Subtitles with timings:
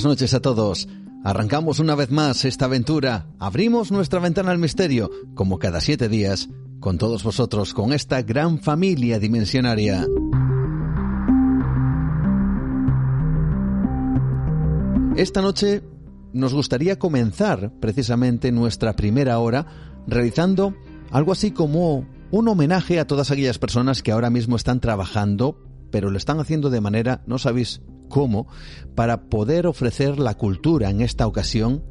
[0.00, 0.88] Buenas noches a todos.
[1.24, 6.48] Arrancamos una vez más esta aventura, abrimos nuestra ventana al misterio, como cada siete días,
[6.78, 10.06] con todos vosotros, con esta gran familia dimensionaria.
[15.16, 15.82] Esta noche
[16.32, 19.66] nos gustaría comenzar precisamente nuestra primera hora
[20.06, 20.74] realizando
[21.10, 26.10] algo así como un homenaje a todas aquellas personas que ahora mismo están trabajando, pero
[26.10, 28.46] lo están haciendo de manera, no sabéis cómo
[28.94, 31.82] para poder ofrecer la cultura en esta ocasión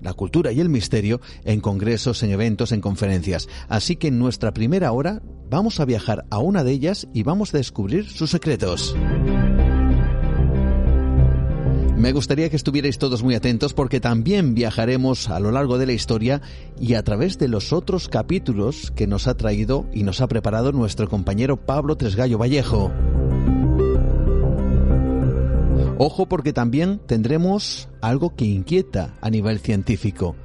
[0.00, 3.48] la cultura y el misterio en congresos, en eventos, en conferencias.
[3.68, 7.54] Así que en nuestra primera hora vamos a viajar a una de ellas y vamos
[7.54, 8.94] a descubrir sus secretos.
[11.96, 15.92] Me gustaría que estuvierais todos muy atentos porque también viajaremos a lo largo de la
[15.94, 16.42] historia
[16.78, 20.72] y a través de los otros capítulos que nos ha traído y nos ha preparado
[20.72, 22.92] nuestro compañero Pablo Tresgallo Vallejo.
[25.98, 30.36] Ojo porque también tendremos algo que inquieta a nivel científico.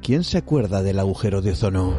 [0.00, 1.94] ¿Quién se acuerda del agujero de ozono?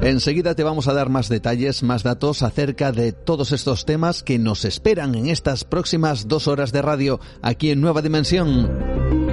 [0.00, 4.38] Enseguida te vamos a dar más detalles, más datos acerca de todos estos temas que
[4.38, 9.25] nos esperan en estas próximas dos horas de radio aquí en Nueva Dimensión.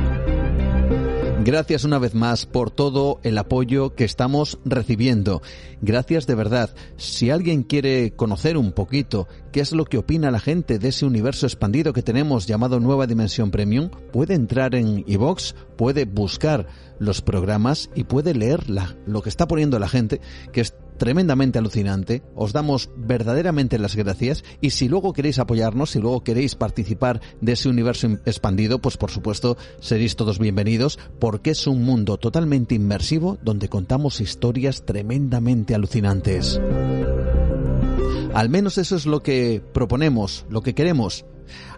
[1.46, 5.42] Gracias una vez más por todo el apoyo que estamos recibiendo.
[5.82, 6.74] Gracias de verdad.
[6.96, 11.06] Si alguien quiere conocer un poquito qué es lo que opina la gente de ese
[11.06, 16.68] universo expandido que tenemos llamado Nueva Dimensión Premium, puede entrar en iVox, puede buscar
[16.98, 18.64] los programas y puede leer
[19.06, 20.22] lo que está poniendo la gente,
[20.54, 20.62] que
[20.98, 22.24] tremendamente alucinante.
[22.36, 27.54] Os damos verdaderamente las gracias y si luego queréis apoyarnos, si luego queréis participar de
[27.54, 33.38] ese universo expandido, pues por supuesto seréis todos bienvenidos porque es un mundo totalmente inmersivo
[33.44, 36.60] donde contamos historias tremendamente alucinantes.
[38.34, 41.26] Al menos eso es lo que proponemos, lo que queremos.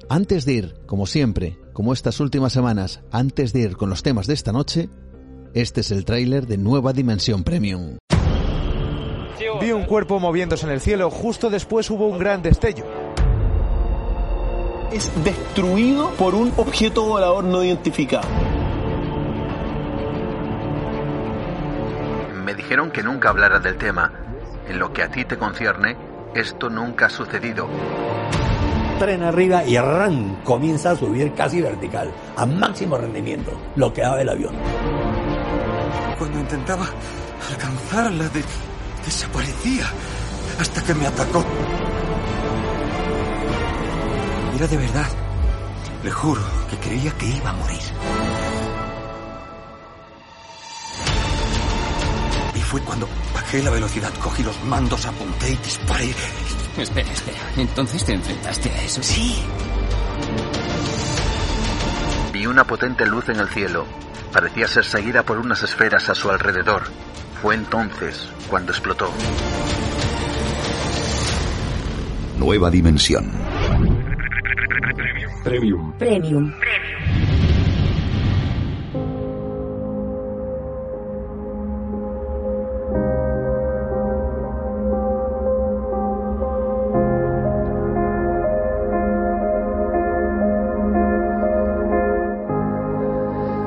[0.08, 4.28] Antes de ir, como siempre, como estas últimas semanas, antes de ir con los temas
[4.28, 4.90] de esta noche,
[5.54, 7.98] este es el tráiler de Nueva Dimensión Premium.
[9.66, 12.86] Vi un cuerpo moviéndose en el cielo, justo después hubo un gran destello.
[14.92, 18.28] Es destruido por un objeto volador no identificado.
[22.44, 24.12] Me dijeron que nunca hablara del tema.
[24.68, 25.98] En lo que a ti te concierne,
[26.36, 27.68] esto nunca ha sucedido.
[29.00, 34.22] Tren arriba y arran comienza a subir casi vertical, a máximo rendimiento, lo que da
[34.22, 34.54] el avión.
[36.20, 36.86] Cuando intentaba
[37.50, 38.44] alcanzarla, de
[39.06, 39.86] Desaparecía
[40.60, 41.46] hasta que me atacó.
[44.56, 45.08] Era de verdad.
[46.04, 47.82] Le juro que creía que iba a morir.
[52.54, 56.14] Y fue cuando bajé la velocidad, cogí los mandos, apunté y disparé.
[56.78, 57.38] Espera, espera.
[57.58, 59.04] ¿Entonces te enfrentaste a eso?
[59.04, 59.44] Sí.
[62.34, 63.86] Vi una potente luz en el cielo.
[64.32, 66.84] Parecía ser seguida por unas esferas a su alrededor.
[67.46, 69.08] Fue entonces cuando explotó.
[72.40, 73.32] Nueva dimensión.
[75.44, 75.94] Premium.
[76.00, 76.52] Premium.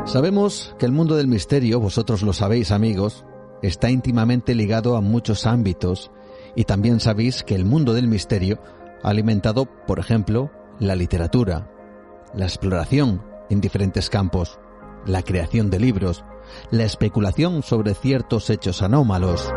[0.05, 3.25] Sabemos que el mundo del misterio, vosotros lo sabéis amigos,
[3.63, 6.11] está íntimamente ligado a muchos ámbitos
[6.55, 8.61] y también sabéis que el mundo del misterio
[9.03, 11.71] ha alimentado, por ejemplo, la literatura,
[12.35, 14.59] la exploración en diferentes campos,
[15.07, 16.25] la creación de libros,
[16.71, 19.53] la especulación sobre ciertos hechos anómalos.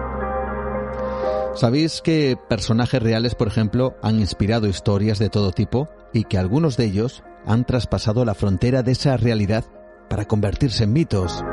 [1.53, 6.77] Sabéis que personajes reales, por ejemplo, han inspirado historias de todo tipo y que algunos
[6.77, 9.65] de ellos han traspasado la frontera de esa realidad
[10.09, 11.43] para convertirse en mitos.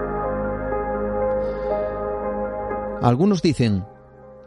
[3.01, 3.85] Algunos dicen,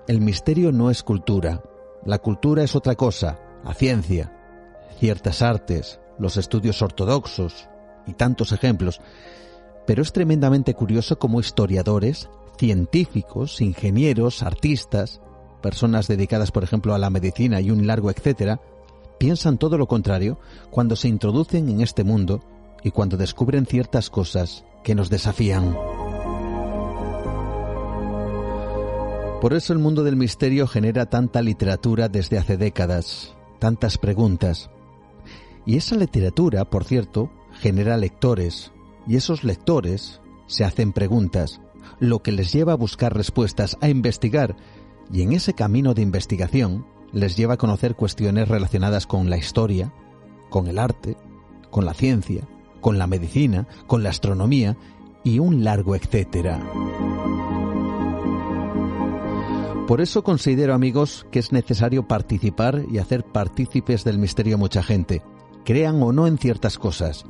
[0.09, 1.63] el misterio no es cultura,
[2.06, 4.38] la cultura es otra cosa, la ciencia,
[5.00, 7.69] ciertas artes, los estudios ortodoxos
[8.06, 9.00] y tantos ejemplos.
[9.88, 15.21] Pero es tremendamente curioso cómo historiadores, científicos, ingenieros, artistas,
[15.62, 18.59] personas dedicadas, por ejemplo, a la medicina y un largo etcétera,
[19.18, 20.39] piensan todo lo contrario
[20.71, 22.44] cuando se introducen en este mundo
[22.83, 25.74] y cuando descubren ciertas cosas que nos desafían.
[29.42, 34.70] Por eso el mundo del misterio genera tanta literatura desde hace décadas, tantas preguntas.
[35.66, 38.72] Y esa literatura, por cierto, genera lectores,
[39.08, 41.60] y esos lectores se hacen preguntas,
[42.00, 44.56] lo que les lleva a buscar respuestas, a investigar,
[45.12, 49.92] y en ese camino de investigación les lleva a conocer cuestiones relacionadas con la historia,
[50.52, 51.18] con el arte,
[51.72, 52.48] con la ciencia,
[52.80, 54.78] con la medicina, con la astronomía
[55.24, 56.62] y un largo etcétera.
[59.92, 65.22] Por eso considero, amigos, que es necesario participar y hacer partícipes del misterio mucha gente,
[65.66, 67.26] crean o no en ciertas cosas,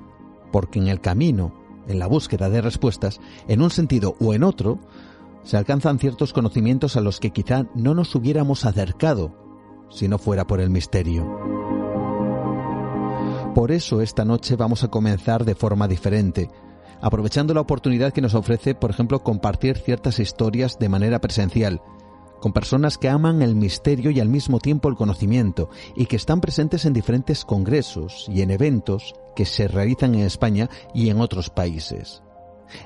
[0.51, 1.55] porque en el camino,
[1.87, 4.77] en la búsqueda de respuestas, en un sentido o en otro,
[5.41, 9.33] se alcanzan ciertos conocimientos a los que quizá no nos hubiéramos acercado
[9.89, 11.25] si no fuera por el misterio.
[13.55, 16.51] Por eso esta noche vamos a comenzar de forma diferente,
[17.01, 21.81] aprovechando la oportunidad que nos ofrece, por ejemplo, compartir ciertas historias de manera presencial,
[22.41, 26.41] con personas que aman el misterio y al mismo tiempo el conocimiento, y que están
[26.41, 31.49] presentes en diferentes congresos y en eventos que se realizan en España y en otros
[31.49, 32.23] países.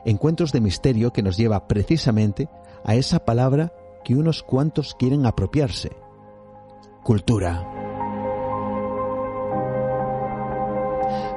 [0.03, 2.49] Encuentros de misterio que nos lleva precisamente
[2.83, 3.73] a esa palabra
[4.03, 5.95] que unos cuantos quieren apropiarse.
[7.03, 7.65] Cultura.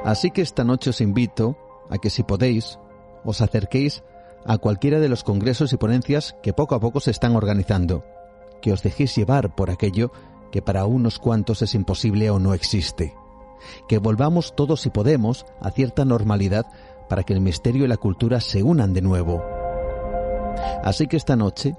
[0.03, 1.57] Así que esta noche os invito
[1.89, 2.79] a que si podéis,
[3.23, 4.18] os acerquéis a
[4.59, 8.03] cualquiera de los congresos y ponencias que poco a poco se están organizando,
[8.61, 10.11] que os dejéis llevar por aquello
[10.51, 13.13] que para unos cuantos es imposible o no existe,
[13.87, 16.65] que volvamos todos si podemos a cierta normalidad
[17.07, 19.43] para que el misterio y la cultura se unan de nuevo.
[20.83, 21.75] Así que esta noche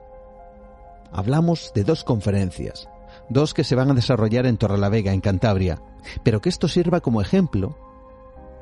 [1.12, 2.88] hablamos de dos conferencias,
[3.28, 5.82] dos que se van a desarrollar en Torrelavega, en Cantabria,
[6.22, 7.76] pero que esto sirva como ejemplo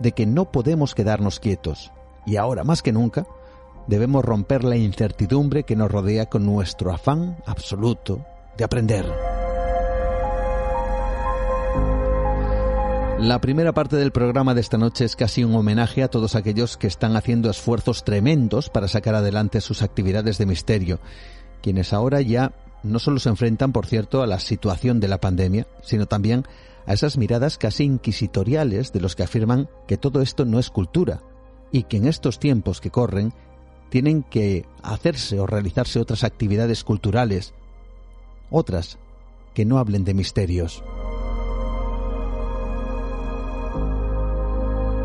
[0.00, 1.92] de que no podemos quedarnos quietos.
[2.26, 3.26] Y ahora más que nunca
[3.88, 8.24] debemos romper la incertidumbre que nos rodea con nuestro afán absoluto
[8.56, 9.06] de aprender.
[13.18, 16.76] La primera parte del programa de esta noche es casi un homenaje a todos aquellos
[16.76, 21.00] que están haciendo esfuerzos tremendos para sacar adelante sus actividades de misterio,
[21.60, 22.52] quienes ahora ya
[22.84, 26.44] no solo se enfrentan, por cierto, a la situación de la pandemia, sino también
[26.86, 31.20] a esas miradas casi inquisitoriales de los que afirman que todo esto no es cultura
[31.72, 33.32] y que en estos tiempos que corren
[33.90, 37.54] tienen que hacerse o realizarse otras actividades culturales,
[38.50, 38.98] otras
[39.54, 40.82] que no hablen de misterios.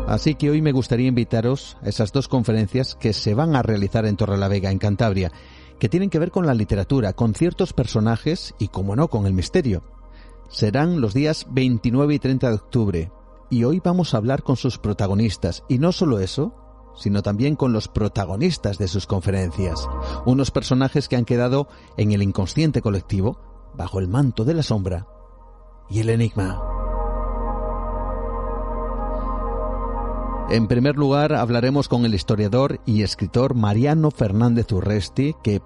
[0.06, 4.04] Así que hoy me gustaría invitaros a esas dos conferencias que se van a realizar
[4.04, 5.32] en Torrelavega, en Cantabria,
[5.78, 9.32] que tienen que ver con la literatura, con ciertos personajes y, como no, con el
[9.32, 9.82] misterio.
[10.50, 13.12] Serán los días 29 y 30 de octubre,
[13.50, 16.54] y hoy vamos a hablar con sus protagonistas, y no solo eso,
[16.96, 19.88] sino también con los protagonistas de sus conferencias,
[20.26, 23.38] unos personajes que han quedado en el inconsciente colectivo,
[23.74, 25.06] bajo el manto de la sombra
[25.90, 26.62] y el enigma.
[30.50, 35.62] En primer lugar, hablaremos con el historiador y escritor Mariano Fernández Urresti, que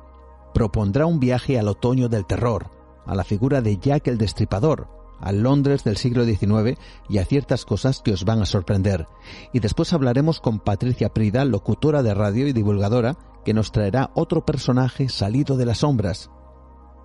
[0.54, 2.70] propondrá un viaje al otoño del terror,
[3.04, 7.64] a la figura de Jack el Destripador, al Londres del siglo XIX y a ciertas
[7.64, 9.06] cosas que os van a sorprender.
[9.52, 14.44] Y después hablaremos con Patricia Prida, locutora de radio y divulgadora, que nos traerá otro
[14.44, 16.30] personaje salido de las sombras,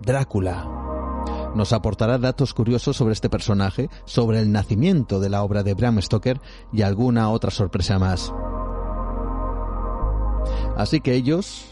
[0.01, 0.83] Drácula
[1.55, 6.01] nos aportará datos curiosos sobre este personaje, sobre el nacimiento de la obra de Bram
[6.01, 6.41] Stoker
[6.71, 8.33] y alguna otra sorpresa más.
[10.75, 11.65] Así que ellos,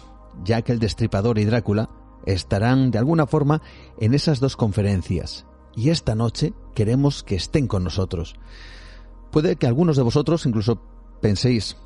[0.43, 1.89] Jack el Destripador y Drácula,
[2.25, 3.61] estarán de alguna forma
[3.99, 8.35] en esas dos conferencias y esta noche queremos que estén con nosotros.
[9.31, 10.81] Puede que algunos de vosotros incluso
[11.21, 11.77] penséis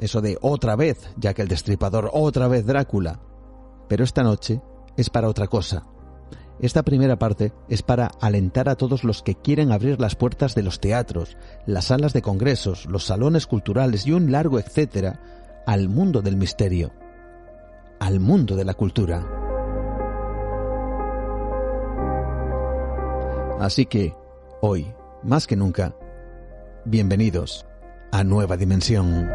[0.00, 3.20] eso de otra vez Jack el Destripador, otra vez Drácula,
[3.88, 4.60] pero esta noche
[4.96, 5.86] es para otra cosa.
[6.60, 10.62] Esta primera parte es para alentar a todos los que quieren abrir las puertas de
[10.62, 11.36] los teatros,
[11.66, 16.92] las salas de congresos, los salones culturales y un largo etcétera al mundo del misterio,
[17.98, 19.43] al mundo de la cultura.
[23.60, 24.14] Así que,
[24.60, 24.92] hoy,
[25.22, 25.94] más que nunca,
[26.84, 27.66] bienvenidos
[28.10, 29.30] a Nueva Dimensión.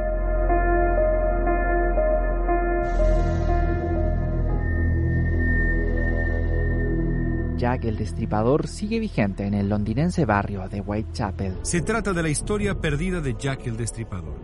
[7.58, 11.58] Jack el Destripador sigue vigente en el londinense barrio de Whitechapel.
[11.62, 14.38] Se trata de la historia perdida de Jack el Destripador,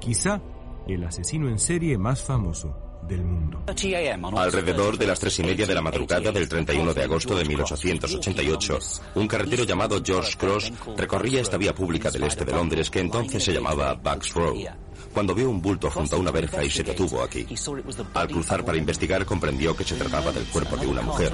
[0.00, 0.40] quizá
[0.86, 2.91] el asesino en serie más famoso.
[3.12, 3.64] Del mundo.
[4.36, 8.78] Alrededor de las tres y media de la madrugada del 31 de agosto de 1888,
[9.14, 13.42] un carretero llamado George Cross recorría esta vía pública del este de Londres que entonces
[13.42, 14.56] se llamaba Bucks Row
[15.12, 17.46] cuando vio un bulto junto a una verja y se detuvo aquí.
[18.14, 21.32] Al cruzar para investigar comprendió que se trataba del cuerpo de una mujer.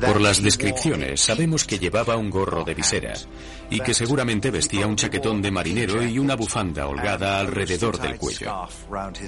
[0.00, 3.14] Por las descripciones sabemos que llevaba un gorro de visera
[3.72, 8.68] y que seguramente vestía un chaquetón de marinero y una bufanda holgada alrededor del cuello.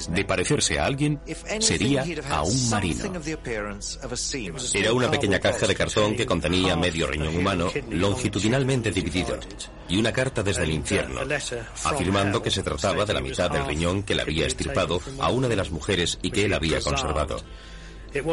[0.08, 1.20] De parecerse a alguien,
[1.60, 3.12] sería a un marino.
[4.74, 9.38] Era una pequeña caja de cartón que contenía medio riñón humano longitudinalmente dividido
[9.88, 11.20] y una carta desde el infierno,
[11.84, 15.48] afirmando que se trataba de la mitad del riñón que le había estirpado a una
[15.48, 17.36] de las mujeres y que él había conservado.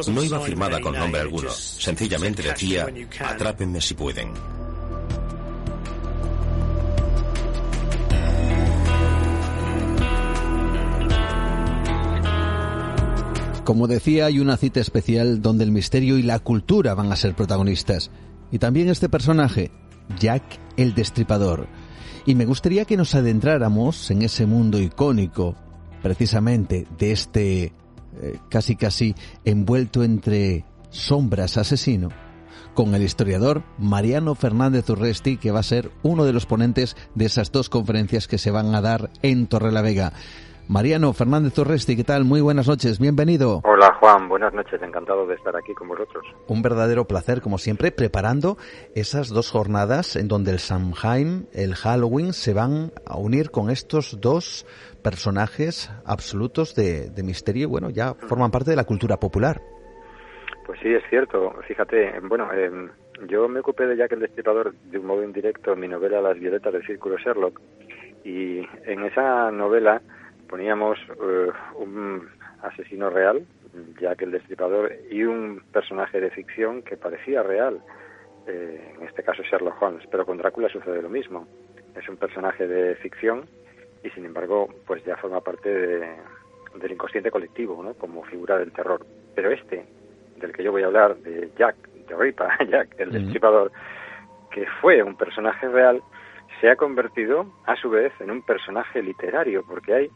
[0.08, 2.88] No iba firmada con nombre alguno, sencillamente decía,
[3.20, 4.61] atrápenme si pueden.
[13.64, 17.36] Como decía, hay una cita especial donde el misterio y la cultura van a ser
[17.36, 18.10] protagonistas.
[18.52, 19.72] Y también este personaje,
[20.20, 20.44] Jack
[20.78, 21.68] el Destripador.
[22.26, 25.56] Y me gustaría que nos adentráramos en ese mundo icónico,
[26.02, 29.16] precisamente de este eh, casi casi
[29.46, 32.10] envuelto entre sombras asesino,
[32.74, 37.26] con el historiador Mariano Fernández Urresti, que va a ser uno de los ponentes de
[37.26, 40.14] esas dos conferencias que se van a dar en Torrelavega.
[40.68, 42.24] Mariano Fernández Torresti, ¿qué tal?
[42.24, 43.62] Muy buenas noches, bienvenido.
[43.64, 46.24] Hola Juan, buenas noches, encantado de estar aquí con vosotros.
[46.48, 48.58] Un verdadero placer, como siempre, preparando
[48.96, 54.22] esas dos jornadas en donde el Samhain, el Halloween, se van a unir con estos
[54.22, 54.66] dos
[55.04, 59.62] personajes absolutos de, de misterio y bueno, ya forman parte de la cultura popular.
[60.66, 61.54] Pues sí, es cierto.
[61.68, 62.72] Fíjate, bueno, eh,
[63.28, 66.40] yo me ocupé de Jack el Destripador de un modo indirecto en mi novela Las
[66.40, 67.60] Violetas del Círculo Sherlock
[68.24, 70.02] y en esa novela
[70.52, 72.30] poníamos uh, un
[72.62, 73.44] asesino real,
[74.00, 77.82] Jack el Destripador, y un personaje de ficción que parecía real,
[78.46, 81.48] eh, en este caso Sherlock Holmes, pero con Drácula sucede lo mismo.
[81.96, 83.46] Es un personaje de ficción
[84.04, 87.94] y sin embargo pues ya forma parte del inconsciente colectivo, ¿no?
[87.94, 89.06] como figura del terror.
[89.34, 89.86] Pero este,
[90.38, 91.76] del que yo voy a hablar, de Jack,
[92.08, 93.72] de Ripa, Jack el Destripador,
[94.52, 96.02] que fue un personaje real,
[96.60, 100.10] se ha convertido a su vez en un personaje literario, porque hay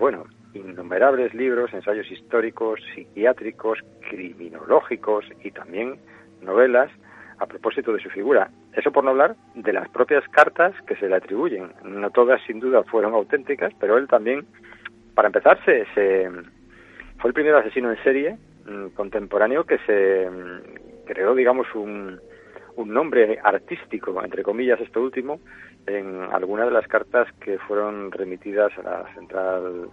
[0.00, 3.78] bueno, innumerables libros, ensayos históricos, psiquiátricos,
[4.08, 5.98] criminológicos y también
[6.40, 6.90] novelas
[7.38, 8.50] a propósito de su figura.
[8.72, 11.72] Eso por no hablar de las propias cartas que se le atribuyen.
[11.84, 14.46] No todas sin duda fueron auténticas, pero él también,
[15.14, 21.34] para empezar, se, fue el primer asesino en serie mm, contemporáneo que se mm, creó,
[21.34, 22.18] digamos, un,
[22.76, 25.40] un nombre artístico, entre comillas, esto último,
[25.98, 29.90] en algunas de las cartas que fueron remitidas a la central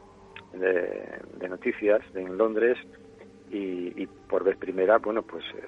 [0.53, 2.77] de, noticias en Londres
[3.49, 5.63] y, por vez primera, bueno, pues eh,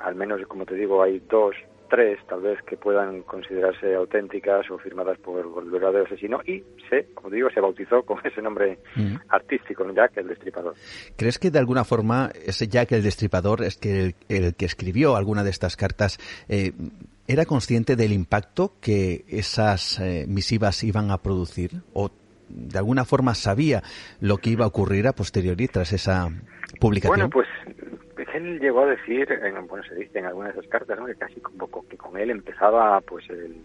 [0.00, 1.54] al menos, como te digo, hay dos,
[1.88, 7.06] tres tal vez que puedan considerarse auténticas o firmadas por el verdadero asesino y se,
[7.14, 9.16] como digo, se bautizó con ese nombre mm.
[9.28, 10.74] artístico, Jack el Destripador.
[11.16, 15.42] ¿Crees que de alguna forma ese Jack el Destripador es que el, que escribió alguna
[15.42, 16.72] de estas cartas eh,
[17.30, 21.70] ¿Era consciente del impacto que esas eh, misivas iban a producir?
[21.92, 22.10] ¿O
[22.48, 23.84] de alguna forma sabía
[24.20, 26.28] lo que iba a ocurrir a posteriori tras esa
[26.80, 27.30] publicación?
[27.30, 27.46] Bueno, pues
[28.34, 29.28] él llegó a decir,
[29.68, 33.00] bueno, se dice en algunas de esas cartas, que casi como que con él empezaba,
[33.02, 33.56] pues, el,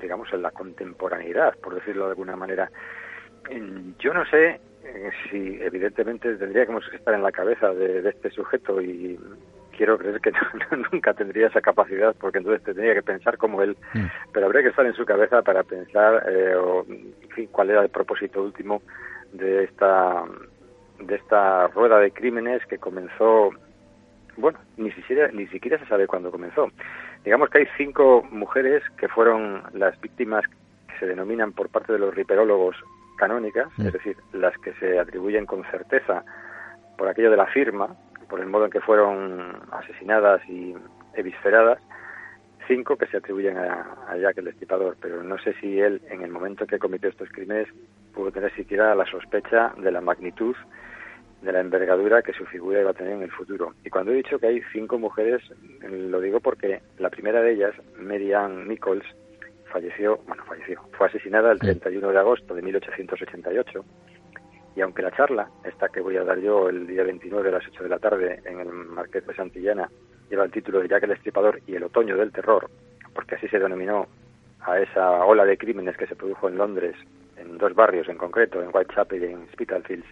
[0.00, 2.70] digamos, en la contemporaneidad, por decirlo de alguna manera.
[3.98, 8.80] Yo no sé eh, si, evidentemente, tendríamos que estar en la cabeza de este sujeto
[8.80, 9.18] y
[9.78, 10.32] quiero creer que
[10.92, 14.06] nunca tendría esa capacidad porque entonces tendría que pensar como él, mm.
[14.32, 18.82] pero habría que estar en su cabeza para pensar eh, cuál era el propósito último
[19.32, 20.24] de esta
[20.98, 23.50] de esta rueda de crímenes que comenzó
[24.36, 26.68] bueno, ni siquiera ni siquiera se sabe cuándo comenzó.
[27.24, 30.44] Digamos que hay cinco mujeres que fueron las víctimas
[30.88, 32.76] que se denominan por parte de los riperólogos
[33.16, 33.86] canónicas, mm.
[33.86, 36.24] es decir, las que se atribuyen con certeza
[36.96, 37.96] por aquello de la firma,
[38.28, 40.74] por el modo en que fueron asesinadas y
[41.14, 41.78] evisceradas,
[42.66, 46.30] cinco que se atribuyen a, Jack el Destripador, pero no sé si él, en el
[46.30, 47.68] momento que cometió estos crímenes,
[48.14, 50.54] pudo tener siquiera la sospecha de la magnitud,
[51.42, 53.74] de la envergadura que su figura iba a tener en el futuro.
[53.84, 55.42] Y cuando he dicho que hay cinco mujeres,
[55.88, 59.04] lo digo porque la primera de ellas, Mary Ann Nichols,
[59.72, 63.84] falleció, bueno, falleció, fue asesinada el 31 de agosto de 1888
[64.78, 67.66] y aunque la charla, esta que voy a dar yo el día 29 a las
[67.66, 69.90] 8 de la tarde en el Marqués de Santillana,
[70.30, 72.70] lleva el título de Jack el Estripador y el Otoño del Terror,
[73.12, 74.06] porque así se denominó
[74.60, 76.94] a esa ola de crímenes que se produjo en Londres
[77.38, 80.06] en dos barrios en concreto, en Whitechapel y en Spitalfields,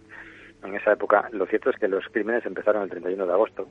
[0.65, 3.69] en esa época, lo cierto es que los crímenes empezaron el 31 de agosto,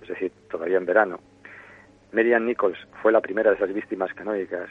[0.00, 1.20] es decir, todavía en verano.
[2.12, 4.70] Marian Nichols fue la primera de esas víctimas canónicas,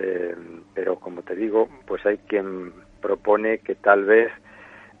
[0.00, 0.34] eh,
[0.74, 4.32] pero como te digo, pues hay quien propone que tal vez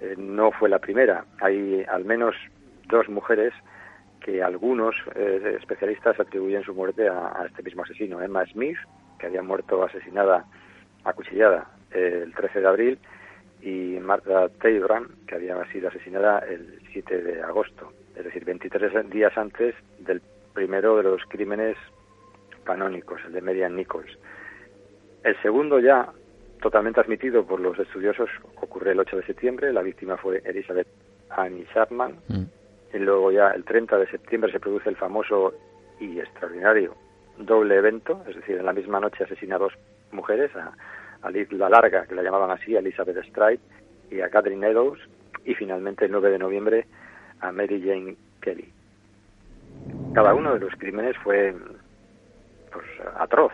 [0.00, 1.24] eh, no fue la primera.
[1.40, 2.34] Hay al menos
[2.88, 3.52] dos mujeres
[4.20, 8.78] que algunos eh, especialistas atribuyen su muerte a, este mismo asesino, Emma Smith,
[9.18, 10.44] que había muerto asesinada,
[11.04, 12.98] acuchillada el 13 de abril,
[13.62, 19.36] y Martha Teibram, que había sido asesinada el 7 de agosto, es decir, 23 días
[19.36, 20.22] antes del
[20.54, 21.76] primero de los crímenes
[22.64, 24.18] canónicos, el de Marian Nichols.
[25.24, 26.08] El segundo ya
[26.60, 28.28] totalmente admitido por los estudiosos
[28.60, 30.88] ocurrió el 8 de septiembre, la víctima fue Elizabeth
[31.30, 32.42] Annie Chapman, mm.
[32.94, 35.54] y luego ya el 30 de septiembre se produce el famoso
[35.98, 36.94] y extraordinario
[37.38, 39.72] doble evento, es decir, en la misma noche asesina a dos
[40.12, 40.72] mujeres, a,
[41.22, 43.60] a Liz La Larga, que la llamaban así, a Elizabeth Stride,
[44.10, 45.00] y a Catherine Eddowes,
[45.44, 46.86] y finalmente el 9 de noviembre
[47.40, 48.72] a Mary Jane Kelly.
[50.14, 51.54] Cada uno de los crímenes fue
[52.72, 52.86] pues,
[53.16, 53.52] atroz.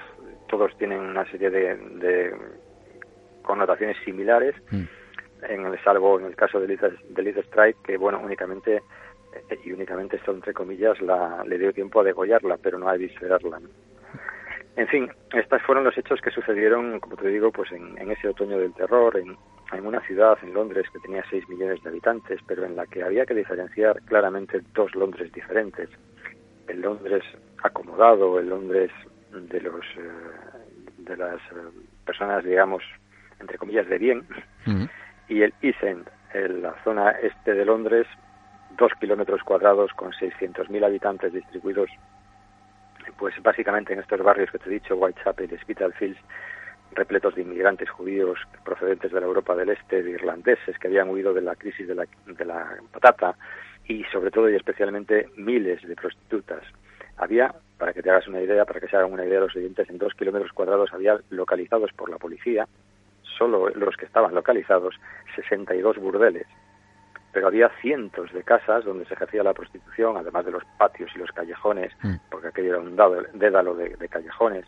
[0.48, 2.34] Todos tienen una serie de,
[3.46, 4.82] connotaciones similares, mm.
[5.48, 8.82] en el, salvo en el caso de Liz, de Liz Stride, que bueno, únicamente
[9.48, 12.96] eh, y únicamente esto entre comillas la, le dio tiempo a degollarla, pero no a
[12.96, 13.60] disferarla.
[14.76, 18.58] En fin, estos fueron los hechos que sucedieron, como te digo, pues en, ese otoño
[18.58, 19.36] del terror, en,
[19.82, 23.24] una ciudad, en Londres, que tenía 6 millones de habitantes, pero en la que había
[23.24, 25.88] que diferenciar claramente dos Londres diferentes.
[26.68, 27.24] El Londres
[27.62, 28.90] acomodado, el Londres
[29.32, 30.10] de los eh,
[30.98, 31.70] de las eh,
[32.04, 32.82] personas, digamos,
[33.40, 34.26] entre comillas, de bien,
[35.28, 38.06] y el East End, en la zona este de Londres,
[38.76, 41.90] dos kilómetros cuadrados con 600.000 habitantes distribuidos
[43.18, 46.18] pues básicamente en estos barrios que te he dicho, Whitechapel y Spitalfields,
[46.92, 51.32] repletos de inmigrantes judíos procedentes de la Europa del Este, de irlandeses que habían huido
[51.32, 53.36] de la crisis de la, de la patata
[53.86, 56.62] y sobre todo y especialmente miles de prostitutas.
[57.18, 59.88] Había, para que te hagas una idea, para que se hagan una idea los siguientes,
[59.88, 62.66] en dos kilómetros cuadrados había localizados por la policía,
[63.36, 64.94] solo los que estaban localizados,
[65.34, 66.46] 62 burdeles
[67.36, 71.18] pero había cientos de casas donde se ejercía la prostitución, además de los patios y
[71.18, 72.14] los callejones, mm.
[72.30, 72.96] porque aquello era un
[73.34, 74.64] dédalo de, de callejones,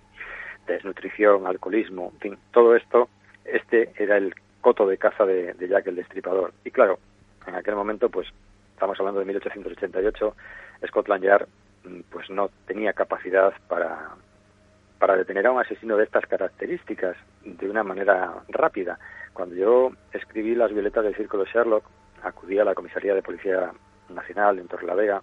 [0.67, 3.09] desnutrición, alcoholismo, en fin, todo esto,
[3.47, 6.53] este era el coto de caza de, Jack el Destripador.
[6.63, 6.99] Y claro,
[7.47, 8.29] en aquel momento, pues,
[8.75, 10.37] estamos hablando de 1888,
[10.89, 11.49] Scotland Yard
[11.85, 14.11] mm, pues no tenía capacidad para,
[14.99, 18.99] para detener a un asesino de estas características de una manera rápida.
[19.33, 21.85] Cuando yo escribí Las violetas del círculo Sherlock,
[22.23, 23.71] acudí a la comisaría de Policía
[24.09, 25.23] Nacional en Torrelavega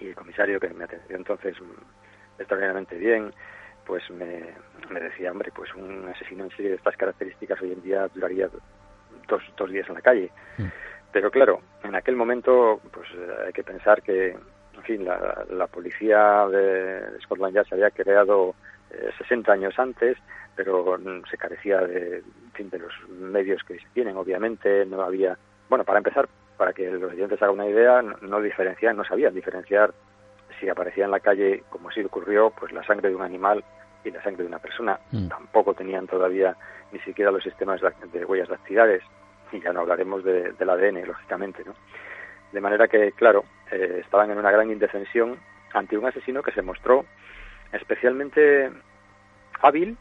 [0.00, 3.32] y el comisario que me atendió entonces mm, extraordinariamente bien,
[3.84, 4.54] pues me,
[4.90, 8.48] me, decía, hombre, pues un asesino en serie de estas características hoy en día duraría
[9.26, 10.30] dos, dos días en la calle.
[10.58, 10.66] Mm.
[11.10, 13.08] Pero claro, en aquel momento pues
[13.44, 14.36] hay que pensar que,
[14.78, 18.54] en fin, la, la policía de Scotland Yard se había creado
[19.18, 20.16] 60 eh, años antes,
[20.56, 22.22] pero mm, se carecía de,
[22.56, 25.36] de los medios que se tienen, obviamente, no había
[25.68, 29.92] bueno, para empezar, para que los oyentes hagan una idea, no, diferencian, no sabían diferenciar
[30.58, 33.62] si aparecía en la calle, como así ocurrió, pues la sangre de un animal
[34.04, 34.98] y la sangre de una persona.
[35.12, 35.28] Mm.
[35.28, 36.56] Tampoco tenían todavía
[36.90, 37.80] ni siquiera los sistemas
[38.12, 39.02] de, huellas dactilares,
[39.52, 41.74] y ya no hablaremos del ADN, lógicamente, ¿no?
[42.52, 45.38] De manera que, claro, eh, estaban en una gran indefensión
[45.72, 47.04] ante un asesino que se mostró
[47.72, 48.70] especialmente
[49.60, 49.96] hábil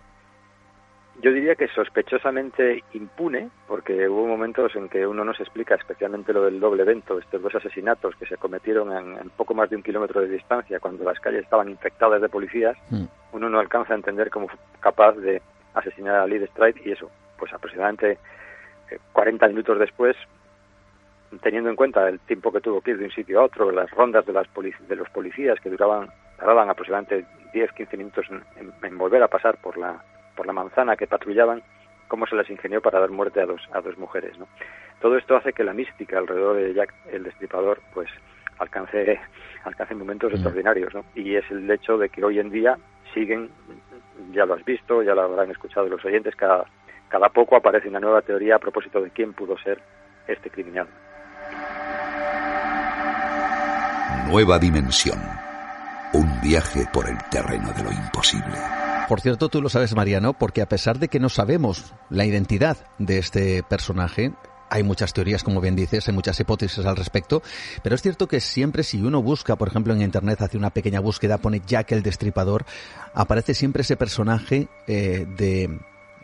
[1.22, 6.32] yo diría que sospechosamente impune, porque hubo momentos en que uno no se explica, especialmente
[6.32, 9.84] lo del doble evento, estos dos asesinatos que se cometieron en, poco más de un
[9.84, 13.06] kilómetro de distancia, cuando las calles estaban infectadas de policías, mm.
[13.34, 15.42] uno no alcanza a entender cómo fue capaz de
[15.74, 18.20] asesinar a Lee Stride y eso, pues aproximadamente
[19.14, 20.16] 40 eh, minutos después,
[21.42, 23.90] teniendo en cuenta el tiempo que tuvo que ir de un sitio a otro, las
[23.92, 24.48] rondas de, las
[24.88, 28.26] de los policías que duraban, tardaban aproximadamente 10-15 minutos
[28.82, 30.02] en volver a pasar por la
[30.38, 31.62] por la manzana que patrullaban,
[32.08, 34.38] cómo se les ingenió para dar muerte a dos, a dos mujeres.
[34.38, 34.48] ¿no?
[35.02, 38.08] Todo esto hace que la mística alrededor de Jack el Destripador pues
[38.60, 39.20] alcance,
[39.66, 40.36] alcance momentos mm.
[40.36, 40.94] extraordinarios.
[40.94, 41.04] ¿no?
[41.16, 42.78] Y es el hecho de que hoy en día
[43.14, 43.50] siguen,
[44.32, 46.66] ya lo has visto, ya lo habrán escuchado los oyentes, cada,
[47.10, 49.82] cada poco aparece una nueva teoría a propósito de quién pudo ser
[50.28, 50.88] este criminal.
[54.28, 55.20] Nueva dimensión.
[56.14, 58.58] Un viaje por el terreno de lo imposible.
[59.08, 62.78] Por cierto, tú lo sabes, Mariano, porque a pesar de que no sabemos la identidad
[62.98, 64.34] de este personaje,
[64.70, 67.42] hay muchas teorías, como bien dices, hay muchas hipótesis al respecto,
[67.84, 71.00] pero es cierto que siempre si uno busca, por ejemplo, en Internet, hace una pequeña
[71.00, 72.66] búsqueda, pone Jack el Destripador,
[73.14, 75.80] aparece siempre ese personaje eh, de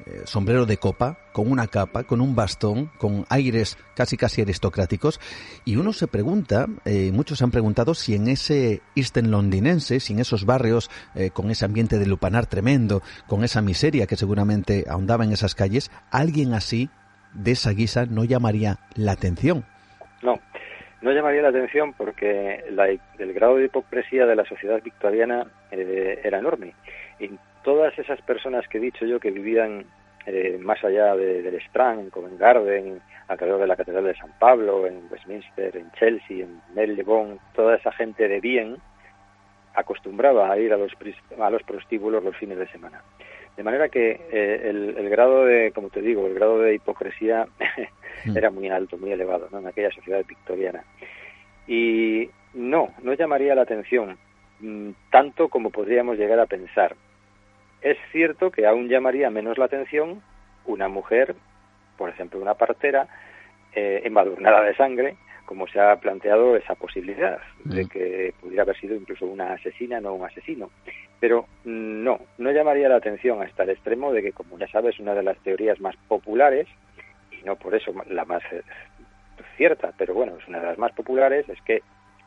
[0.06, 5.20] eh, sombrero de copa, con una capa, con un bastón, con aires casi casi aristocráticos,
[5.66, 10.14] y uno se pregunta, eh, muchos se han preguntado si en ese Eastern londinense, si
[10.14, 14.86] en esos barrios eh, con ese ambiente de lupanar tremendo, con esa miseria que seguramente
[14.90, 16.90] ahondaba en esas calles, alguien así,
[17.34, 19.66] de esa guisa, no llamaría la atención.
[20.22, 20.40] No,
[21.02, 26.74] no llamaría la atención porque el grado de hipocresía de la sociedad victoriana era enorme.
[27.64, 29.86] Todas esas personas que he dicho yo que vivían
[30.26, 34.88] eh, más allá del Strand, en Covent Garden, alrededor de la Catedral de San Pablo,
[34.88, 38.78] en Westminster, en Chelsea, en Marylebone, toda esa gente de bien
[39.74, 40.92] acostumbraba a ir a los,
[41.40, 43.02] a los prostíbulos los fines de semana.
[43.58, 47.48] De manera que eh, el, grado de, como te digo, el grado de hipocresía
[48.36, 50.84] era muy alto, muy elevado en aquella sociedad victoriana.
[51.68, 54.18] Y no, no llamaría la atención
[54.60, 56.96] mm, tanto como podríamos llegar a pensar.
[57.84, 60.22] Es cierto que aún llamaría menos la atención
[60.66, 61.36] una mujer,
[61.98, 63.08] por ejemplo, una partera,
[63.76, 67.88] eh, embadurnada de sangre, como se ha planteado esa posibilidad de mm.
[67.90, 70.72] que pudiera haber sido incluso una asesina, no un asesino.
[71.20, 75.14] Pero no, no llamaría la atención hasta el extremo de que, como ya sabes, una
[75.14, 76.68] de las teorías más populares,
[77.32, 78.62] y no por eso la más eh,
[79.58, 81.82] cierta, pero bueno, es una de las más populares, es que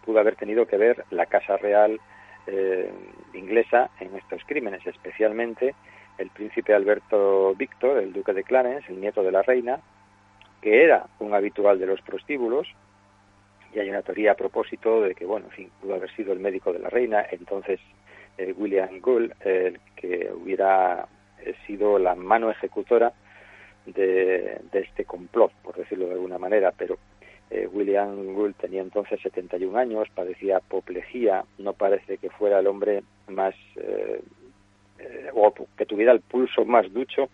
[0.05, 1.99] pudo haber tenido que ver la Casa Real
[2.47, 2.91] eh,
[3.35, 5.75] inglesa en estos crímenes, especialmente
[6.19, 9.81] el príncipe Alberto Víctor, el duque de Clarence, el nieto de la reina,
[10.63, 12.67] que era un habitual de los prostíbulos,
[13.75, 16.41] y hay una teoría a propósito de que, bueno, en fin, pudo haber sido el
[16.41, 17.81] médico de la reina, entonces
[18.39, 21.07] eh, William Gould, el que hubiera
[21.41, 23.13] eh, sido la mano ejecutora
[23.85, 26.99] de, de, este complot, por decirlo de alguna manera, pero
[27.51, 33.03] eh, William Gould tenía entonces 71 años, padecía apoplejía, no parece que fuera el hombre
[33.29, 34.21] más, eh,
[34.99, 37.29] eh, o que tuviera el pulso más ducho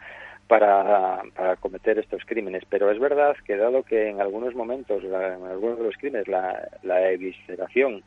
[0.48, 2.64] para, para, cometer estos crímenes.
[2.68, 6.68] Pero es verdad que dado que en algunos momentos, en algunos de los crímenes, la,
[6.82, 8.02] la evisceración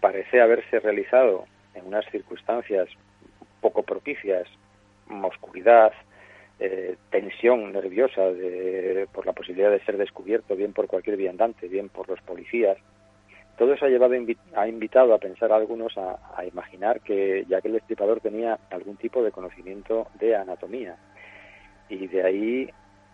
[0.00, 2.88] parece haberse realizado en unas circunstancias
[3.60, 4.48] poco propicias,
[5.22, 5.92] oscuridad,
[6.60, 8.22] eh, tensión nerviosa
[9.12, 12.76] por la posibilidad de ser descubierto, bien por cualquier viandante, bien por los policías.
[13.56, 14.14] Todo eso ha, llevado,
[14.54, 18.96] ha invitado a pensar a algunos a, imaginar que ya que el Destripador tenía algún
[18.96, 20.96] tipo de conocimiento de anatomía.
[21.88, 22.70] Y de ahí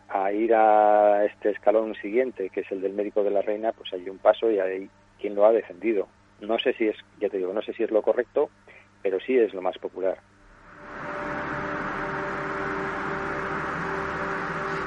[0.08, 3.92] a ir a este escalón siguiente, que es el del médico de la reina, pues
[3.94, 6.08] hay un paso y hay quien lo ha defendido.
[6.40, 8.50] No sé si es, ya te digo, no sé si es lo correcto,
[9.02, 10.18] pero sí es lo más popular.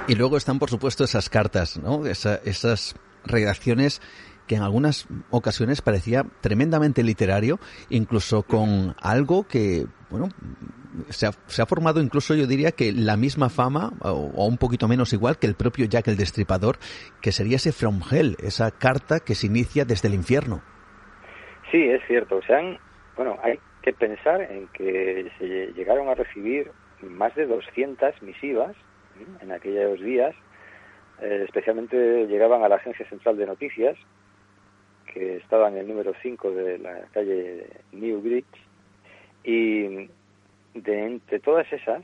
[0.08, 2.06] Y luego están, por supuesto, esas cartas, ¿no?
[2.06, 4.02] esas redacciones
[4.48, 10.30] que en algunas ocasiones parecía tremendamente literario, incluso con algo que, bueno,
[11.10, 15.38] se ha, formado incluso yo diría que la misma fama, o, un poquito menos igual
[15.38, 16.78] que el propio Jack el Destripador,
[17.22, 20.62] que sería ese From Hell, esa carta que se inicia desde el infierno.
[21.72, 22.38] Sí, es cierto.
[22.38, 22.60] O sea,
[23.15, 28.76] bueno, hay que pensar en que se llegaron a recibir más de 200 misivas
[29.42, 30.36] en aquellos días,
[31.22, 33.98] eh, especialmente llegaban a la Agencia Central de Noticias,
[35.14, 38.46] que estaba en el número 5 de la calle Newbridge,
[39.44, 40.10] y
[40.74, 42.04] de entre todas esas,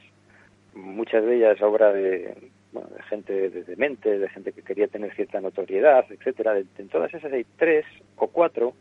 [0.73, 5.13] muchas de ellas obra de, bueno, de gente de demente, de gente que quería tener
[5.13, 6.57] cierta notoriedad, etcétera.
[6.57, 7.85] En todas esas hay tres
[8.17, 8.73] o cuatro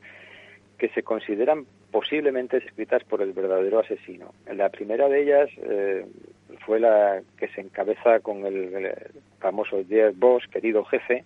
[0.79, 4.33] que se consideran posiblemente escritas por el verdadero asesino.
[4.53, 6.07] La primera de ellas eh,
[6.64, 8.92] fue la que se encabeza con el,
[9.38, 11.24] famoso Dear Boss, querido jefe,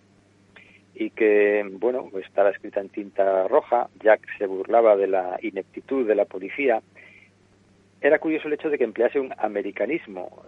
[0.94, 3.88] y que, bueno, estaba escrita en tinta roja.
[4.02, 6.80] Jack se burlaba de la ineptitud de la policía.
[8.00, 10.42] Era curioso el hecho de que emplease un americanismo.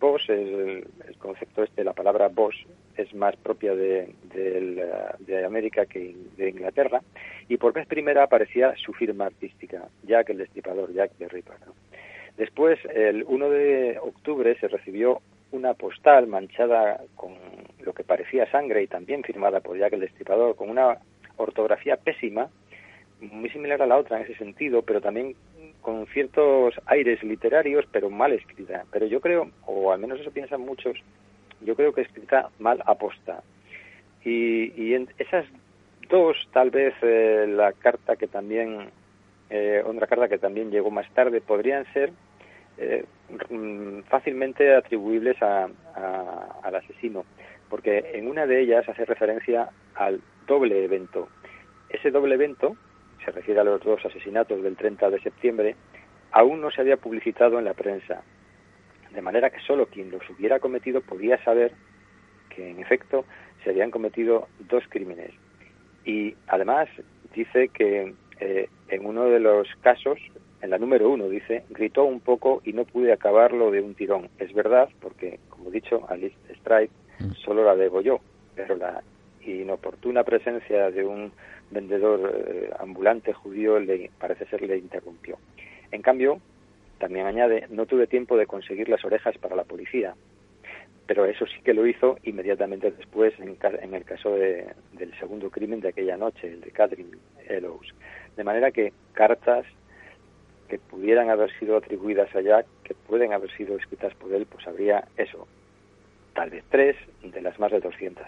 [0.00, 2.56] Boss, el, el concepto este, la palabra boss,
[2.96, 7.00] es más propia de, de, América que de Inglaterra,
[7.48, 11.56] y por vez primera aparecía su firma artística, Jack el Destripador, Jack the Ripper.
[12.42, 15.20] Después, el 1 de octubre, se recibió
[15.52, 17.34] una postal manchada con
[17.84, 20.98] lo que parecía sangre y también firmada por Jack el Destripador, con una
[21.36, 22.48] ortografía pésima,
[23.20, 25.36] muy similar a la otra en ese sentido, pero también
[25.82, 28.86] con ciertos aires literarios, pero mal escrita.
[28.90, 30.98] Pero yo creo, o al menos eso piensan muchos,
[31.60, 33.44] yo creo que escrita mal aposta.
[34.24, 35.46] Y, y en esas
[36.10, 38.90] dos, tal vez eh, la carta que también
[39.54, 42.10] eh, otra carta que también llegó más tarde, podrían ser
[42.82, 43.04] eh,
[43.50, 45.68] mm, fácilmente atribuibles a,
[46.62, 47.24] al asesino,
[47.68, 51.28] porque en una de ellas hace referencia al doble evento.
[51.88, 52.76] Ese doble evento,
[53.24, 55.76] se refiere a los dos asesinatos del 30 de septiembre,
[56.32, 58.22] aún no se había publicitado en la prensa.
[59.12, 61.72] de manera que solo quien los hubiera cometido podía saber
[62.48, 63.26] que en efecto
[63.62, 65.32] se habían cometido dos crímenes.
[66.04, 66.88] Y además
[67.34, 70.18] dice que eh, en uno de los casos,
[70.62, 74.30] en la número uno, dice, gritó un poco y no pude acabarlo de un tirón.
[74.38, 77.32] Es verdad, porque, como he dicho, Alice Strike mm.
[77.44, 78.20] solo la yo,
[78.54, 79.02] pero la
[79.44, 81.32] inoportuna presencia de un
[81.70, 85.36] vendedor eh, ambulante judío le, parece ser le interrumpió.
[85.90, 86.40] En cambio,
[86.98, 90.14] también añade, no tuve tiempo de conseguir las orejas para la policía,
[91.06, 95.88] pero eso sí que lo hizo inmediatamente después en, el caso del segundo crimen de
[95.88, 97.92] aquella noche, el de Catherine Elows.
[98.36, 99.66] De manera que cartas
[100.72, 104.66] que pudieran haber sido atribuidas a Jack, que pueden haber sido escritas por él, pues
[104.66, 105.46] habría eso,
[106.34, 108.26] tal vez tres de las más de 200.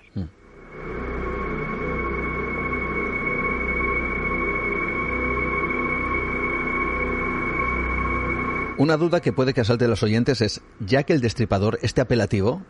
[8.77, 12.03] Una duda que puede que asalte a los oyentes es, ya que el destripador, este
[12.03, 12.61] apelativo,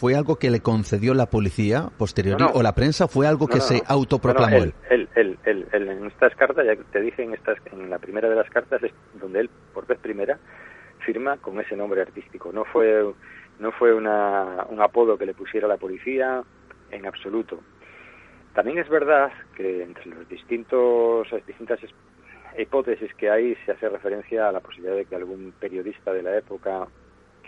[0.00, 3.82] ¿fue algo que le concedió la policía posterior o la prensa fue algo que se
[3.86, 4.72] autoproclamó él?
[5.14, 8.92] en estas cartas, ya te dije en, estas, en la primera de las cartas, es
[9.20, 10.38] donde él, por vez primera,
[11.04, 12.50] firma con ese nombre artístico.
[12.50, 13.12] No fue,
[13.58, 16.42] no fue una, un apodo que le pusiera la policía
[16.90, 17.60] en absoluto.
[18.54, 21.78] También es verdad que entre los distintos, las distintas
[22.58, 26.38] hipótesis que hay se hace referencia a la posibilidad de que algún periodista de la
[26.38, 26.88] época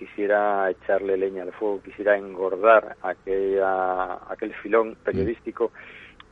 [0.02, 5.70] quisiera echarle leña al fuego, quisiera engordar aquella, aquel filón periodístico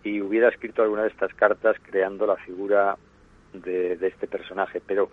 [0.02, 2.96] y hubiera escrito alguna de estas cartas creando la figura
[3.52, 4.82] de, este personaje.
[4.84, 5.10] Pero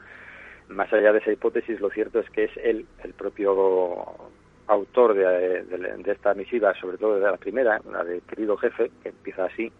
[0.69, 4.15] más allá de esa hipótesis, lo cierto es que es él, el propio
[4.65, 9.09] autor de, de esta misiva, sobre todo de la primera, la de querido jefe, que
[9.09, 9.71] empieza así,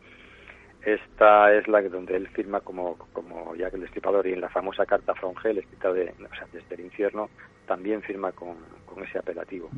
[0.87, 4.85] esta es la donde él firma como, como Jack el Destripador y en la famosa
[4.85, 7.29] carta Frongel, escrita de, o sea, desde el infierno,
[7.67, 9.69] también firma con, con ese apelativo.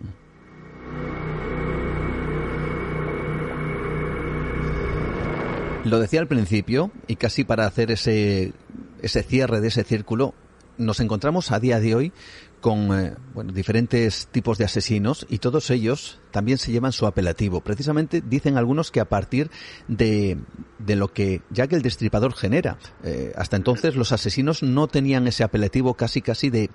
[5.83, 8.53] Lo decía al principio, y casi para hacer ese,
[9.01, 10.35] ese cierre de ese círculo,
[10.77, 12.13] nos encontramos a día de hoy
[12.59, 17.61] con eh, bueno, diferentes tipos de asesinos y todos ellos también se llevan su apelativo.
[17.61, 19.49] Precisamente dicen algunos que a partir
[19.87, 20.37] de,
[20.77, 22.77] de lo que Jack el Destripador genera.
[23.03, 26.69] Eh, hasta entonces los asesinos no tenían ese apelativo casi casi de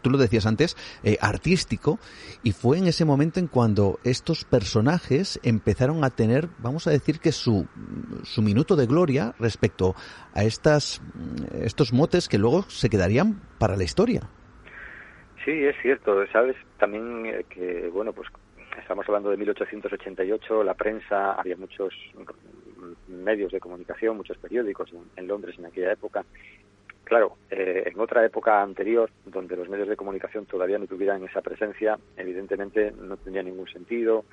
[0.00, 1.98] tú lo decías antes, eh, artístico,
[2.42, 7.20] y fue en ese momento en cuando estos personajes empezaron a tener, vamos a decir
[7.20, 7.66] que su,
[8.24, 9.94] su minuto de gloria respecto
[10.34, 11.00] a estas,
[11.52, 14.28] estos motes que luego se quedarían para la historia.
[15.44, 16.24] Sí, es cierto.
[16.28, 18.28] Sabes también eh, que, bueno, pues
[18.78, 21.92] estamos hablando de 1888, la prensa, había muchos
[23.08, 26.24] medios de comunicación, muchos periódicos en, Londres en aquella época.
[27.04, 31.42] Claro, eh, en otra época anterior, donde los medios de comunicación todavía no tuvieran esa
[31.42, 34.24] presencia, evidentemente no tendría ningún sentido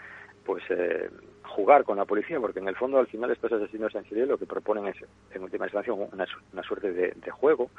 [0.45, 1.09] pues eh,
[1.43, 4.37] jugar con la policía, porque en el fondo al final estos asesinos en serie lo
[4.37, 4.95] que proponen es,
[5.33, 7.69] en última instancia, una, una suerte de, de juego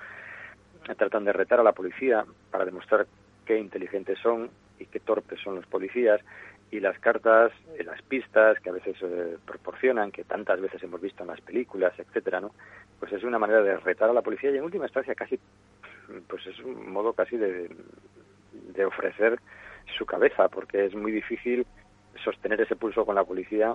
[0.95, 3.07] tratan de retar a la policía para demostrar
[3.45, 6.21] qué inteligentes son y qué torpes son los policías
[6.71, 11.01] y las cartas, y las pistas que a veces eh, proporcionan, que tantas veces hemos
[11.01, 12.53] visto en las películas, etcétera, ¿no?
[13.01, 15.39] Pues es una manera de retar a la policía y en última instancia casi,
[16.29, 17.71] pues es un modo casi de,
[18.53, 19.41] de ofrecer
[19.99, 21.67] su cabeza, porque es muy difícil
[22.23, 23.75] sostener ese pulso con la policía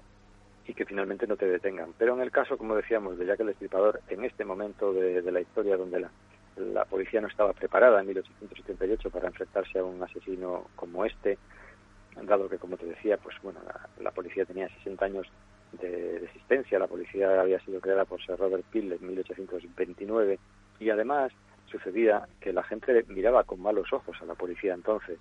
[0.65, 1.93] y que finalmente no te detengan.
[1.97, 5.31] Pero en el caso, como decíamos, de Jack el Destripador, en este momento de, de
[5.31, 6.11] la historia donde la,
[6.57, 11.37] la policía no estaba preparada en 1878 para enfrentarse a un asesino como este,
[12.23, 13.59] dado que, como te decía, pues bueno,
[13.99, 15.27] la, policía tenía 60 años
[15.73, 20.39] de, existencia, la policía había sido creada por Sir Robert Peel en 1829
[20.79, 21.31] y además
[21.69, 25.19] sucedía que la gente miraba con malos ojos a la policía entonces.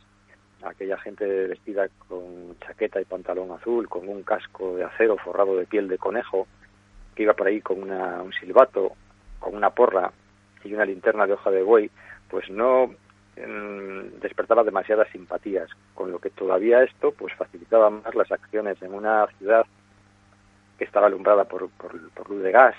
[0.62, 5.66] Aquella gente vestida con chaqueta y pantalón azul, con un casco de acero forrado de
[5.66, 6.46] piel de conejo,
[7.14, 8.92] que iba por ahí con una, un silbato,
[9.40, 10.12] con una porra
[10.64, 11.90] y una linterna de hoja de buey,
[12.28, 12.88] pues no
[13.36, 18.94] mm, despertaba demasiadas simpatías, con lo que todavía esto pues facilitaba más las acciones en
[18.94, 19.66] una ciudad
[20.78, 22.74] que estaba alumbrada por, por, luz de gas,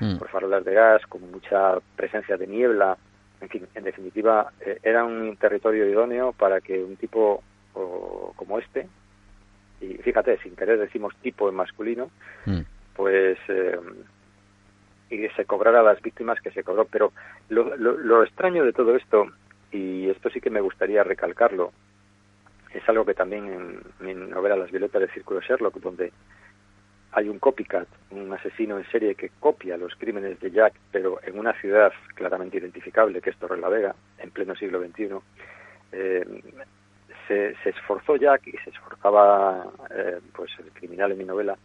[0.00, 0.18] mm.
[0.18, 2.96] por farolas de gas, con mucha presencia de niebla,
[3.40, 7.42] en fin, en definitiva, eh, era un territorio idóneo para que un tipo
[8.36, 8.88] como este,
[9.80, 12.10] y fíjate, sin querer decimos tipo en masculino,
[12.46, 12.60] mm.
[12.94, 13.78] pues eh,
[15.10, 16.86] y se cobrara a las víctimas que se cobró.
[16.86, 17.12] Pero
[17.48, 19.26] lo, lo, extraño de todo esto,
[19.72, 21.72] y esto sí que me gustaría recalcarlo,
[22.72, 26.12] es algo que también en mi novela Las violetas del círculo Sherlock, donde
[27.12, 31.38] hay un copycat, un asesino en serie que copia los crímenes de Jack, pero en
[31.38, 35.16] una ciudad claramente identificable, que es Torre la Vega, en pleno siglo XXI,
[35.92, 36.42] eh,
[37.26, 41.56] se, esforzó Jack y se esforzaba eh, pues el criminal en mi novela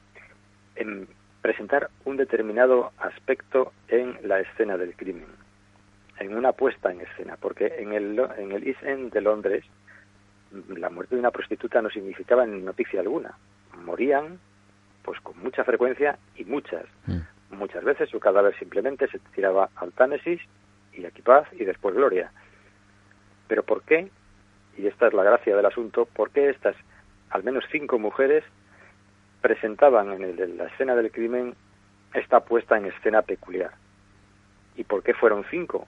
[0.75, 1.07] en
[1.43, 5.27] presentar un determinado aspecto en la escena del crimen,
[6.17, 9.65] en una puesta en escena, porque en el, en el East End de Londres
[10.69, 13.37] la muerte de una prostituta no significaba noticia alguna.
[13.83, 14.39] Morían
[15.03, 16.85] pues con mucha frecuencia y muchas.
[17.07, 17.57] Mm.
[17.57, 20.39] Muchas veces su cadáver simplemente se tiraba al Támesis
[20.93, 22.31] y aquí paz y después gloria.
[23.49, 24.09] Pero ¿por qué?
[24.77, 26.77] Y esta es la gracia del asunto, ¿por qué estas
[27.31, 28.45] al menos cinco mujeres
[29.43, 31.53] presentaban en, el, la escena del crimen
[32.13, 33.71] esta puesta en escena peculiar?
[34.77, 35.85] ¿Y por qué fueron cinco?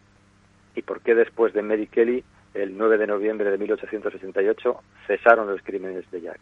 [0.76, 5.62] ¿Y por qué después de Mary Kelly, el 9 de noviembre de 1868, cesaron los
[5.62, 6.40] crímenes de Jack?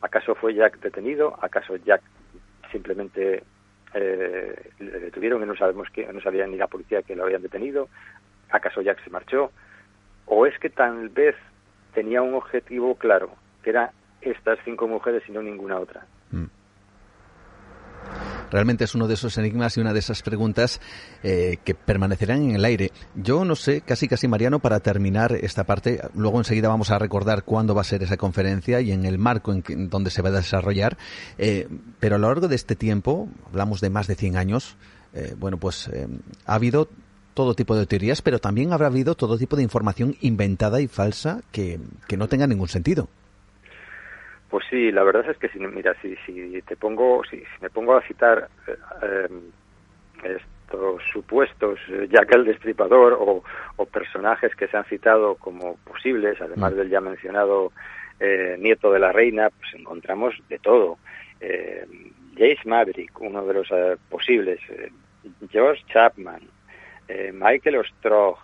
[0.00, 1.38] ¿Acaso fue Jack detenido?
[1.42, 2.00] ¿Acaso Jack
[2.72, 3.44] simplemente
[3.92, 7.42] eh, le detuvieron y no sabemos que no sabía ni la policía que lo habían
[7.42, 7.88] detenido?
[8.50, 9.52] ¿Acaso Jack se marchó?
[10.24, 11.36] ¿O es que tal vez
[11.92, 13.30] tenía un objetivo claro,
[13.62, 13.92] que era
[14.22, 16.06] estas cinco mujeres y no ninguna otra?
[18.50, 20.80] Realmente es uno de esos enigmas y una de esas preguntas
[21.22, 22.92] eh, que permanecerán en el aire.
[23.14, 27.44] Yo no sé, casi casi Mariano, para terminar esta parte, luego enseguida vamos a recordar
[27.44, 30.32] cuándo va a ser esa conferencia y en el marco en donde se va a
[30.32, 30.96] desarrollar,
[31.38, 31.68] eh,
[32.00, 34.76] pero a lo largo de este tiempo, hablamos de más de 100 años,
[35.12, 35.90] eh, bueno, pues
[36.44, 36.88] ha habido
[37.34, 41.42] todo tipo de teorías, pero también habrá habido todo tipo de información inventada y falsa
[41.52, 43.08] que, que no tenga ningún sentido.
[44.48, 47.96] Pues sí, la verdad es que si mira, si, si te pongo, si, me pongo
[47.96, 49.28] a citar eh,
[50.22, 53.42] eh, estos supuestos eh, Jack el Destripador o,
[53.76, 56.76] o, personajes que se han citado como posibles, además mm.
[56.76, 57.72] del ya mencionado
[58.58, 60.96] nieto de la reina, pues encontramos de todo.
[61.38, 63.68] Jace Maverick, uno de los
[64.08, 64.58] posibles,
[65.50, 66.40] George Chapman,
[67.34, 68.38] Michael Ostroh,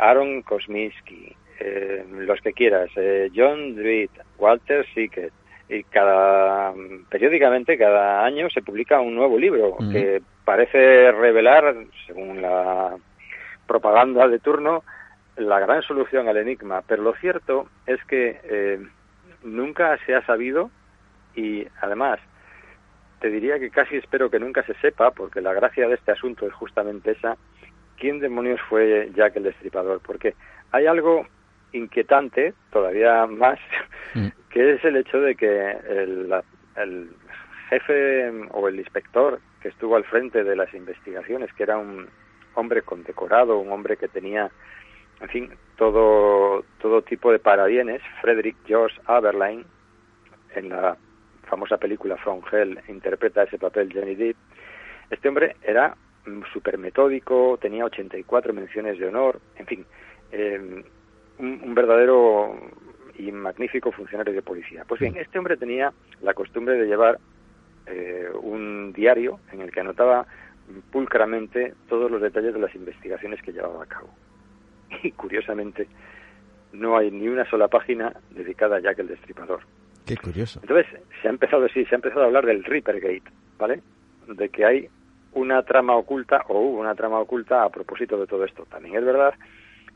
[0.00, 5.32] Aaron Kosminski, eh, los que quieras, eh, John Druid, Walter Sickett,
[5.68, 6.74] y cada
[7.08, 11.74] periódicamente cada año se publica un nuevo libro que parece revelar,
[12.06, 12.96] según la
[13.66, 14.84] propaganda de turno,
[15.36, 16.82] la gran solución al enigma.
[16.86, 18.78] Pero lo cierto es que eh,
[19.42, 20.70] nunca se ha sabido
[21.34, 22.20] y además
[23.20, 26.46] te diría que casi espero que nunca se sepa, porque la gracia de este asunto
[26.46, 27.38] es justamente esa,
[27.96, 30.34] quién demonios fue Jack el Destripador, porque
[30.72, 31.26] hay algo
[31.74, 33.58] inquietante, todavía más,
[34.14, 34.28] mm.
[34.50, 36.32] que es el hecho de que el,
[36.76, 37.10] el
[37.68, 42.08] jefe o el inspector que estuvo al frente de las investigaciones, que era un
[42.54, 44.50] hombre condecorado, un hombre que tenía,
[45.20, 49.64] en fin, todo, todo tipo de parabienes, Frederick George Aberline,
[50.54, 50.96] en la
[51.48, 54.36] famosa película From Hell, interpreta ese papel Johnny Depp.
[55.10, 55.96] Este hombre era
[56.52, 59.86] súper metódico, tenía 84 menciones de honor, en fin,
[60.32, 60.84] eh,
[61.38, 62.56] un, verdadero
[63.18, 64.84] y magnífico funcionario de policía.
[64.86, 65.92] Pues bien, este hombre tenía
[66.22, 67.18] la costumbre de llevar
[67.86, 70.26] eh, un diario en el que anotaba
[70.90, 74.08] pulcramente todos los detalles de las investigaciones que llevaba a cabo.
[75.02, 75.88] Y curiosamente,
[76.72, 79.60] no hay ni una sola página dedicada a Jack el Destripador.
[80.06, 80.60] Qué curioso.
[80.62, 80.86] Entonces,
[81.20, 83.22] se ha empezado, sí, se ha empezado a hablar del Gate,
[83.58, 83.80] ¿vale?
[84.28, 84.88] De que hay
[85.32, 88.66] una trama oculta, o hubo una trama oculta a propósito de todo esto.
[88.66, 89.34] También es verdad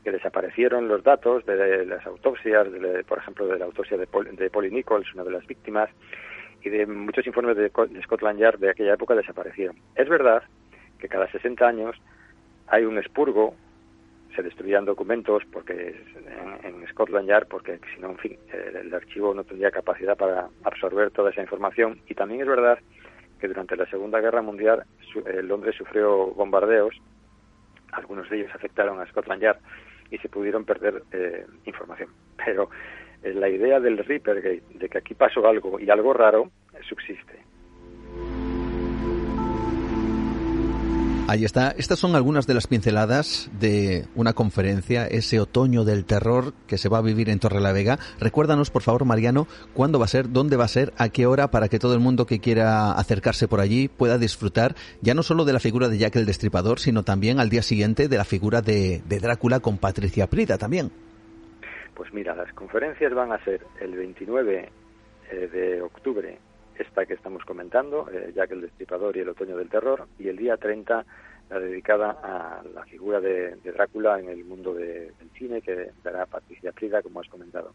[0.03, 2.67] que desaparecieron los datos de las autopsias,
[3.07, 5.89] por ejemplo, de la autopsia de, Paul, de Polly Nichols, una de las víctimas,
[6.63, 7.69] y de muchos informes de,
[8.03, 9.77] Scotland Yard de aquella época desaparecieron.
[9.95, 10.43] Es verdad
[10.99, 11.95] que cada 60 años
[12.67, 13.55] hay un expurgo,
[14.35, 16.01] se destruían documentos porque
[16.63, 21.11] en, Scotland Yard, porque si no, en fin, el, archivo no tendría capacidad para absorber
[21.11, 22.01] toda esa información.
[22.07, 22.79] Y también es verdad
[23.39, 24.83] que durante la Segunda Guerra Mundial
[25.25, 26.95] eh, Londres sufrió bombardeos,
[27.91, 29.59] algunos de ellos afectaron a Scotland Yard
[30.11, 32.09] y se pudieron perder eh, información.
[32.43, 32.69] Pero
[33.23, 36.51] eh, la idea del Reapergate, de que aquí pasó algo y algo raro,
[36.87, 37.38] subsiste.
[41.29, 41.75] Ahí está.
[41.77, 46.89] Estas son algunas de las pinceladas de una conferencia, ese otoño del terror que se
[46.89, 47.99] va a vivir en Torre la Vega.
[48.19, 51.51] Recuérdanos, por favor, Mariano, cuándo va a ser, dónde va a ser, a qué hora,
[51.51, 55.45] para que todo el mundo que quiera acercarse por allí pueda disfrutar ya no solo
[55.45, 58.63] de la figura de Jack el Destripador, sino también al día siguiente de la figura
[58.63, 60.89] de, Drácula con Patricia Prida también.
[61.93, 64.71] Pues mira, las conferencias van a ser el 29
[65.29, 66.39] eh, de octubre
[66.79, 70.37] esta que estamos comentando, eh, Jack el Destripador y el Otoño del Terror, y el
[70.37, 71.05] día 30
[71.49, 76.71] la dedicada a la figura de, Drácula en el mundo del cine, que dará Patricia
[76.71, 77.73] Prida, como has comentado.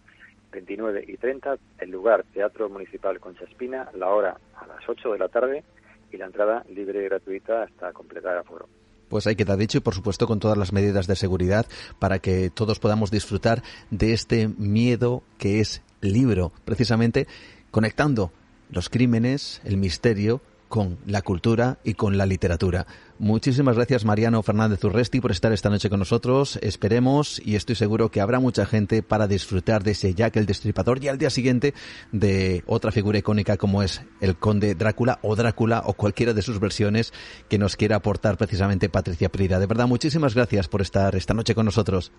[0.52, 5.18] 29 y 30, el lugar Teatro Municipal Concha Espina, la hora a las 8 de
[5.18, 5.64] la tarde
[6.12, 8.68] y la entrada libre y gratuita hasta completar aforo.
[9.09, 11.66] Pues hay que dar dicho y por supuesto con todas las medidas de seguridad
[11.98, 17.26] para que todos podamos disfrutar de este miedo que es libro, precisamente
[17.72, 18.30] conectando
[18.74, 22.86] los crímenes, el misterio con la cultura y con la literatura.
[23.20, 26.58] Muchísimas gracias Mariano Fernández Urresti por estar esta noche con nosotros.
[26.62, 30.98] Esperemos y estoy seguro que habrá mucha gente para disfrutar de ese Jack el Destripador
[31.00, 31.74] y al día siguiente
[32.10, 36.58] de otra figura icónica como es el conde Drácula o Drácula o cualquiera de sus
[36.58, 37.12] versiones
[37.48, 39.60] que nos quiera aportar precisamente Patricia Prida.
[39.60, 42.12] De verdad, muchísimas gracias por estar esta noche con nosotros.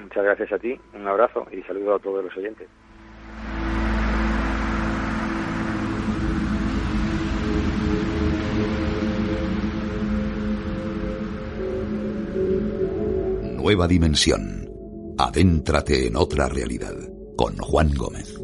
[0.00, 2.68] Muchas gracias a ti, un abrazo y saludo a todos los oyentes.
[13.62, 14.70] Nueva dimensión.
[15.18, 16.94] Adéntrate en otra realidad.
[17.36, 18.34] Con Juan Gómez.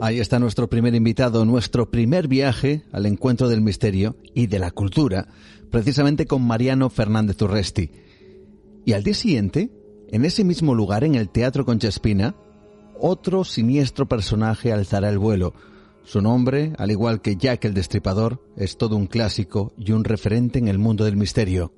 [0.00, 4.70] Ahí está nuestro primer invitado, nuestro primer viaje al encuentro del misterio y de la
[4.70, 5.26] cultura,
[5.72, 7.90] precisamente con Mariano Fernández Urresti.
[8.84, 9.72] Y al día siguiente,
[10.12, 12.36] en ese mismo lugar, en el Teatro Conchespina,
[13.00, 15.52] otro siniestro personaje alzará el vuelo,
[16.04, 20.58] su nombre, al igual que Jack el Destripador, es todo un clásico y un referente
[20.58, 21.72] en el mundo del misterio.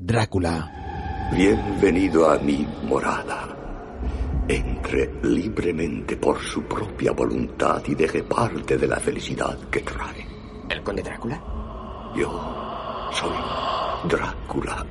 [0.00, 1.30] Drácula.
[1.34, 3.54] Bienvenido a mi morada.
[4.48, 10.26] Entre libremente por su propia voluntad y deje parte de la felicidad que trae.
[10.70, 11.42] ¿El conde Drácula?
[12.16, 14.86] Yo soy Drácula.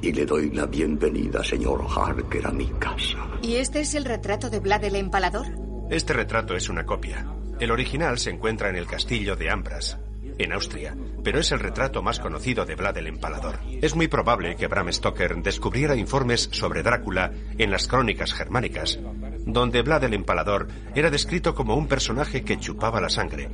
[0.00, 3.18] Y le doy la bienvenida, señor Harker, a mi casa.
[3.40, 5.71] ¿Y este es el retrato de Vlad el Empalador?
[5.92, 7.26] Este retrato es una copia.
[7.60, 9.98] El original se encuentra en el castillo de Ambras,
[10.38, 13.58] en Austria, pero es el retrato más conocido de Vlad el Empalador.
[13.82, 18.98] Es muy probable que Bram Stoker descubriera informes sobre Drácula en las crónicas germánicas,
[19.44, 23.50] donde Vlad el Empalador era descrito como un personaje que chupaba la sangre,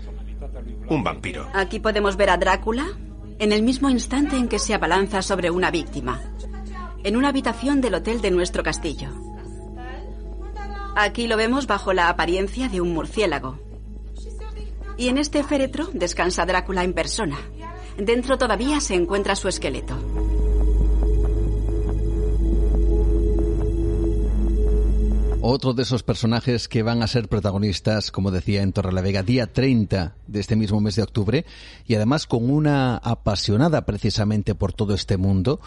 [0.89, 1.49] un vampiro.
[1.55, 2.87] Aquí podemos ver a Drácula
[3.41, 6.23] en el mismo instante en que se abalanza sobre una víctima,
[7.03, 9.28] en una habitación del hotel de nuestro castillo.
[11.01, 13.57] Aquí lo vemos bajo la apariencia de un murciélago.
[14.97, 17.39] Y en este féretro descansa Drácula en persona.
[17.97, 19.97] Dentro todavía se encuentra su esqueleto.
[25.41, 30.17] Otro de esos personajes que van a ser protagonistas, como decía en Torrelavega, día 30
[30.27, 31.47] de este mismo mes de octubre,
[31.87, 35.61] y además con una apasionada precisamente por todo este mundo,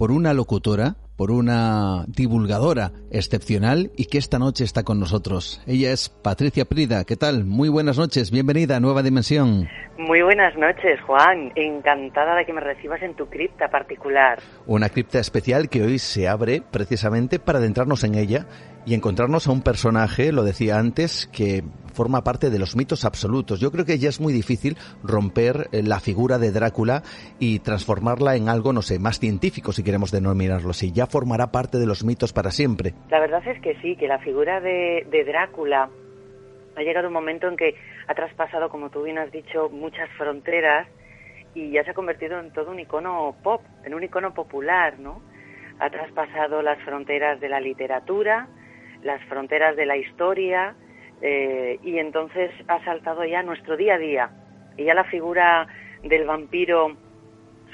[0.00, 5.62] por una locutora, por una divulgadora excepcional y que esta noche está con nosotros.
[5.66, 7.04] Ella es Patricia Prida.
[7.04, 7.44] ¿Qué tal?
[7.44, 8.30] Muy buenas noches.
[8.30, 9.68] Bienvenida a Nueva Dimensión.
[9.98, 11.52] Muy buenas noches, Juan.
[11.54, 14.38] Encantada de que me recibas en tu cripta particular.
[14.66, 18.46] Una cripta especial que hoy se abre precisamente para adentrarnos en ella
[18.86, 23.60] y encontrarnos a un personaje, lo decía antes, que forma parte de los mitos absolutos.
[23.60, 27.02] Yo creo que ya es muy difícil romper eh, la figura de Drácula
[27.38, 30.92] y transformarla en algo, no sé, más científico, si queremos denominarlo así.
[30.92, 32.94] Ya formará parte de los mitos para siempre.
[33.10, 35.90] La verdad es que sí, que la figura de, de Drácula
[36.76, 37.74] ha llegado un momento en que
[38.06, 40.88] ha traspasado, como tú bien has dicho, muchas fronteras
[41.54, 45.22] y ya se ha convertido en todo un icono pop, en un icono popular, ¿no?
[45.78, 48.48] Ha traspasado las fronteras de la literatura,
[49.02, 50.74] las fronteras de la historia
[51.22, 54.30] eh, y entonces ha saltado ya nuestro día a día
[54.76, 55.66] y ya la figura
[56.02, 56.96] del vampiro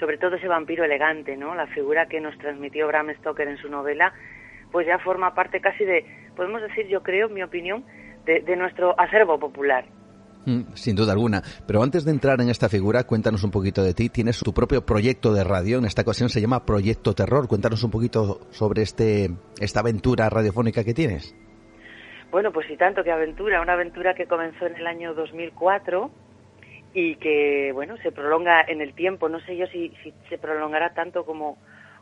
[0.00, 3.68] sobre todo ese vampiro elegante no la figura que nos transmitió Bram Stoker en su
[3.68, 4.12] novela
[4.72, 7.84] pues ya forma parte casi de podemos decir yo creo mi opinión
[8.24, 9.84] de, de nuestro acervo popular
[10.44, 11.42] mm, sin duda alguna.
[11.68, 14.08] Pero antes de entrar en esta figura, cuéntanos un poquito de ti.
[14.08, 15.78] Tienes tu propio proyecto de radio.
[15.78, 17.46] En esta ocasión se llama Proyecto Terror.
[17.46, 19.30] Cuéntanos un poquito sobre este,
[19.60, 21.34] esta aventura radiofónica que tienes.
[22.36, 23.62] Bueno, pues sí, tanto que aventura.
[23.62, 26.10] Una aventura que comenzó en el año 2004
[26.92, 29.30] y que, bueno, se prolonga en el tiempo.
[29.30, 31.56] No sé yo si, si se prolongará tanto como,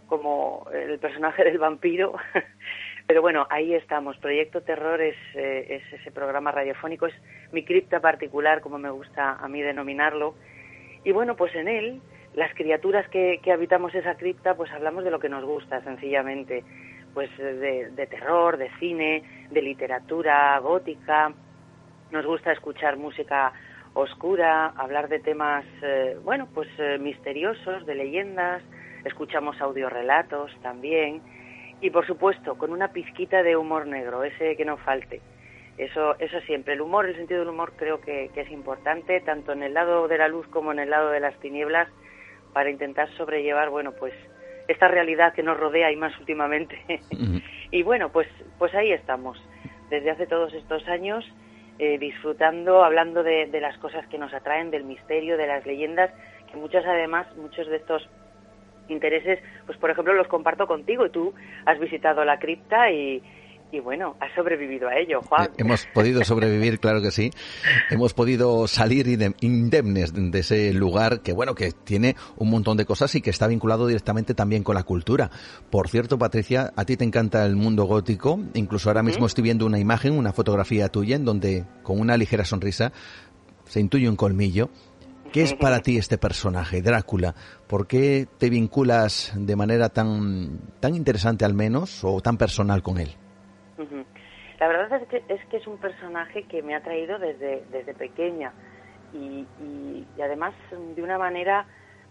[0.09, 2.15] como el personaje del vampiro.
[3.07, 4.17] Pero bueno, ahí estamos.
[4.17, 7.15] Proyecto Terror es, eh, es ese programa radiofónico, es
[7.53, 10.35] mi cripta particular, como me gusta a mí denominarlo.
[11.05, 12.01] Y bueno, pues en él,
[12.35, 16.65] las criaturas que, que habitamos esa cripta, pues hablamos de lo que nos gusta, sencillamente
[17.15, 21.33] pues de, terror, de cine, de literatura gótica.
[22.11, 23.53] Nos gusta escuchar música
[23.95, 28.63] oscura, hablar de temas, eh, bueno, pues eh, misteriosos, de leyendas.
[29.05, 31.23] Escuchamos audiorelatos también.
[31.81, 35.21] Y por supuesto, con una pizquita de humor negro, ese que no falte.
[35.79, 36.75] Eso, eso siempre.
[36.75, 40.09] El humor, el sentido del humor creo que, que es importante, tanto en el lado
[40.09, 41.89] de la luz como en el lado de las tinieblas,
[42.53, 44.15] para intentar sobrellevar, bueno, pues
[44.69, 46.79] esta realidad que nos rodea y más últimamente.
[47.71, 49.43] y bueno, pues, pues ahí estamos.
[49.91, 51.25] Desde hace todos estos años
[51.79, 56.11] eh, disfrutando, hablando de, de, las cosas que nos atraen, del misterio, de las leyendas,
[56.51, 58.09] que muchos además, muchos de estos
[58.89, 61.35] intereses, pues por ejemplo los comparto contigo y tú
[61.65, 63.23] has visitado la cripta y,
[63.75, 65.47] y bueno, has sobrevivido a ello, Juan.
[65.47, 67.33] Eh, hemos podido sobrevivir, claro que sí.
[67.91, 73.13] Hemos podido salir indemnes de ese lugar que, bueno, que tiene un montón de cosas
[73.17, 75.31] y que está vinculado directamente también con la cultura.
[75.71, 78.39] Por cierto, Patricia, a ti te encanta el mundo gótico.
[78.55, 82.45] Incluso ahora mismo estoy viendo una imagen, una fotografía tuya en donde, con una ligera
[82.45, 82.93] sonrisa,
[83.65, 84.71] se intuye un colmillo.
[85.33, 87.35] ¿Qué es para ti este personaje, Drácula?
[87.67, 92.99] ¿Por qué te vinculas de manera tan, tan interesante al menos o tan personal con
[92.99, 93.17] él?
[94.61, 97.95] La verdad es que, es que es un personaje que me ha traído desde, desde
[97.95, 98.53] pequeña.
[99.13, 99.47] Y,
[100.23, 100.55] además
[100.97, 101.67] de una manera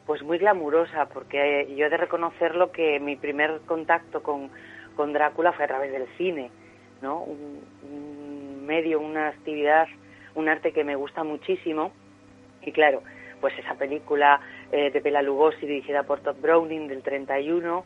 [0.06, 4.50] pues muy glamurosa porque yo he de reconocerlo que mi primer contacto con,
[4.96, 6.52] con Drácula fue a través del cine,
[7.02, 7.22] ¿no?
[7.22, 9.88] Un, medio, una actividad,
[10.36, 11.92] un arte que me gusta muchísimo.
[12.62, 13.04] Y claro,
[13.42, 14.40] pues esa película
[14.72, 17.84] eh, de Bela Lugosi dirigida por Todd Browning del 31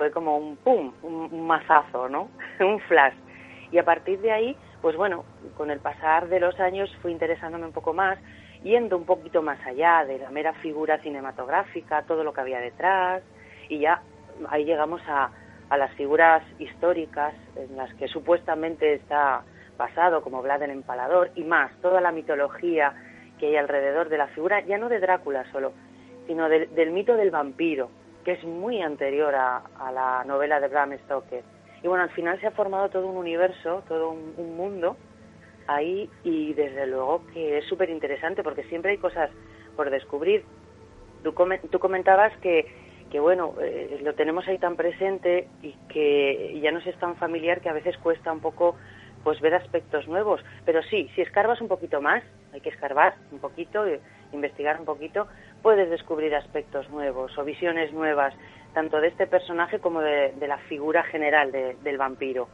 [0.00, 2.30] fue como un pum, un, mazazo, ¿no?
[2.60, 3.12] un flash.
[3.70, 5.26] Y a partir de ahí, pues bueno,
[5.58, 8.18] con el pasar de los años fui interesándome un poco más,
[8.62, 13.22] yendo un poquito más allá de la mera figura cinematográfica, todo lo que había detrás,
[13.68, 14.00] y ya
[14.48, 15.32] ahí llegamos a,
[15.68, 19.42] a las figuras históricas en las que supuestamente está
[19.76, 22.94] basado, como Vlad el Empalador, y más, toda la mitología
[23.38, 25.74] que hay alrededor de la figura, ya no de Drácula solo,
[26.26, 27.90] sino del mito del vampiro,
[28.24, 29.62] que es muy anterior a,
[29.92, 31.42] la novela de Bram Stoker.
[31.82, 34.96] Y bueno, al final se ha formado todo un universo, todo un, mundo
[35.66, 39.30] ahí y desde luego que es súper interesante porque siempre hay cosas
[39.76, 40.44] por descubrir.
[41.22, 41.34] Tú,
[41.70, 42.66] tú comentabas que,
[43.10, 47.60] que bueno, eh, lo tenemos ahí tan presente y que ya nos es tan familiar
[47.60, 48.76] que a veces cuesta un poco
[49.22, 50.40] pues ver aspectos nuevos.
[50.64, 54.00] Pero sí, si escarbas un poquito más, hay que escarbar un poquito, eh,
[54.32, 55.26] investigar un poquito,
[55.62, 58.34] puedes descubrir aspectos nuevos o visiones nuevas,
[58.74, 62.48] tanto de este personaje como de, la figura general del vampiro.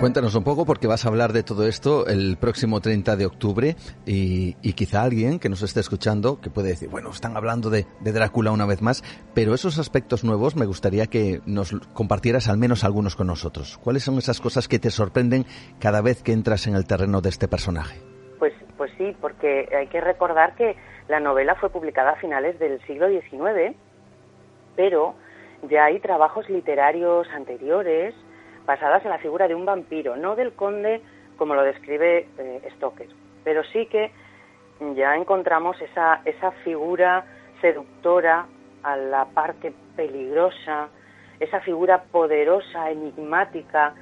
[0.00, 3.76] Cuéntanos un poco porque vas a hablar de todo esto el próximo 30 de octubre
[4.04, 8.12] y, quizá alguien que nos esté escuchando que puede decir, bueno, están hablando de, de,
[8.12, 9.02] Drácula una vez más,
[9.32, 13.78] pero esos aspectos nuevos me gustaría que nos compartieras al menos algunos con nosotros.
[13.78, 15.46] ¿Cuáles son esas cosas que te sorprenden
[15.80, 18.15] cada vez que entras en el terreno de este personaje?
[18.96, 20.76] Sí, porque hay que recordar que
[21.08, 23.76] la novela fue publicada a finales del siglo XIX,
[24.74, 25.14] pero
[25.68, 28.14] ya hay trabajos literarios anteriores
[28.66, 31.00] basadas en la figura de un vampiro, no del conde
[31.36, 33.08] como lo describe eh, Stoker,
[33.44, 34.10] pero sí que
[34.94, 37.24] ya encontramos esa, esa figura
[37.60, 38.46] seductora
[38.82, 40.88] a la parte peligrosa,
[41.40, 43.94] esa figura poderosa, enigmática,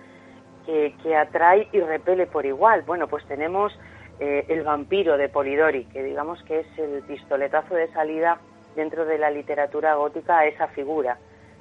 [0.67, 2.83] que, que atrae y repele por igual.
[2.83, 3.73] Bueno, pues tenemos
[4.21, 8.39] eh, el vampiro de Polidori, que digamos que es el pistoletazo de salida
[8.77, 11.19] dentro de la literatura gótica a esa figura,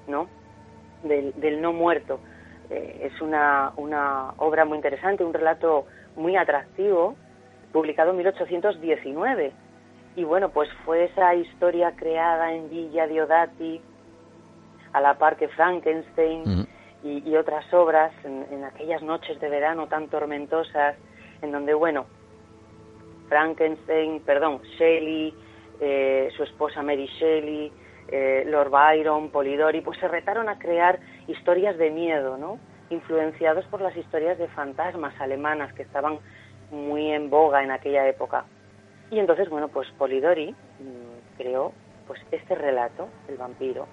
[0.08, 0.28] ¿no?
[1.04, 2.20] Del, no muerto.
[2.70, 5.86] Eh, es una, una obra muy interesante, un relato
[6.16, 7.16] muy atractivo,
[7.72, 9.52] publicado en 1819.
[10.16, 13.82] Y bueno, pues fue esa historia creada en Villa Diodati,
[14.94, 16.68] a la par que Frankenstein
[17.04, 20.96] y, otras obras, en, en aquellas noches de verano tan tormentosas,
[21.42, 22.06] en donde, bueno,
[23.28, 25.34] Frankenstein, perdón, Shelley,
[25.80, 27.72] eh, su esposa Mary Shelley,
[28.08, 32.60] eh, Lord Byron, Polidori, pues se retaron a crear historias de miedo, ¿no?
[32.90, 36.20] Influenciados por las historias de fantasmas alemanas que estaban
[36.72, 38.46] muy en boga en aquella época.
[39.10, 41.74] Y entonces, bueno, pues Polidori mm, creó
[42.08, 43.88] pues este relato, el vampiro.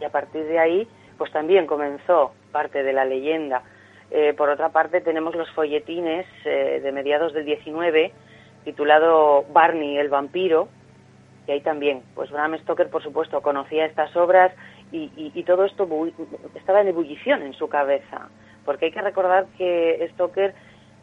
[0.00, 3.62] Y a partir de ahí, pues también comenzó parte de la leyenda.
[4.10, 8.12] Eh, por otra parte, tenemos los folletines de mediados del 19
[8.66, 10.68] titulado Barney el vampiro,
[11.46, 14.52] y ahí también, pues Bram Stoker, por supuesto, conocía estas obras
[14.90, 15.88] y, todo esto
[16.56, 18.28] estaba en ebullición en su cabeza,
[18.64, 20.52] porque hay que recordar que Stoker,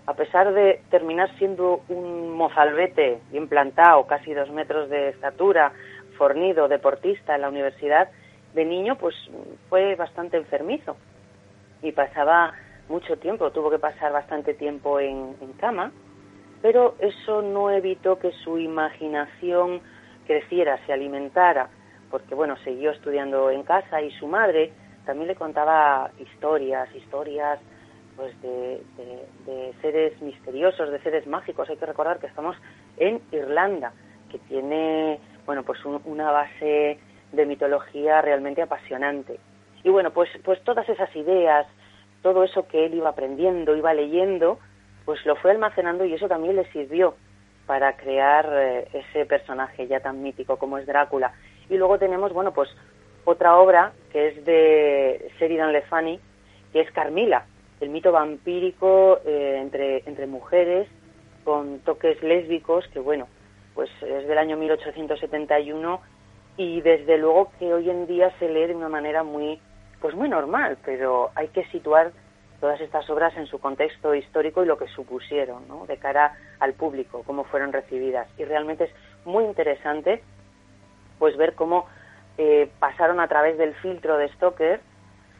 [0.06, 5.72] a pesar de terminar siendo un mozalbete bien plantado, casi dos metros de estatura,
[6.18, 8.10] fornido, deportista en la universidad,
[8.54, 9.16] de niño pues
[9.70, 10.98] fue bastante enfermizo
[11.82, 12.54] y pasaba
[12.90, 15.94] mucho tiempo, tuvo que pasar bastante tiempo en cama
[16.64, 19.82] pero eso no evitó que su imaginación
[20.26, 21.68] creciera, se alimentara,
[22.10, 24.72] porque bueno, siguió estudiando en casa y su madre
[25.06, 27.60] también le contaba historias, historias
[28.16, 28.82] pues de,
[29.82, 31.70] seres misteriosos, de seres mágicos.
[31.70, 32.56] Hay que recordar que estamos
[32.96, 33.92] en Irlanda,
[34.32, 36.98] que tiene bueno pues una base
[37.34, 39.38] de mitología realmente apasionante.
[39.84, 41.68] Y bueno, pues, pues todas esas ideas
[42.22, 44.58] todo eso que él iba aprendiendo, iba leyendo,
[45.06, 47.16] pues lo fue almacenando y eso también le sirvió
[47.66, 51.34] para crear eh, ese personaje ya tan mítico como es Drácula.
[51.70, 52.70] Y luego tenemos, bueno, pues
[53.26, 56.20] otra obra que es de Sheridan Le Fanu,
[56.72, 57.46] que es Carmila,
[57.80, 60.88] el mito vampírico eh, entre, entre mujeres
[61.44, 63.28] con toques lésbicos, que bueno,
[63.74, 66.02] pues es del año 1871
[66.58, 69.60] y desde luego que hoy en día se lee de una manera muy,
[70.00, 72.12] pues muy normal, pero hay que situar
[72.64, 75.86] todas estas obras en su contexto histórico y lo que supusieron, ¿no?
[75.86, 78.26] De cara al público, cómo fueron recibidas.
[78.38, 78.92] Y realmente es
[79.26, 80.24] muy interesante,
[81.20, 81.88] pues ver cómo
[82.38, 84.80] eh, pasaron a través del filtro de Stoker,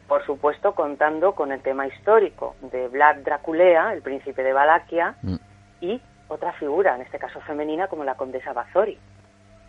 [0.06, 5.36] por supuesto contando con el tema histórico de Vlad Draculea, el príncipe de Valaquia, mm.
[5.80, 8.98] y otra figura, en este caso femenina, como la condesa Bazori,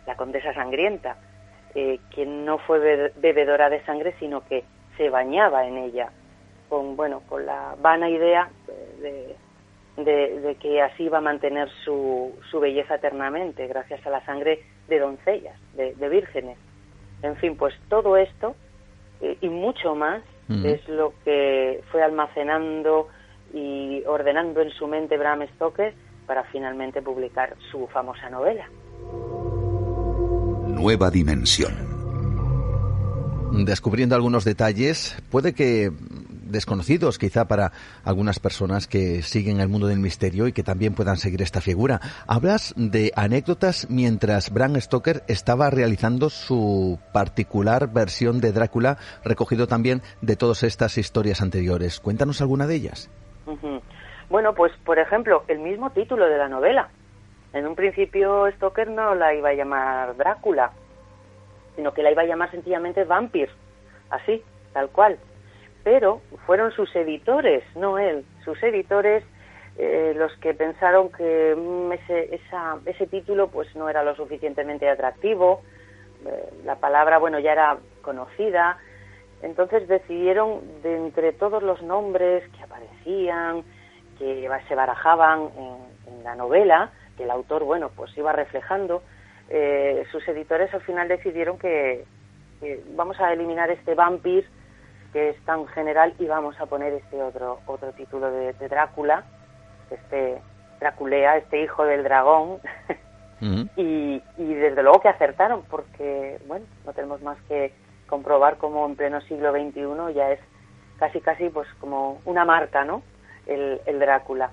[0.06, 1.16] la condesa sangrienta,
[1.74, 4.62] eh, que no fue bebedora de sangre, sino que
[4.98, 6.10] se bañaba en ella,
[6.68, 8.50] con, bueno, con la vana idea
[9.00, 9.36] de,
[9.96, 14.98] de, que así iba a mantener su, su, belleza eternamente, gracias a la sangre de
[14.98, 16.58] doncellas, de, vírgenes.
[17.22, 18.54] En fin, pues todo esto
[19.20, 23.08] eh, y mucho más es lo que fue almacenando
[23.52, 25.92] y ordenando en su mente Bram Stoker
[26.24, 28.68] para finalmente publicar su famosa novela.
[30.68, 31.96] Nueva dimensión.
[33.64, 35.90] Descubriendo algunos detalles, puede que
[36.46, 37.72] desconocidos quizá para
[38.04, 42.00] algunas personas que siguen el mundo del misterio y que también puedan seguir esta figura.
[42.26, 50.02] Hablas de anécdotas mientras Bram Stoker estaba realizando su particular versión de Drácula, recogido también
[50.20, 52.00] de todas estas historias anteriores.
[52.00, 53.10] Cuéntanos alguna de ellas.
[54.28, 56.88] Bueno, pues por ejemplo, el mismo título de la novela.
[57.52, 60.72] En un principio Stoker no la iba a llamar Drácula,
[61.76, 63.48] sino que la iba a llamar sencillamente Vampir,
[64.10, 64.42] así,
[64.72, 65.18] tal cual.
[65.86, 69.22] Pero fueron sus editores, no él, sus editores
[69.78, 74.88] eh, los que pensaron que mm, ese, esa, ese título pues no era lo suficientemente
[74.88, 75.62] atractivo,
[76.26, 78.78] eh, la palabra bueno ya era conocida,
[79.42, 83.62] entonces decidieron de entre todos los nombres que aparecían,
[84.18, 89.04] que se barajaban en, la novela, que el autor, bueno, pues iba reflejando,
[89.50, 92.04] eh, sus editores al final decidieron que,
[92.96, 94.48] vamos a eliminar este vampir
[95.16, 99.24] que es tan general y vamos a poner este otro otro título de, Drácula,
[99.90, 100.42] este
[100.78, 102.58] Draculea, este hijo del dragón.
[103.76, 107.72] y, y desde luego que acertaron porque, bueno, no tenemos más que
[108.06, 110.40] comprobar cómo en pleno siglo XXI ya es
[110.98, 113.02] casi casi pues como una marca, ¿no?
[113.46, 114.50] el, Drácula.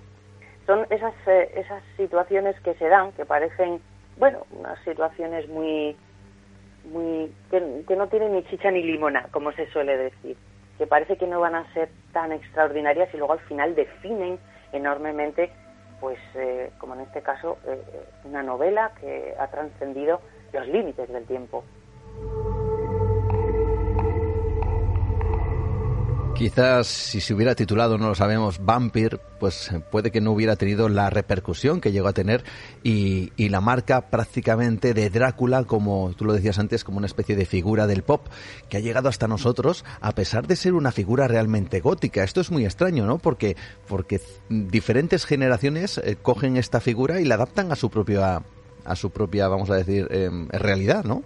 [0.66, 3.82] Son esas, eh, esas situaciones que se dan, que parecen,
[4.16, 5.98] bueno, unas situaciones muy,
[6.86, 10.38] muy que, no tienen ni chicha ni limona, como se suele decir,
[10.78, 14.40] que parece que no van a ser tan extraordinarias y luego al final definen
[14.72, 15.52] enormemente,
[16.00, 17.82] pues, eh, como en este caso, eh,
[18.26, 20.22] una novela que ha trascendido
[20.52, 21.64] los límites del tiempo.
[26.36, 30.90] Quizás si se hubiera titulado, no lo sabemos, Vampir, pues puede que no hubiera tenido
[30.90, 32.44] la repercusión que llegó a tener
[32.82, 37.46] y, la marca prácticamente de Drácula, como tú lo decías antes, como una especie de
[37.46, 38.26] figura del pop
[38.68, 42.24] que ha llegado hasta nosotros a pesar de ser una figura realmente gótica.
[42.24, 43.20] Esto es muy extraño, ¿no?
[43.20, 43.56] Porque,
[43.88, 44.20] porque
[44.50, 48.42] diferentes generaciones eh, cogen esta figura y la adaptan a su propia,
[48.86, 51.22] a su propia vamos a decir, em, realidad, ¿no?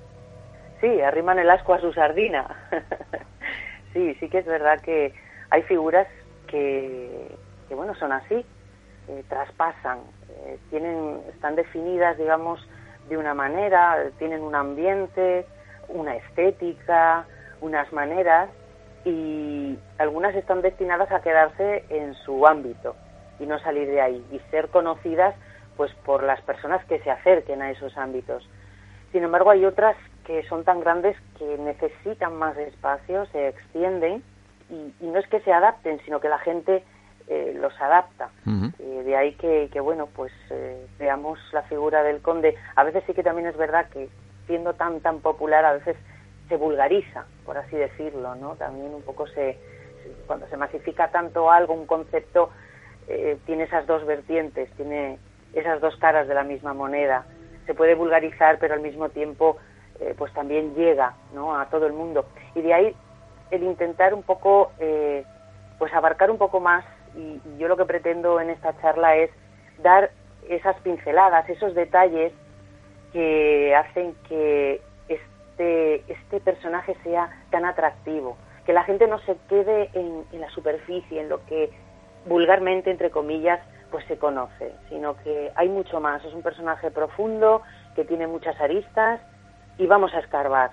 [0.82, 2.46] Sí, arriman el asco a su sardina.
[3.98, 5.14] sí, sí que es verdad que
[5.50, 6.08] hay figuras
[6.48, 7.36] que,
[7.72, 8.46] bueno, son así,
[9.28, 12.60] traspasan, eh, tienen, están definidas, digamos,
[13.10, 15.46] de una manera, tienen un ambiente,
[15.88, 17.26] una estética,
[17.62, 18.50] unas maneras,
[19.04, 22.96] y algunas están destinadas a quedarse en su ámbito
[23.40, 25.36] y no salir de ahí y ser conocidas
[25.78, 28.48] pues por las personas que se acerquen a esos ámbitos.
[29.12, 29.96] Sin embargo, hay otras
[30.28, 34.22] que son tan grandes que necesitan más espacio, se extienden
[34.70, 36.84] y, no es que se adapten, sino que la gente
[37.30, 38.30] eh, los adapta.
[38.46, 42.56] Eh, de ahí que, bueno, pues eh, veamos la figura del conde.
[42.76, 44.10] A veces sí que también es verdad que
[44.48, 45.96] siendo tan tan popular a veces
[46.50, 48.56] se vulgariza, por así decirlo, ¿no?
[48.56, 49.58] También un poco se,
[50.28, 52.52] cuando se masifica tanto algo, un concepto
[53.46, 55.18] tiene esas dos vertientes, tiene
[55.54, 57.26] esas dos caras de la misma moneda.
[57.66, 59.58] Se puede vulgarizar, pero al mismo tiempo
[60.00, 61.60] eh, pues también llega ¿no?
[61.60, 62.26] a todo el mundo.
[62.56, 62.96] Y de ahí
[63.52, 65.24] el intentar un poco, eh,
[65.80, 66.86] pues abarcar un poco más,
[67.16, 69.32] y, yo lo que pretendo en esta charla es
[69.82, 70.12] dar
[70.50, 72.32] esas pinceladas, esos detalles
[73.14, 79.90] que hacen que este, este personaje sea tan atractivo, que la gente no se quede
[79.94, 81.72] en, en la superficie, en lo que
[82.26, 86.24] vulgarmente, entre comillas, pues se conoce, sino que hay mucho más.
[86.26, 87.62] Es un personaje profundo
[87.96, 89.22] que tiene muchas aristas
[89.78, 90.72] y vamos a escarbar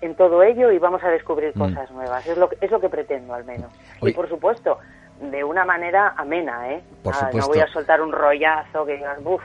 [0.00, 1.58] en, todo ello y vamos a descubrir mm.
[1.58, 2.26] cosas nuevas.
[2.26, 3.72] Es lo, que, es lo que pretendo, al menos.
[4.02, 4.78] Y por supuesto,
[5.20, 6.82] de una manera amena, ¿eh?
[7.34, 9.42] no voy a soltar un rollazo que digas, uff,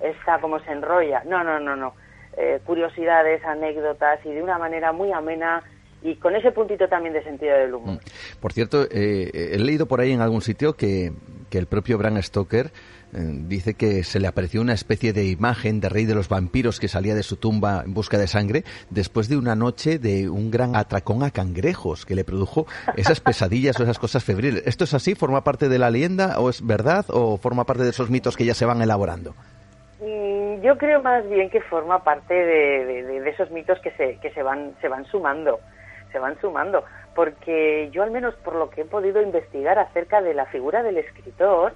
[0.00, 1.22] esta como se enrolla.
[1.24, 1.94] No, no, no, no.
[2.36, 5.62] Eh, curiosidades, anécdotas y de una manera muy amena
[6.02, 7.94] y con ese puntito también de sentido del humor.
[7.94, 8.40] Mm.
[8.40, 11.12] Por cierto, eh, he leído por ahí en algún sitio que,
[11.50, 12.70] que el propio Bram Stoker
[13.12, 16.88] dice que se le apareció una especie de imagen de rey de los vampiros que
[16.88, 20.76] salía de su tumba en busca de sangre después de una noche de un gran
[20.76, 24.62] atracón a cangrejos que le produjo esas pesadillas o esas cosas febriles.
[24.66, 25.14] ¿Esto es así?
[25.14, 28.44] ¿Forma parte de la leyenda o es verdad o forma parte de esos mitos que
[28.44, 29.34] ya se van elaborando?
[30.00, 34.30] Mm, yo creo más bien que forma parte de, de esos mitos que se, que
[34.32, 35.58] se van, se van sumando
[36.12, 36.84] se van sumando,
[37.14, 40.98] porque yo al menos por lo que he podido investigar acerca de la figura del
[40.98, 41.74] escritor,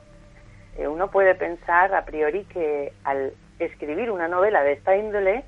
[0.77, 5.45] eh, uno puede pensar a priori que al escribir una novela de esta índole,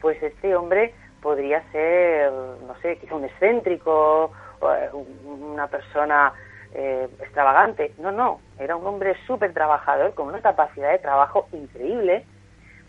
[0.00, 4.90] pues este hombre podría ser, no sé, quizá un excéntrico, eh,
[5.24, 6.32] una persona
[6.74, 7.94] eh, extravagante.
[7.98, 12.24] No, no, era un hombre súper trabajador, con una capacidad de trabajo increíble,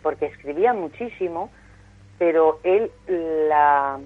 [0.02, 1.50] porque escribía muchísimo,
[2.18, 3.98] pero él la,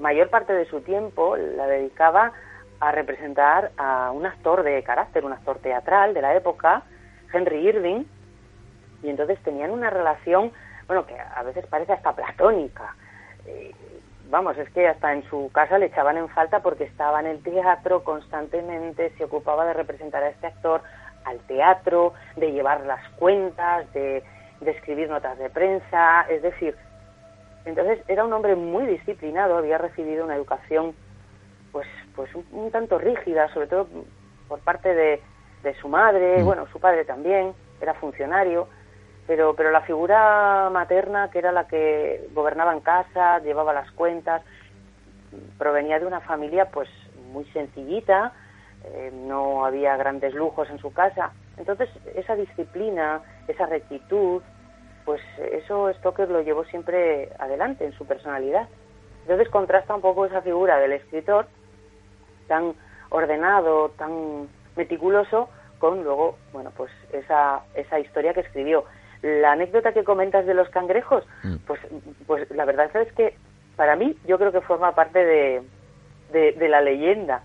[0.00, 2.32] mayor parte de su tiempo la dedicaba
[2.80, 6.82] a representar a un actor de carácter, un actor teatral de la época,
[7.32, 8.04] Henry Irving,
[9.02, 10.52] y entonces tenían una relación,
[10.86, 12.94] bueno, que a veces parece hasta platónica.
[13.46, 13.74] Eh,
[14.28, 17.42] vamos, es que hasta en su casa le echaban en falta porque estaba en el
[17.42, 20.82] teatro constantemente, se ocupaba de representar a este actor
[21.24, 24.22] al teatro, de llevar las cuentas, de,
[24.60, 26.74] de escribir notas de prensa, es decir,
[27.64, 30.94] entonces era un hombre muy disciplinado, había recibido una educación
[31.72, 33.86] pues, pues un, tanto rígida, sobre todo
[34.48, 35.20] por parte de,
[35.62, 36.44] de su madre, mm.
[36.44, 38.68] bueno, su padre también, era funcionario,
[39.26, 44.42] pero, pero la figura materna, que era la que gobernaba en casa, llevaba las cuentas,
[45.58, 46.88] provenía de una familia pues
[47.32, 48.32] muy sencillita,
[48.84, 51.32] eh, no había grandes lujos en su casa.
[51.56, 54.42] Entonces, esa disciplina, esa rectitud,
[55.04, 55.20] pues
[55.52, 58.68] eso Stoker lo llevó siempre adelante en su personalidad.
[59.22, 61.46] Entonces contrasta un poco esa figura del escritor
[62.48, 62.74] tan
[63.10, 64.48] ordenado, tan
[64.80, 68.84] meticuloso, con luego, bueno, pues esa, esa historia que escribió.
[69.20, 71.56] La anécdota que comentas de los cangrejos, mm.
[71.66, 71.80] pues,
[72.26, 73.36] pues la verdad es que
[73.76, 75.62] para mí yo creo que forma parte de,
[76.32, 77.42] de, la leyenda,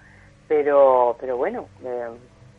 [0.47, 2.07] pero, pero bueno, eh,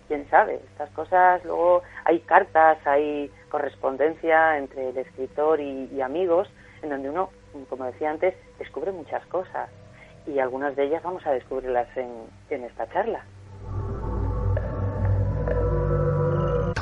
[0.09, 6.49] quién sabe, estas cosas luego hay cartas, hay correspondencia entre el escritor y, amigos,
[6.83, 7.31] en donde uno,
[7.70, 9.70] como decía antes, descubre muchas cosas
[10.27, 12.11] y algunas de ellas vamos a descubrirlas en,
[12.51, 13.24] en esta charla.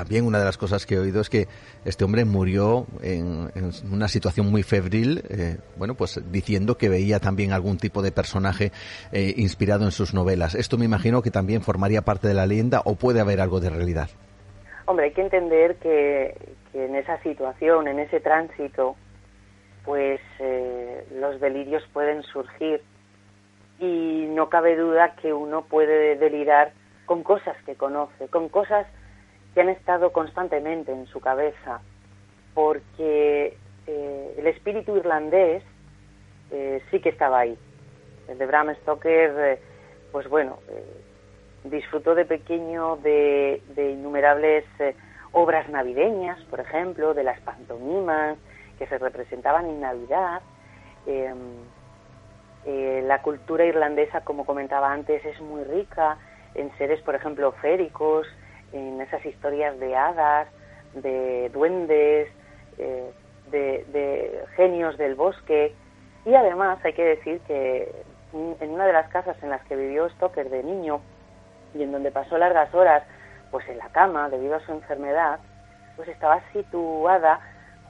[0.05, 1.49] También una de las cosas que he oído es que
[1.87, 3.49] este hombre murió en,
[3.91, 8.71] una situación muy febril, eh, bueno, pues diciendo que veía también algún tipo de personaje
[9.13, 10.57] eh, inspirado en sus novelas.
[10.57, 13.71] Esto me imagino que también formaría parte de la leyenda o puede haber algo de
[13.71, 14.11] realidad.
[14.85, 16.37] Hombre, hay que entender que,
[16.75, 18.97] en esa situación, en ese tránsito,
[19.87, 22.83] pues eh, los delirios pueden surgir
[23.79, 26.75] y no cabe duda que uno puede delirar
[27.07, 28.87] con cosas que conoce, con cosas
[29.55, 31.81] que han estado constantemente en su cabeza,
[32.55, 35.63] porque eh, el espíritu irlandés
[36.51, 37.57] eh, sí que estaba ahí.
[38.29, 39.61] El de Bram Stoker,
[40.11, 40.59] pues bueno,
[41.65, 44.95] disfrutó de pequeño de, innumerables eh,
[45.33, 48.39] obras navideñas, por ejemplo, de las pantomimas
[48.79, 50.43] que se representaban en Navidad.
[51.07, 51.37] Em,
[52.67, 56.19] eh, la cultura irlandesa, como comentaba antes, es muy rica
[56.55, 58.27] en seres, por ejemplo, féricos,
[58.75, 60.49] en esas historias de hadas,
[60.95, 62.29] de duendes,
[62.79, 63.11] eh,
[63.51, 65.75] de, de, genios del bosque.
[66.25, 67.91] Y además hay que decir que
[68.33, 71.01] en una de las casas en las que vivió Stoker de niño,
[71.75, 73.03] y en donde pasó largas horas
[73.51, 75.39] pues en la cama debido a su enfermedad,
[75.97, 77.41] pues estaba situada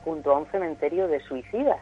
[0.04, 1.80] junto a un cementerio de suicidas.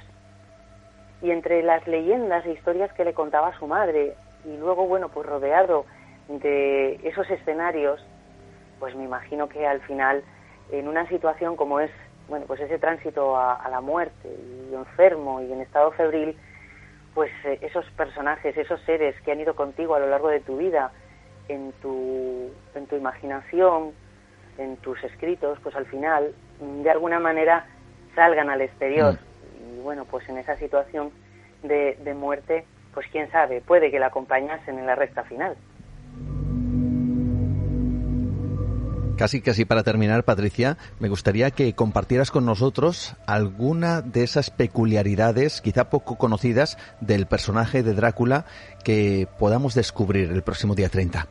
[1.21, 5.27] Y entre las leyendas e historias que le contaba su madre, y luego, bueno, pues
[5.27, 5.85] rodeado
[6.29, 8.05] de esos escenarios,
[8.83, 10.25] pues me imagino que al final,
[10.73, 11.93] en una situación como es,
[12.29, 16.37] bueno, pues ese tránsito a, la muerte, y enfermo y en estado febril,
[17.15, 20.57] pues eh, esos personajes, esos seres que han ido contigo a lo largo de tu
[20.57, 20.91] vida,
[21.47, 23.93] en tu, en tu imaginación,
[24.59, 27.67] en tus escritos, pues al final, de alguna manera,
[28.17, 29.15] salgan al exterior.
[29.15, 29.79] Mm.
[29.79, 31.13] Y bueno, pues en esa situación
[31.63, 35.57] de, de muerte, pues quién sabe, puede que la acompañasen en la recta final.
[39.23, 45.61] Casi, casi para terminar, Patricia, me gustaría que compartieras con nosotros alguna de esas peculiaridades,
[45.61, 48.47] quizá poco conocidas, del personaje de Drácula
[48.85, 51.29] que podamos descubrir el próximo día 30.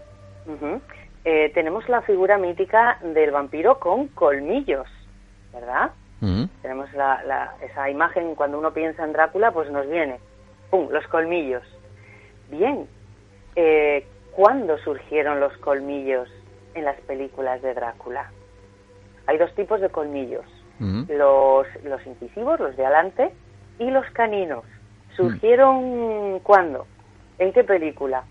[1.25, 4.87] Eh, tenemos la figura mítica del vampiro con colmillos,
[5.51, 5.91] ¿verdad?
[6.61, 10.17] Tenemos esa imagen, cuando uno piensa en Drácula, pues nos viene,
[10.69, 11.63] ¡pum!, los colmillos.
[12.49, 12.87] Bien,
[13.57, 16.29] eh, ¿cuándo surgieron los colmillos
[16.74, 18.32] en las películas de Drácula?
[19.28, 20.45] Hay dos tipos de colmillos,
[20.80, 23.32] los, los incisivos, los de adelante,
[23.80, 24.63] y los caninos.
[25.15, 26.88] ¿Surgieron cuándo?
[27.38, 28.24] ¿En qué película?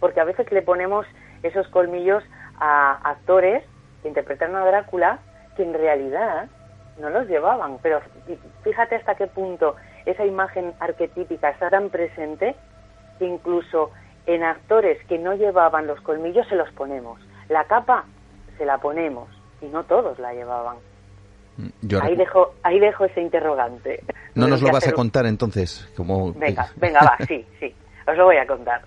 [0.00, 1.06] Porque a veces le ponemos
[1.42, 2.22] esos colmillos
[2.58, 3.64] a actores
[4.02, 5.18] que interpretaron a Drácula
[5.56, 6.48] que en realidad
[7.00, 7.78] no los llevaban.
[7.82, 8.00] Pero
[8.62, 12.54] fíjate hasta qué punto esa imagen arquetípica está tan presente
[13.18, 13.90] que incluso
[14.26, 17.20] en actores que no llevaban los colmillos se los ponemos.
[17.48, 18.04] La capa
[18.58, 19.28] se la ponemos
[19.60, 20.76] y no todos la llevaban.
[21.56, 24.02] Mm, ahí dejo, ahí dejo ese interrogante.
[24.34, 27.74] No nos lo vas a contar entonces, como venga, venga va, sí, sí,
[28.06, 28.82] os lo voy a contar.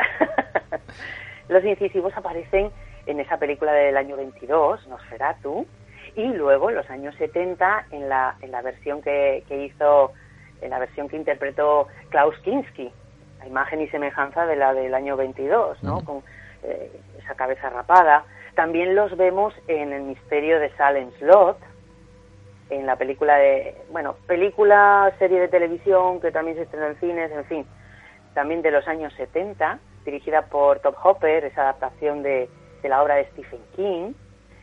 [1.49, 2.69] Los incisivos aparecen
[3.07, 5.65] en esa película del año 22, Nosferatu,
[6.15, 10.11] y luego en los años 70 en la, en la versión que, hizo,
[10.61, 12.91] en la versión que interpretó Klaus Kinski,
[13.39, 16.03] la imagen y semejanza de la del año 22, ¿no?
[16.03, 16.21] Con
[16.63, 18.25] eh, esa cabeza rapada.
[18.55, 21.57] También los vemos en El misterio de Salem Slot,
[22.69, 27.31] en la película de, bueno, película, serie de televisión que también se estrenó en cines,
[27.31, 27.65] en fin,
[28.33, 32.49] también de los años 70 dirigida por Top Hopper, esa adaptación de,
[32.83, 34.13] la obra de Stephen King,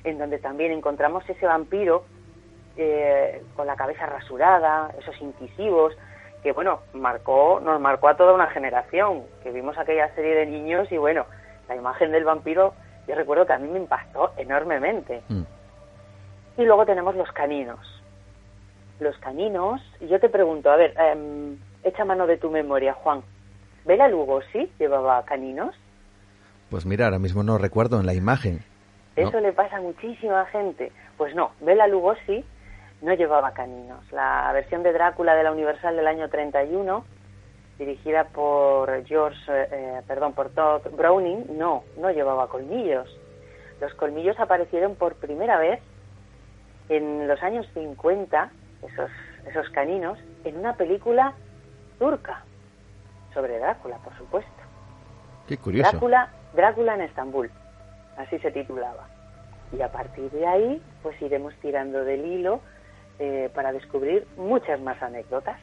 [0.05, 2.05] en donde también encontramos ese vampiro
[2.77, 5.97] eh, con la cabeza rasurada, esos incisivos,
[6.43, 10.91] que bueno, marcó, nos marcó a toda una generación, que vimos aquella serie de niños
[10.91, 11.27] y bueno,
[11.69, 12.75] la imagen del vampiro,
[13.07, 15.23] yo recuerdo que a mí me impactó enormemente.
[15.29, 15.43] Mm.
[16.59, 17.79] Y luego tenemos los caninos.
[18.99, 23.23] Los caninos, yo te pregunto, a ver, em, echa mano de tu memoria, Juan.
[23.85, 25.75] ¿Bela Lugosi llevaba caninos?
[26.71, 28.65] Pues mira, ahora mismo no recuerdo en la imagen.
[29.15, 30.93] Eso le pasa a muchísima gente.
[31.17, 32.45] Pues no, Bela Lugosi
[33.03, 34.01] no llevaba caninos.
[34.13, 37.05] La versión de Drácula de la Universal del año 31,
[37.79, 43.09] dirigida por George, eh, perdón, por Todd Browning, no, no llevaba colmillos.
[43.81, 45.81] Los colmillos aparecieron por primera vez
[46.89, 48.51] en los años 50,
[48.83, 49.11] esos,
[49.47, 51.35] esos caninos, en una película
[51.99, 52.45] turca
[53.35, 54.51] sobre Drácula, por supuesto.
[55.47, 55.91] Qué curioso.
[55.91, 57.51] Drácula, Drácula en Estambul,
[58.17, 59.09] así se titulaba.
[59.77, 62.61] Y a partir de ahí, pues iremos tirando del hilo
[63.19, 65.59] eh, para descubrir muchas más anécdotas.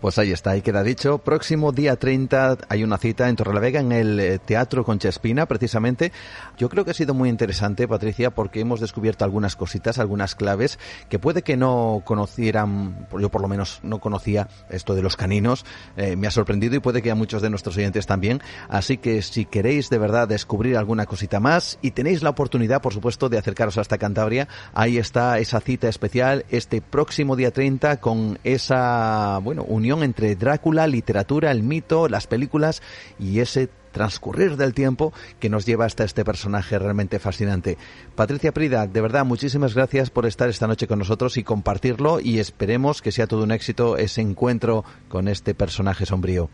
[0.00, 1.18] Pues ahí está, ahí queda dicho.
[1.18, 6.12] Próximo día 30 hay una cita en Torrelavega, en el eh, Teatro Conchespina, precisamente.
[6.58, 10.78] Yo creo que ha sido muy interesante, Patricia, porque hemos descubierto algunas cositas, algunas claves
[11.08, 15.64] que puede que no conocieran, yo por lo menos no conocía esto de los caninos.
[15.96, 18.40] Eh, me ha sorprendido y puede que a muchos de nuestros oyentes también.
[18.68, 22.92] Así que si queréis de verdad descubrir alguna cosita más y tenéis la oportunidad, por
[22.92, 28.38] supuesto, de acercaros hasta Cantabria, ahí está esa cita especial este próximo día 30 con
[28.44, 32.82] esa, bueno, unión entre Drácula, literatura, el mito, las películas
[33.18, 37.78] y ese transcurrir del tiempo que nos lleva hasta este personaje realmente fascinante.
[38.14, 42.38] Patricia Prida, de verdad, muchísimas gracias por estar esta noche con nosotros y compartirlo y
[42.38, 46.50] esperemos que sea todo un éxito ese encuentro con este personaje sombrío.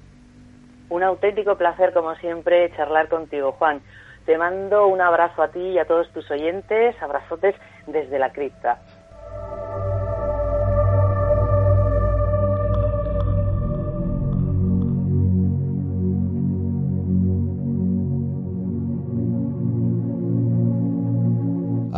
[0.89, 3.81] Un auténtico placer, como siempre, charlar contigo, Juan.
[4.25, 7.57] Te mando un abrazo a ti y a todos tus oyentes, abrazotes
[7.89, 8.79] desde la cripta.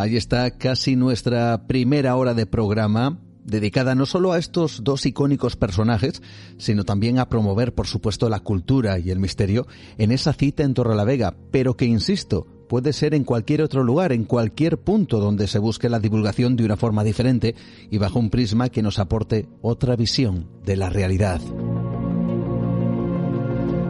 [0.04, 5.56] Ahí está casi nuestra primera hora de programa dedicada no solo a estos dos icónicos
[5.56, 6.20] personajes,
[6.58, 10.74] sino también a promover, por supuesto, la cultura y el misterio en esa cita en
[10.74, 15.58] Torrelavega, pero que, insisto, puede ser en cualquier otro lugar, en cualquier punto donde se
[15.58, 17.54] busque la divulgación de una forma diferente
[17.90, 21.40] y bajo un prisma que nos aporte otra visión de la realidad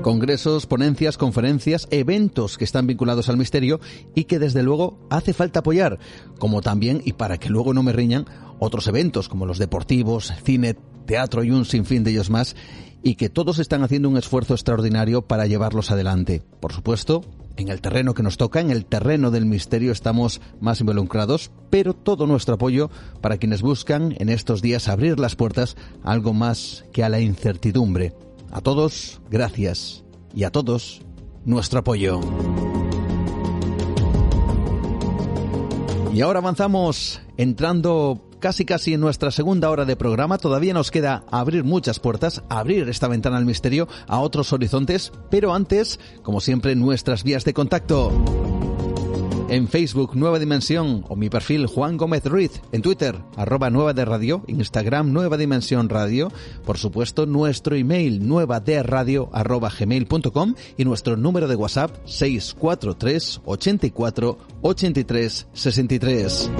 [0.04, 3.80] congresos, ponencias, conferencias, eventos que están vinculados al misterio
[4.14, 5.98] y que desde luego hace falta apoyar,
[6.38, 8.26] como también, y para que luego no me riñan,
[8.58, 10.76] otros eventos como los deportivos, cine,
[11.06, 12.54] teatro y un sinfín de ellos más,
[13.02, 16.42] y que todos están haciendo un esfuerzo extraordinario para llevarlos adelante.
[16.60, 17.22] Por supuesto,
[17.56, 21.94] en el terreno que nos toca, en el terreno del misterio estamos más involucrados, pero
[21.94, 22.90] todo nuestro apoyo
[23.22, 27.20] para quienes buscan en estos días abrir las puertas a algo más que a la
[27.20, 28.12] incertidumbre.
[28.54, 30.04] A todos, gracias.
[30.32, 31.02] y a todos
[31.44, 32.20] nuestro apoyo.
[36.12, 40.38] Y ahora avanzamos entrando casi casi en nuestra segunda hora de programa.
[40.38, 45.52] Todavía nos queda abrir muchas puertas, abrir esta ventana al misterio a otros horizontes, pero
[45.52, 48.12] antes, como siempre, nuestras vías de contacto.
[49.48, 52.62] En Facebook Nueva Dimensión o mi perfil Juan Gómez Ruiz.
[52.72, 54.42] En Twitter arroba Nueva de Radio.
[54.46, 56.32] Instagram Nueva Dimensión Radio.
[56.64, 63.42] Por supuesto nuestro email nueva de radio arroba gmail.com y nuestro número de WhatsApp 643
[63.44, 66.50] 84 83 63.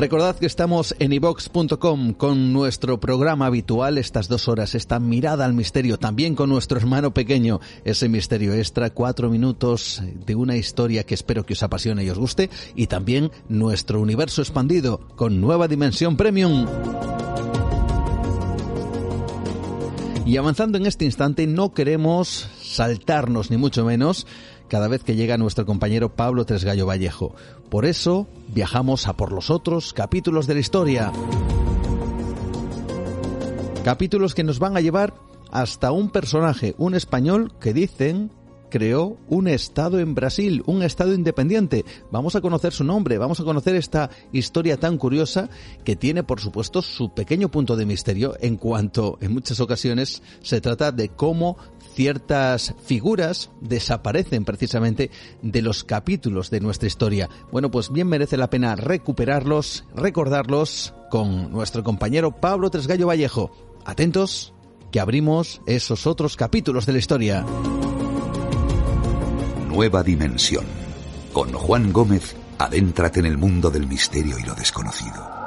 [0.00, 3.98] Recordad que estamos en ivox.com con nuestro programa habitual.
[3.98, 8.88] Estas dos horas, esta mirada al misterio, también con nuestro hermano pequeño, ese misterio extra,
[8.88, 13.30] cuatro minutos de una historia que espero que os apasione y os guste, y también
[13.50, 16.66] nuestro universo expandido con nueva dimensión premium.
[20.24, 24.26] Y avanzando en este instante, no queremos saltarnos ni mucho menos
[24.70, 27.34] cada vez que llega nuestro compañero Pablo Tresgallo Vallejo.
[27.68, 31.12] Por eso viajamos a por los otros capítulos de la historia.
[33.84, 35.12] Capítulos que nos van a llevar
[35.50, 38.30] hasta un personaje, un español que dicen
[38.70, 41.84] creó un estado en Brasil, un estado independiente.
[42.12, 45.50] Vamos a conocer su nombre, vamos a conocer esta historia tan curiosa
[45.84, 50.60] que tiene, por supuesto, su pequeño punto de misterio en cuanto en muchas ocasiones se
[50.60, 51.56] trata de cómo
[51.94, 55.10] ciertas figuras desaparecen precisamente
[55.42, 57.28] de los capítulos de nuestra historia.
[57.52, 63.50] Bueno, pues bien merece la pena recuperarlos, recordarlos con nuestro compañero Pablo Tresgallo Vallejo.
[63.84, 64.52] Atentos,
[64.90, 67.46] que abrimos esos otros capítulos de la historia.
[69.68, 70.64] Nueva Dimensión.
[71.32, 75.39] Con Juan Gómez, adéntrate en el mundo del misterio y lo desconocido.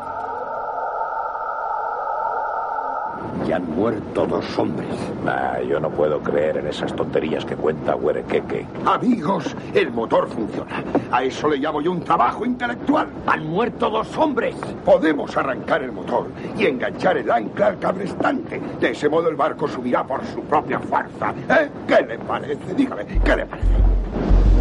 [3.47, 4.89] Ya han muerto dos hombres.
[5.23, 8.65] Nah, yo no puedo creer en esas tonterías que cuenta Huerequeque.
[8.85, 10.83] Amigos, el motor funciona.
[11.11, 13.07] A eso le llamo yo un trabajo intelectual.
[13.27, 14.55] Han muerto dos hombres.
[14.85, 16.27] Podemos arrancar el motor
[16.57, 18.61] y enganchar el ancla al cabrestante.
[18.79, 21.33] De ese modo el barco subirá por su propia fuerza.
[21.49, 21.69] ¿Eh?
[21.87, 22.73] ¿Qué le parece?
[22.75, 24.52] Dígame, ¿qué le parece?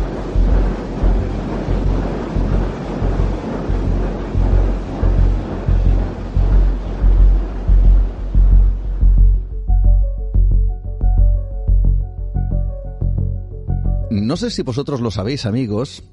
[14.13, 16.05] No sé si vosotros lo sabéis, amigos.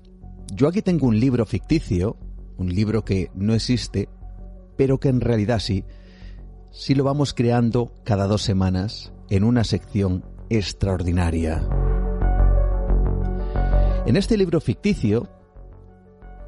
[0.54, 2.16] Yo aquí tengo un libro ficticio,
[2.56, 4.08] un libro que no existe,
[4.78, 5.84] pero que en realidad sí.
[6.72, 11.68] Sí lo vamos creando cada dos semanas en una sección extraordinaria.
[14.06, 15.28] En este libro ficticio,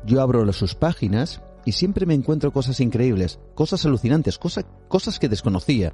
[0.05, 5.27] yo abro sus páginas y siempre me encuentro cosas increíbles, cosas alucinantes, cosas, cosas que
[5.27, 5.91] desconocía.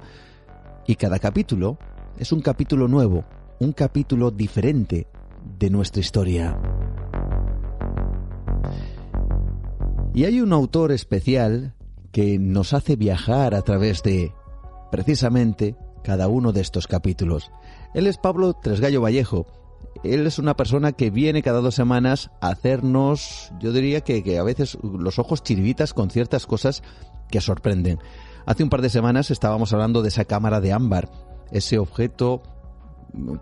[0.86, 1.78] Y cada capítulo
[2.16, 3.24] es un capítulo nuevo,
[3.58, 5.08] un capítulo diferente,
[5.58, 6.58] de nuestra historia.
[10.14, 11.74] Y hay un autor especial
[12.12, 14.32] que nos hace viajar a través de,
[14.90, 17.50] precisamente, cada uno de estos capítulos.
[17.94, 19.46] Él es Pablo Tresgallo Vallejo.
[20.04, 24.38] Él es una persona que viene cada dos semanas a hacernos, yo diría que, que
[24.38, 26.82] a veces los ojos chiribitas con ciertas cosas
[27.30, 27.98] que sorprenden.
[28.46, 31.10] Hace un par de semanas estábamos hablando de esa cámara de ámbar,
[31.52, 32.42] ese objeto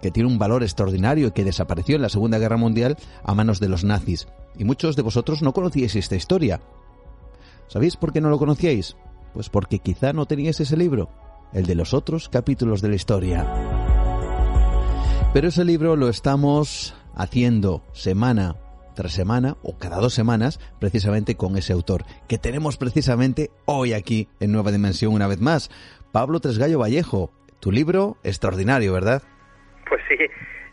[0.01, 3.61] que tiene un valor extraordinario y que desapareció en la Segunda Guerra Mundial a manos
[3.61, 4.29] de los nazis.
[4.57, 6.61] Y muchos de vosotros no conocíais esta historia.
[7.69, 8.97] ¿Sabéis por qué no lo conocíais?
[9.35, 11.11] Pues porque quizá no teníais ese libro,
[11.53, 13.47] el de los otros capítulos de la historia.
[15.33, 18.57] Pero ese libro lo estamos haciendo semana
[18.95, 24.29] tras semana o cada dos semanas precisamente con ese autor que tenemos precisamente hoy aquí
[24.41, 25.71] en Nueva Dimensión una vez más.
[26.13, 29.23] Pablo Tresgallo Vallejo, tu libro extraordinario, ¿verdad?
[29.89, 30.17] Pues sí,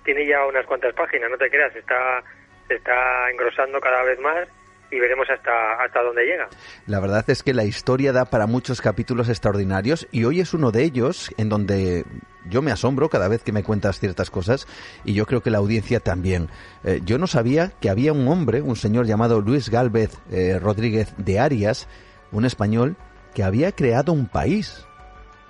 [0.03, 2.23] tiene ya unas cuantas páginas, no te creas, está,
[2.67, 4.47] se está engrosando cada vez más
[4.93, 6.47] y veremos hasta, hasta dónde llega.
[6.85, 10.71] La verdad es que la historia da para muchos capítulos extraordinarios y hoy es uno
[10.71, 12.05] de ellos en donde
[12.45, 14.67] yo me asombro cada vez que me cuentas ciertas cosas
[15.03, 16.49] y yo creo que la audiencia también.
[16.83, 21.13] Eh, yo no sabía que había un hombre, un señor llamado Luis Gálvez eh, Rodríguez
[21.17, 21.87] de Arias,
[22.31, 22.95] un español,
[23.33, 24.85] que había creado un país.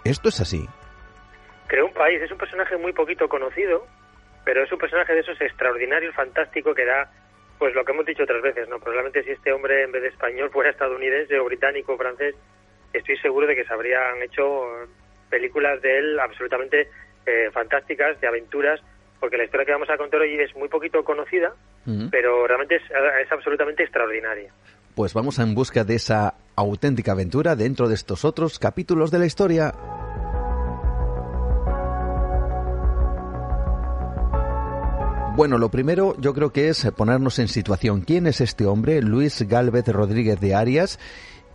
[0.06, 0.70] ¿Esto es así?
[1.74, 2.22] Creó un país.
[2.22, 3.88] Es un personaje muy poquito conocido,
[4.46, 7.12] pero es un personaje de esos extraordinarios, fantástico, que da,
[7.58, 8.78] pues lo que hemos dicho otras veces, ¿no?
[8.78, 12.36] Probablemente si este hombre en vez de español fuera estadounidense o británico o francés,
[12.94, 14.44] estoy seguro de que se habrían hecho
[15.32, 16.90] películas de él absolutamente
[17.26, 18.80] eh, fantásticas, de aventuras,
[19.20, 21.56] porque la historia que vamos a contar hoy es muy poquito conocida,
[22.12, 24.54] pero realmente es, es absolutamente extraordinaria.
[24.94, 29.26] Pues vamos en busca de esa auténtica aventura dentro de estos otros capítulos de la
[29.26, 29.74] historia.
[35.36, 38.02] Bueno, lo primero yo creo que es ponernos en situación.
[38.02, 39.02] ¿Quién es este hombre?
[39.02, 41.00] Luis Galvez Rodríguez de Arias.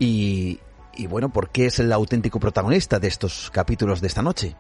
[0.01, 0.59] Y,
[0.97, 4.57] y bueno, ¿por qué es el auténtico protagonista de estos capítulos de esta noche?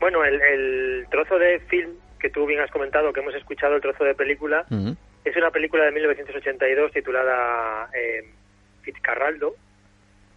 [0.00, 4.02] Bueno, el, trozo de film que tú bien has comentado, que hemos escuchado, el trozo
[4.02, 4.66] de película,
[5.24, 8.28] es una película de 1982 titulada eh,
[8.82, 9.54] Fitzcarraldo,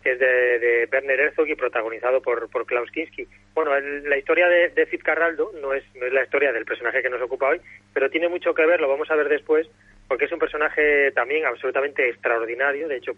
[0.02, 3.28] que es de, de, Werner Herzog y protagonizado por, por Klaus Kinski.
[3.54, 7.10] Bueno, la historia de, de Fitzcarraldo no es, no es la historia del personaje que
[7.10, 7.62] nos ocupa hoy,
[7.94, 9.68] pero tiene mucho que ver, lo vamos a ver después,
[10.08, 12.88] porque es un personaje también absolutamente extraordinario.
[12.88, 13.14] De hecho,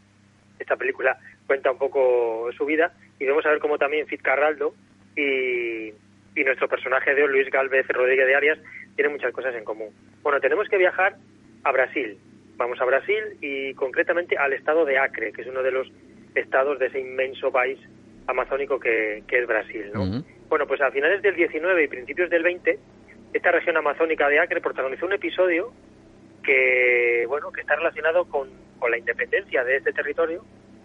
[0.59, 1.17] esta película
[1.47, 4.73] cuenta un poco su vida y vamos a ver cómo también Fitzcarraldo
[5.15, 5.93] y,
[6.35, 8.59] y nuestro personaje de hoy, Luis Galvez Rodríguez de Arias,
[8.95, 9.89] tienen muchas cosas en común.
[10.21, 11.15] Bueno, tenemos que viajar
[11.63, 12.17] a Brasil.
[12.55, 15.91] Vamos a Brasil y concretamente al estado de Acre, que es uno de los
[16.35, 17.79] estados de ese inmenso país
[18.27, 19.91] amazónico que, es Brasil.
[19.93, 20.23] ¿no?
[20.49, 22.79] Bueno, pues a finales del 19 y principios del 20,
[23.33, 25.73] esta región amazónica de Acre protagonizó un episodio
[26.43, 30.43] que, bueno, que está relacionado con, con la independencia de este territorio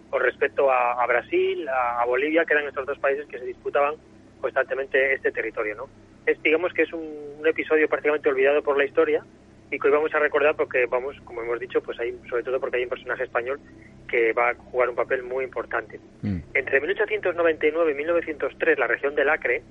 [0.09, 3.95] con respecto a, Brasil, a, Bolivia, que eran estos dos países que se disputaban
[4.41, 5.75] constantemente este territorio.
[5.75, 5.89] ¿no?
[6.25, 9.23] Es, digamos que es un, episodio prácticamente olvidado por la historia
[9.71, 12.59] y que hoy vamos a recordar porque vamos, como hemos dicho, pues hay, sobre todo
[12.59, 13.59] porque hay un personaje español
[14.07, 15.99] que va a jugar un papel muy importante.
[16.21, 16.39] Mm.
[16.53, 19.61] Entre 1899 y 1903, la región del Acre,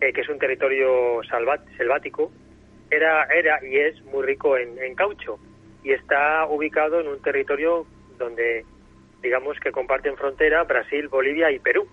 [0.00, 1.20] eh, que es un territorio
[1.76, 2.30] selvático,
[2.90, 5.38] era, era y es muy rico en, en caucho
[5.82, 7.86] y está ubicado en un territorio
[8.18, 8.64] donde
[9.22, 11.88] digamos que comparten frontera Brasil, Bolivia y Perú.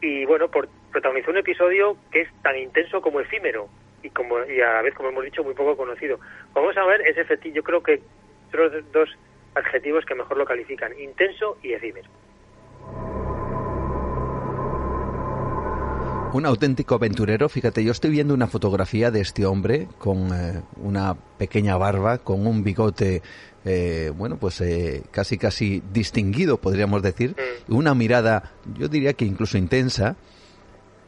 [0.00, 3.68] Y bueno, por, protagonizó un episodio que es tan intenso como efímero
[4.02, 6.18] y como y a la vez, como hemos dicho, muy poco conocido.
[6.54, 8.00] Vamos a ver ese efectivo, yo creo que
[8.52, 9.08] los dos
[9.54, 12.08] adjetivos que mejor lo califican, intenso y efímero.
[16.34, 21.14] Un auténtico aventurero, fíjate, yo estoy viendo una fotografía de este hombre con eh, una
[21.36, 23.20] pequeña barba, con un bigote
[23.64, 27.36] eh, bueno, pues eh, casi casi distinguido, podríamos decir,
[27.68, 27.74] mm.
[27.74, 30.16] una mirada, yo diría que incluso intensa,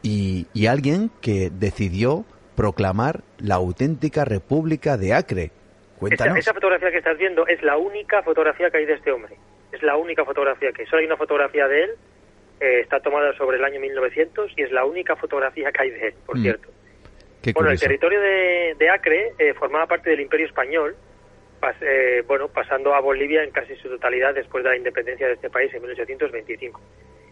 [0.01, 2.25] y, alguien que decidió
[2.55, 5.51] proclamar la auténtica República de Acre.
[5.99, 6.37] Cuéntanos.
[6.37, 9.35] Esa, fotografía que estás viendo es la única fotografía que hay de este hombre.
[9.71, 10.87] Es la única fotografía que hay.
[10.87, 11.91] Solo hay una fotografía de él,
[12.59, 16.07] eh, está tomada sobre el año 1900 y es la única fotografía que hay de
[16.07, 16.41] él, por mm.
[16.41, 16.69] cierto.
[17.53, 20.95] bueno, el territorio de, de Acre formaba parte del Imperio Español
[21.81, 25.49] eh, bueno, pasando a Bolivia en casi su totalidad después de la independencia de este
[25.49, 26.79] país en 1825.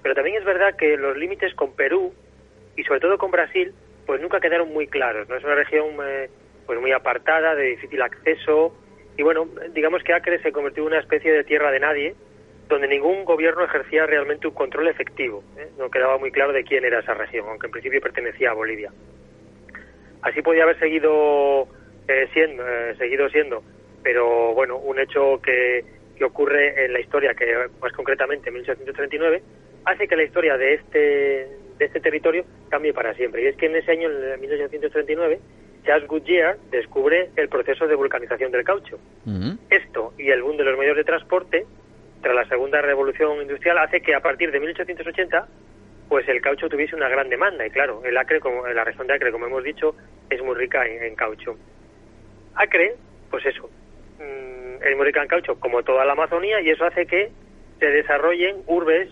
[0.02, 2.14] Pero también es verdad que los límites con Perú
[2.76, 3.74] y sobre todo con Brasil,
[4.06, 5.28] pues nunca quedaron muy claros.
[5.30, 6.30] No es una región eh,
[6.66, 8.76] pues muy apartada, de difícil acceso
[9.18, 12.16] y bueno, digamos que Acre se convirtió en una especie de tierra de nadie,
[12.68, 15.44] donde ningún gobierno ejercía realmente un control efectivo.
[15.58, 15.68] ¿eh?
[15.78, 18.92] No quedaba muy claro de quién era esa región, aunque en principio pertenecía a Bolivia.
[20.24, 21.68] Así podía haber seguido
[22.34, 22.64] siendo,
[22.98, 23.64] seguido siendo
[24.04, 25.84] pero bueno, un hecho que,
[26.18, 29.42] que ocurre en la historia, que más concretamente en 1839,
[29.86, 31.48] hace que la historia de este,
[31.78, 33.44] de este territorio cambie para siempre.
[33.44, 35.40] Y es que en ese año, en 1839,
[35.86, 39.00] Charles Goodyear descubre el proceso de vulcanización del caucho.
[39.70, 41.66] Esto y el boom de los medios de transporte,
[42.22, 45.48] tras la segunda revolución industrial, hace que a partir de 1880
[46.10, 47.66] pues el caucho tuviese una gran demanda.
[47.66, 49.96] Y claro, el Acre, como, la región de Acre, como hemos dicho,
[50.30, 51.58] es muy rica en caucho.
[52.56, 52.96] Acre,
[53.32, 53.70] pues eso,
[54.20, 57.32] Mm, el Murican Caucho como toda la Amazonía y eso hace que
[57.80, 59.10] se desarrollen urbes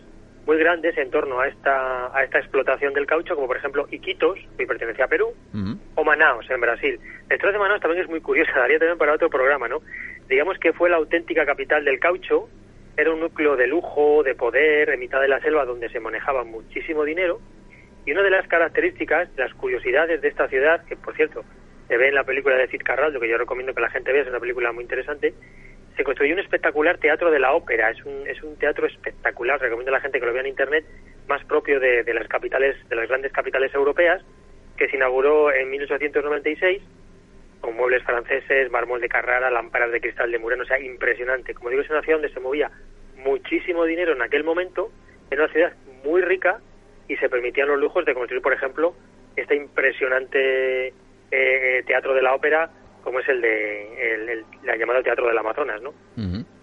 [0.51, 4.37] muy grandes en torno a esta, a esta explotación del caucho, como por ejemplo Iquitos,
[4.57, 5.29] que pertenece a Perú,
[5.95, 6.99] o Manaus, en Brasil.
[7.29, 9.79] La historia de Manaus también es muy curiosa, daría también para otro programa, ¿no?
[10.27, 12.49] Digamos que fue la auténtica capital del caucho,
[12.97, 16.43] era un núcleo de lujo, de poder, en mitad de la selva, donde se manejaba
[16.43, 17.39] muchísimo dinero,
[18.05, 21.45] y una de las características, las curiosidades de esta ciudad, que por cierto,
[21.87, 24.11] se ve en la película de Cid Carral, lo que yo recomiendo que la gente
[24.11, 25.33] vea, es una película muy interesante,
[26.01, 29.91] se construyó un espectacular teatro de la ópera, es un, es un teatro espectacular, recomiendo
[29.91, 30.83] a la gente que lo vea en internet,
[31.27, 34.23] más propio de, las capitales, de las grandes capitales europeas,
[34.77, 36.81] que se inauguró en 1896
[37.59, 41.53] con muebles franceses, mármol de Carrara, lámparas de cristal de Murano, o sea, impresionante.
[41.53, 42.71] Como digo, es una ciudad donde se movía
[43.17, 44.91] muchísimo dinero en aquel momento,
[45.29, 45.73] era una ciudad
[46.03, 46.61] muy rica
[47.07, 48.95] y se permitían los lujos de construir, por ejemplo,
[49.35, 50.93] esta impresionante
[51.29, 52.71] eh, teatro de la ópera
[53.03, 55.93] como es el de el, la llamada Teatro del Amazonas, ¿no?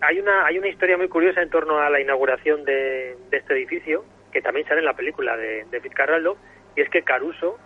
[0.00, 4.04] Hay una hay una historia muy curiosa en torno a la inauguración de, este edificio
[4.32, 6.36] que también sale en la película de, de Fitzcarraldo
[6.76, 7.58] y es que Caruso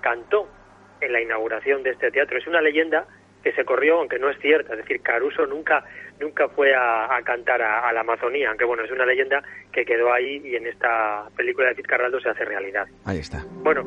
[0.00, 0.48] cantó
[1.00, 2.38] en la inauguración de este teatro.
[2.38, 3.06] Es una leyenda
[3.42, 4.72] que se corrió, aunque no es cierta.
[4.72, 5.84] Es decir, Caruso nunca
[6.20, 9.42] nunca fue a, cantar a, la Amazonía, aunque bueno, es una leyenda
[9.72, 12.86] que quedó ahí y en esta película de Fitzcarraldo se hace realidad.
[13.04, 13.44] Ahí está.
[13.62, 13.82] Bueno,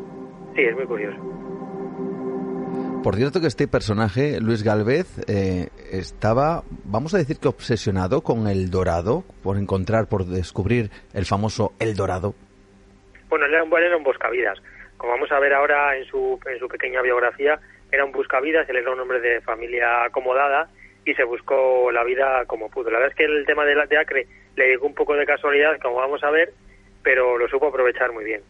[0.56, 1.45] sí, es muy curioso.
[3.06, 8.48] Por cierto que este personaje, Luis Galvez, eh, estaba, vamos a decir que obsesionado con
[8.48, 12.34] el dorado, por encontrar, por descubrir el famoso El Dorado.
[13.30, 14.58] Bueno, él era era un buscavidas.
[14.98, 17.60] Como vamos a ver ahora en su, en su pequeña biografía,
[17.92, 20.68] era un buscavidas, él era un hombre de familia acomodada
[21.06, 22.90] y se buscó la vida como pudo.
[22.90, 24.26] La verdad es que el tema de, de Acre
[24.56, 26.54] le llegó un poco de casualidad, como vamos a ver,
[27.04, 28.42] pero lo supo aprovechar muy bien.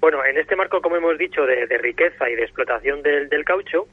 [0.00, 3.88] Bueno, en este marco, como hemos dicho, de, riqueza y de explotación del, caucho,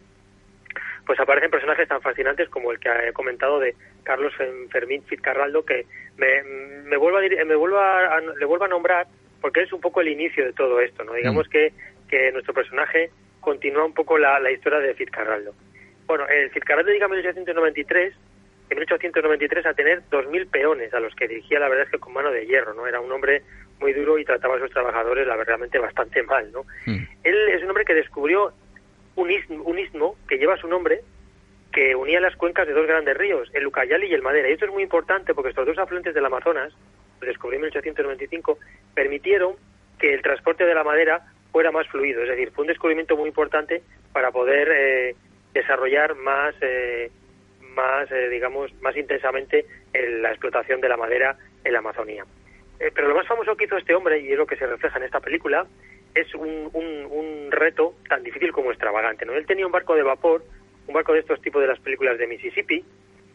[1.06, 4.34] pues aparecen personajes tan fascinantes como el que he comentado de Carlos
[4.72, 5.86] Fermín Fitzcarraldo, que
[6.18, 9.07] me, me vuelvo, a, me vuelvo a, le vuelvo a nombrar
[9.41, 11.14] porque es un poco el inicio de todo esto, ¿no?
[11.14, 11.52] Digamos mm.
[11.52, 11.73] que,
[12.10, 15.53] que nuestro personaje continúa un poco la, la historia de Fitzcarraldo.
[16.07, 18.14] Bueno, el Fitzcarraldo llega en 1893,
[18.69, 22.14] en 1893 a tener 2.000 peones a los que dirigía, la verdad es que con
[22.14, 22.88] mano de hierro, ¿no?
[22.88, 23.44] Era un hombre
[23.80, 26.64] muy duro y trataba a sus trabajadores, la realmente bastante mal, ¿no?
[26.85, 27.03] Mm.
[27.23, 28.53] Él es un hombre que descubrió
[29.15, 31.02] un istmo, un istmo que lleva su nombre,
[31.72, 34.49] que unía las cuencas de dos grandes ríos, el Ucayali y el Madera.
[34.49, 36.73] Y esto es muy importante porque estos dos afluentes del Amazonas,
[37.19, 38.57] lo descubrió en 1895,
[38.93, 39.56] permitieron
[39.99, 41.22] que el transporte de la madera
[41.52, 42.22] fuera más fluido.
[42.23, 43.81] Es decir, fue un descubrimiento muy importante
[44.11, 45.15] para poder eh,
[45.53, 47.11] desarrollar más, eh,
[47.76, 52.26] más eh, digamos, más intensamente la explotación de la madera en la Amazonía.
[52.80, 54.97] Eh, pero lo más famoso que hizo este hombre, y es lo que se refleja
[54.97, 55.65] en esta película,
[56.14, 59.26] es un, un, reto tan difícil como extravagante.
[59.26, 59.34] ¿no?
[59.34, 60.43] Él tenía un barco de vapor,
[60.88, 62.84] un barco de estos tipos de las películas de Mississippi,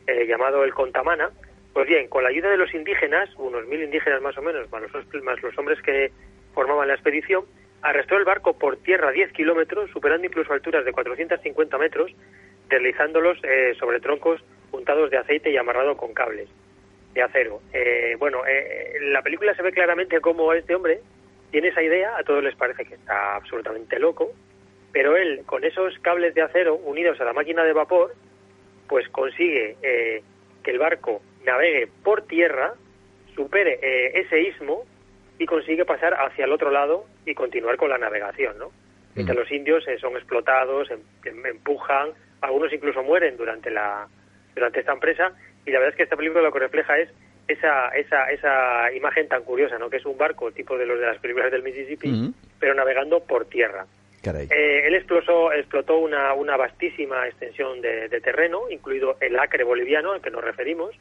[0.06, 1.30] eh, llamado el Contamana.
[1.72, 4.82] Pues bien, con la ayuda de los indígenas, unos mil indígenas más o menos, más
[4.82, 6.10] los, más los hombres que
[6.52, 7.44] formaban la expedición,
[7.80, 12.12] arrestó el barco por tierra a 10 kilómetros, superando incluso alturas de 450 metros,
[12.68, 16.48] deslizándolos eh, sobre troncos puntados de aceite y amarrado con cables
[17.14, 17.60] de acero.
[17.72, 21.00] Eh, bueno, eh, en la película se ve claramente cómo este hombre
[21.50, 24.32] tiene esa idea, a todos les parece que está absolutamente loco,
[24.92, 28.14] pero él, con esos cables de acero unidos a la máquina de vapor,
[28.88, 30.22] pues consigue eh,
[30.62, 32.74] que el barco navegue por tierra,
[33.34, 33.78] supere
[34.12, 34.84] ese istmo
[35.38, 38.72] y consigue pasar hacia el otro lado y continuar con la navegación, ¿no?
[39.14, 39.40] Mientras mm.
[39.40, 42.10] los indios son explotados, em, em, empujan,
[42.42, 44.06] algunos incluso mueren durante la
[44.54, 45.32] durante esta empresa
[45.66, 47.08] y la verdad es que esta película lo que refleja es
[47.48, 49.90] esa, esa, esa imagen tan curiosa, ¿no?
[49.90, 53.46] Que es un barco tipo de los de las películas del Mississippi, pero navegando por
[53.46, 53.86] tierra.
[54.22, 60.20] Eh, él explotó, explotó una, una vastísima extensión de, terreno, incluido el acre boliviano al
[60.20, 60.94] que nos referimos,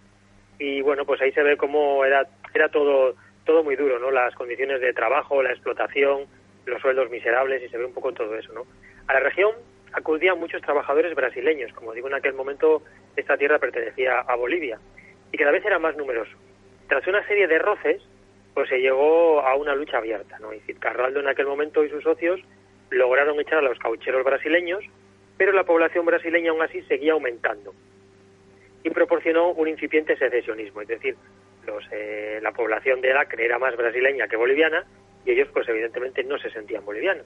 [0.57, 3.15] y bueno, pues ahí se ve cómo era, era todo,
[3.45, 4.09] todo muy duro, ¿no?
[4.09, 6.27] Las condiciones de trabajo, la explotación,
[6.65, 8.65] los sueldos miserables, y se ve un poco todo eso, ¿no?
[9.07, 9.51] A la región
[9.93, 11.73] acudían muchos trabajadores brasileños.
[11.73, 12.83] Como digo, en aquel momento
[13.15, 14.79] esta tierra pertenecía a Bolivia
[15.31, 16.31] y cada vez era más numeroso.
[16.87, 18.01] Tras una serie de roces,
[18.53, 20.39] pues se llegó a una lucha abierta.
[20.39, 20.53] ¿no?
[20.53, 22.41] Y Carraldo en aquel momento y sus socios
[22.89, 24.83] lograron echar a los caucheros brasileños,
[25.37, 27.73] pero la población brasileña aún así seguía aumentando
[28.83, 31.15] y proporcionó un incipiente secesionismo, es decir,
[31.65, 34.85] los, eh, la población de Acre era más brasileña que boliviana
[35.25, 37.25] y ellos pues evidentemente no se sentían bolivianos.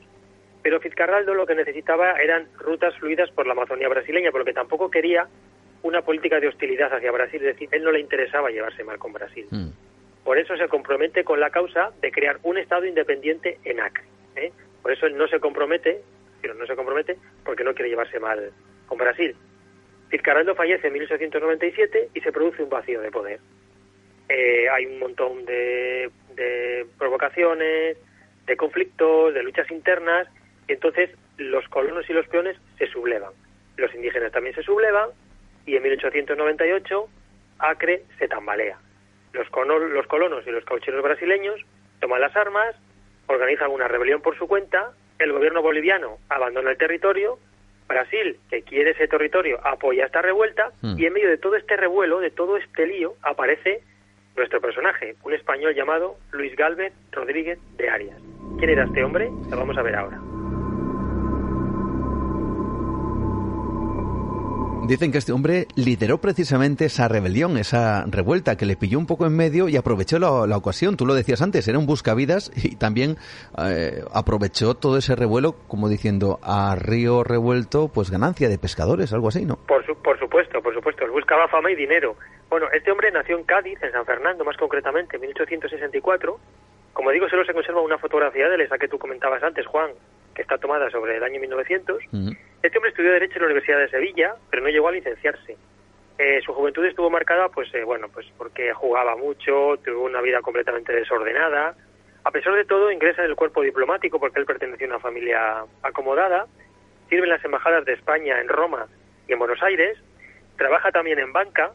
[0.63, 5.27] Pero Fitzcarraldo lo que necesitaba eran rutas fluidas por la Amazonía brasileña, porque tampoco quería
[5.83, 9.11] una política de hostilidad hacia Brasil, es decir, él no le interesaba llevarse mal con
[9.11, 9.45] Brasil.
[9.51, 9.71] Hmm.
[10.23, 14.05] Por eso se compromete con la causa de crear un Estado independiente en Acre.
[14.37, 14.53] ¿eh?
[14.81, 16.01] Por eso él no se compromete,
[16.41, 18.51] pero no se compromete porque no quiere llevarse mal
[18.87, 19.35] con Brasil.
[20.07, 23.39] Fitzcarraldo fallece en 1897 y se produce un vacío de poder.
[24.29, 26.09] Eh, hay un montón de
[26.97, 27.97] provocaciones,
[28.45, 30.29] de conflictos, de luchas internas
[30.67, 33.31] entonces los colonos y los peones se sublevan.
[33.77, 35.09] Los indígenas también se sublevan
[35.65, 37.07] y en 1898
[37.59, 38.77] Acre se tambalea.
[39.33, 39.47] Los,
[39.91, 41.59] los colonos y los caucheros brasileños
[41.99, 42.75] toman las armas,
[43.27, 47.39] organizan una rebelión por su cuenta, el gobierno boliviano abandona el territorio,
[47.87, 50.95] Brasil, que quiere ese territorio, apoya esta revuelta hmm.
[50.97, 53.81] y en medio de todo este revuelo, de todo este lío, aparece
[54.35, 58.17] nuestro personaje, un español llamado Luis Galvez Rodríguez de Arias.
[58.57, 59.29] ¿Quién era este hombre?
[59.49, 60.19] Lo vamos a ver ahora.
[64.87, 69.25] Dicen que este hombre lideró precisamente esa rebelión, esa revuelta que le pilló un poco
[69.25, 70.97] en medio y aprovechó la, ocasión.
[70.97, 73.15] Tú lo decías antes, era un buscavidas y también
[73.65, 79.29] eh, aprovechó todo ese revuelo como diciendo a río revuelto, pues ganancia de pescadores, algo
[79.29, 79.55] así, ¿no?
[79.55, 81.05] Por, por supuesto, por supuesto.
[81.05, 82.17] Él buscaba fama y dinero.
[82.49, 86.39] Bueno, este hombre nació en Cádiz, en San Fernando más concretamente, en 1864.
[86.91, 89.91] Como digo, solo se conserva una fotografía de él, esa que tú comentabas antes, Juan,
[90.33, 92.03] que está tomada sobre el año 1900
[92.61, 95.57] Este hombre estudió Derecho en la Universidad de Sevilla, pero no llegó a licenciarse.
[96.17, 100.41] Eh, su juventud estuvo marcada, pues eh, bueno, pues porque jugaba mucho, tuvo una vida
[100.41, 101.75] completamente desordenada.
[102.23, 105.65] A pesar de todo, ingresa en el cuerpo diplomático porque él pertenecía a una familia
[105.81, 106.45] acomodada.
[107.09, 108.87] Sirve en las embajadas de España en Roma
[109.27, 109.97] y en Buenos Aires.
[110.57, 111.71] Trabaja también en banca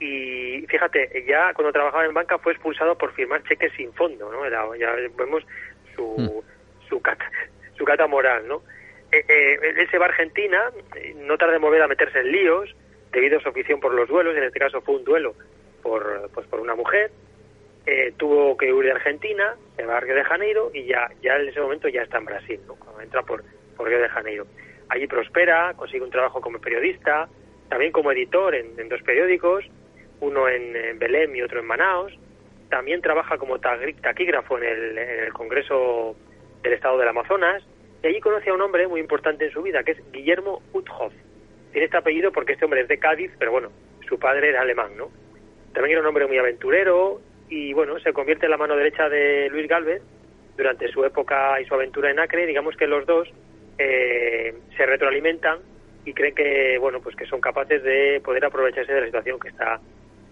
[0.00, 4.44] y fíjate, ya cuando trabajaba en banca fue expulsado por firmar cheques sin fondo, ¿no?
[4.46, 5.44] Era, ya vemos
[5.94, 6.88] su, mm.
[6.88, 7.02] su,
[7.80, 8.62] su cata moral, ¿no?
[9.10, 10.70] Eh, eh, él se va a Argentina,
[11.16, 12.76] no tarda en volver a meterse en líos,
[13.10, 15.34] debido a su afición por los duelos, en este caso fue un duelo
[15.82, 17.10] por, pues por una mujer,
[17.86, 21.36] eh, tuvo que huir de Argentina, se va a Río de Janeiro y ya, ya
[21.36, 22.74] en ese momento ya está en Brasil, ¿no?
[22.74, 23.42] cuando entra por,
[23.76, 24.46] por Río de Janeiro.
[24.90, 27.28] Allí prospera, consigue un trabajo como periodista,
[27.70, 29.64] también como editor en, dos periódicos,
[30.20, 32.12] uno en, Belém y otro en Manaos.
[32.68, 36.14] También trabaja como taquígrafo en el, en el Congreso
[36.62, 37.62] del Estado del Amazonas.
[38.02, 41.12] Y allí conoce a un hombre muy importante en su vida, que es Guillermo Uthoff,
[41.72, 43.70] tiene este apellido porque este hombre es de Cádiz, pero bueno,
[44.08, 45.10] su padre era alemán, ¿no?
[45.72, 49.48] También era un hombre muy aventurero y bueno, se convierte en la mano derecha de
[49.50, 50.02] Luis Galvez
[50.56, 52.46] durante su época y su aventura en Acre.
[52.46, 53.28] Digamos que los dos
[53.78, 55.58] eh, se retroalimentan
[56.04, 59.48] y creen que bueno, pues que son capaces de poder aprovecharse de la situación que
[59.48, 59.80] está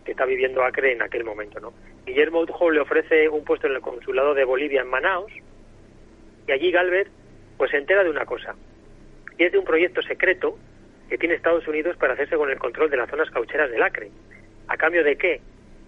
[0.04, 1.72] que está viviendo Acre en aquel momento, ¿no?
[2.04, 5.30] Guillermo Utjo le ofrece un puesto en el consulado de Bolivia en Manaos
[6.48, 7.08] y allí Galvez
[7.56, 8.56] pues se entera de una cosa
[9.36, 10.58] y es de un proyecto secreto
[11.08, 14.10] que tiene Estados Unidos para hacerse con el control de las zonas caucheras del Acre.
[14.66, 15.40] ¿A cambio de qué?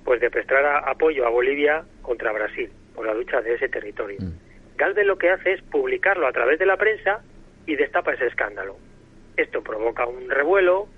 [0.05, 4.19] Pues de prestar apoyo a Bolivia contra Brasil, por la lucha de ese territorio.
[4.21, 4.77] Mm.
[4.77, 7.23] Galvez lo que hace es publicarlo a través de la prensa
[7.67, 8.77] y destapa ese escándalo.
[9.37, 10.89] Esto provoca un revuelo,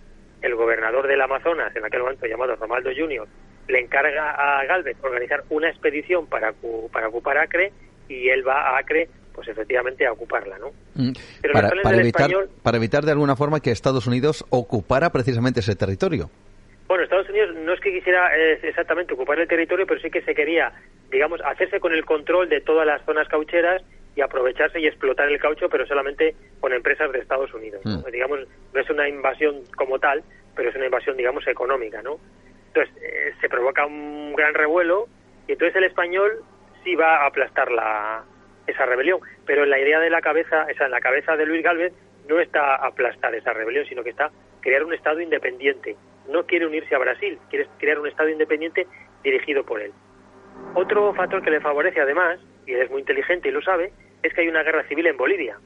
[0.40, 3.26] el gobernador del Amazonas, en aquel momento llamado Romaldo Jr.,
[3.68, 6.52] le encarga a Galvez organizar una expedición para,
[6.92, 7.72] para ocupar Acre
[8.08, 10.70] y él va a Acre pues efectivamente a ocuparla, ¿no?
[10.94, 11.12] Mm.
[11.52, 12.30] para, evitar,
[12.62, 16.30] para evitar de alguna forma que Estados Unidos ocupara precisamente ese territorio.
[16.88, 20.20] Bueno, Estados Unidos no es que quisiera eh, exactamente ocupar el territorio, pero sí que
[20.22, 20.72] se quería,
[21.10, 23.82] digamos, hacerse con el control de todas las zonas caucheras
[24.14, 27.80] y aprovecharse y explotar el caucho, pero solamente con empresas de Estados Unidos.
[27.84, 28.10] Mm.
[28.10, 28.40] Digamos,
[28.74, 30.22] no es una invasión como tal,
[30.54, 32.18] pero es una invasión, digamos, económica, ¿no?
[32.68, 35.06] Entonces, eh, se provoca un gran revuelo
[35.48, 36.42] y entonces el español
[36.84, 38.24] sí va a aplastar la,
[38.66, 39.20] esa rebelión.
[39.46, 41.92] Pero en la idea de la cabeza, en la cabeza de Luis Galvez,
[42.28, 44.30] no está aplastar esa rebelión, sino que está
[44.60, 45.96] crear un Estado independiente.
[46.28, 48.86] No quiere unirse a Brasil, quiere crear un Estado independiente
[49.22, 49.92] dirigido por él.
[50.74, 54.32] Otro factor que le favorece, además, y él es muy inteligente y lo sabe, es
[54.32, 55.58] que hay una guerra civil en Bolivia.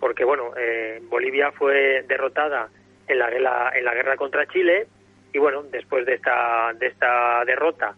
[0.00, 2.68] Porque, bueno, eh, Bolivia fue derrotada
[3.06, 3.28] en la,
[3.74, 4.86] en la guerra contra Chile
[5.32, 7.94] y, bueno, después de esta, de esta derrota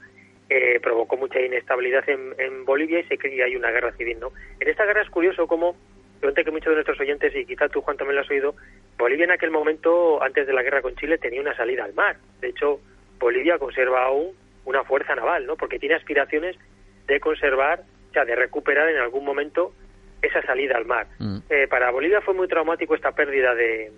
[0.52, 4.32] eh, provocó mucha inestabilidad en, Bolivia y, se, y hay una guerra civil, ¿no?
[4.58, 5.76] En esta guerra es curioso cómo,
[6.20, 8.56] durante que muchos de nuestros oyentes, y quizá tú, Juan, también lo has oído,
[8.98, 12.16] Bolivia en aquel momento, antes de la guerra con Chile, tenía una salida al mar.
[12.40, 12.80] De hecho,
[13.20, 14.32] Bolivia conserva aún
[14.64, 15.56] una fuerza naval, ¿no?
[15.56, 16.56] Porque tiene aspiraciones
[17.06, 19.72] de conservar, o sea, de recuperar en algún momento
[20.20, 21.06] esa salida al mar.
[21.20, 21.38] Mm.
[21.48, 23.92] Eh, para Bolivia fue muy traumático esta pérdida de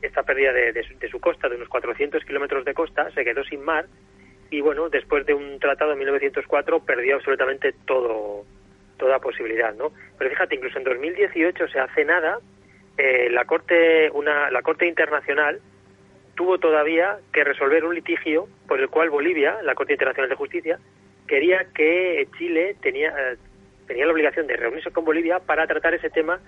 [0.00, 3.62] esta pérdida de, de su costa, de unos 400 kilómetros de costa, se quedó sin
[3.62, 3.84] mar
[4.50, 8.44] y bueno, después de un tratado en 1904 perdió absolutamente todo
[8.96, 9.92] toda posibilidad, ¿no?
[10.18, 12.40] Pero fíjate, incluso en 2018, se hace nada,
[12.96, 15.60] eh, la corte una la corte internacional
[16.34, 20.78] tuvo todavía que resolver un litigio por el cual Bolivia, la Corte Internacional de Justicia,
[21.26, 23.36] quería que Chile tenía eh,
[23.86, 26.40] tenía la obligación de reunirse con Bolivia para tratar ese tema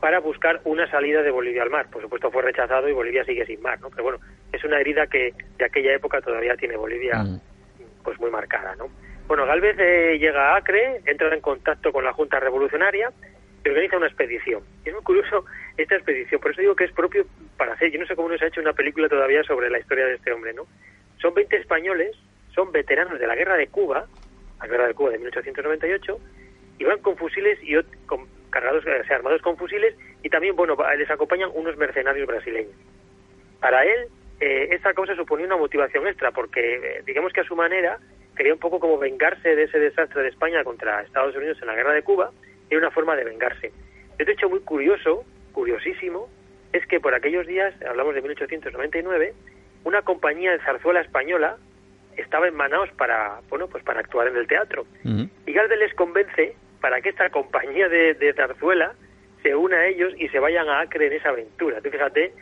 [0.00, 1.88] para buscar una salida de Bolivia al mar.
[1.90, 3.90] Por supuesto fue rechazado y Bolivia sigue sin mar, ¿no?
[3.90, 4.18] Pero bueno,
[4.52, 7.40] es una herida que de aquella época todavía tiene Bolivia mm.
[8.04, 8.88] pues muy marcada, ¿no?
[9.26, 13.12] Bueno, Galvez eh, llega a Acre, entra en contacto con la Junta Revolucionaria
[13.64, 14.62] y organiza una expedición.
[14.84, 15.44] Y es muy curioso
[15.76, 17.26] esta expedición, por eso digo que es propio
[17.56, 19.80] para hacer, yo no sé cómo no se ha hecho una película todavía sobre la
[19.80, 20.66] historia de este hombre, ¿no?
[21.20, 22.16] Son 20 españoles,
[22.54, 24.06] son veteranos de la Guerra de Cuba,
[24.60, 26.18] la Guerra de Cuba de 1898,
[26.78, 27.74] y van con fusiles y
[28.06, 32.74] con, cargados, o sea, armados con fusiles, y también, bueno, les acompañan unos mercenarios brasileños.
[33.60, 34.08] Para él,
[34.40, 37.98] eh, esta causa suponía una motivación extra, porque eh, digamos que a su manera
[38.36, 41.74] quería un poco como vengarse de ese desastre de España contra Estados Unidos en la
[41.74, 42.30] guerra de Cuba,
[42.70, 43.72] y una forma de vengarse.
[44.18, 46.28] De hecho, muy curioso, curiosísimo,
[46.72, 49.34] es que por aquellos días, hablamos de 1899,
[49.84, 51.56] una compañía de zarzuela española
[52.16, 54.86] estaba en Manaos para, bueno, pues para actuar en el teatro.
[55.04, 58.92] Y Galvez les convence para que esta compañía de, de zarzuela
[59.42, 61.80] se una a ellos y se vayan a Acre en esa aventura.
[61.80, 62.32] Tú fíjate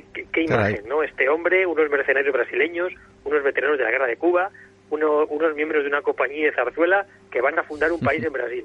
[0.00, 1.02] qué, imagen, ¿no?
[1.02, 2.92] Este hombre, unos mercenarios brasileños,
[3.24, 4.50] unos veteranos de la guerra de Cuba,
[4.90, 8.64] unos miembros de una compañía de zarzuela que van a fundar un país en Brasil.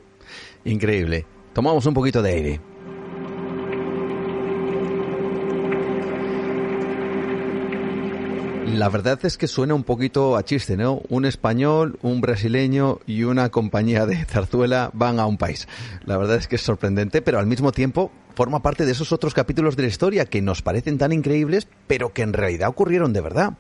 [0.66, 1.26] Increíble.
[1.54, 2.60] Tomamos un poquito de aire.
[8.78, 11.02] La verdad es que suena un poquito a chiste, ¿no?
[11.10, 15.68] Un español, un brasileño y una compañía de zarzuela van a un país.
[16.06, 19.34] La verdad es que es sorprendente, pero al mismo tiempo forma parte de esos otros
[19.34, 23.22] capítulos de la historia que nos parecen tan increíbles, pero que en realidad ocurrieron de
[23.22, 23.54] verdad.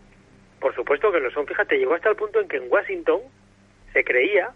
[0.59, 1.47] Por supuesto que lo son.
[1.47, 3.21] Fíjate, llegó hasta el punto en que en Washington
[3.93, 4.51] se creía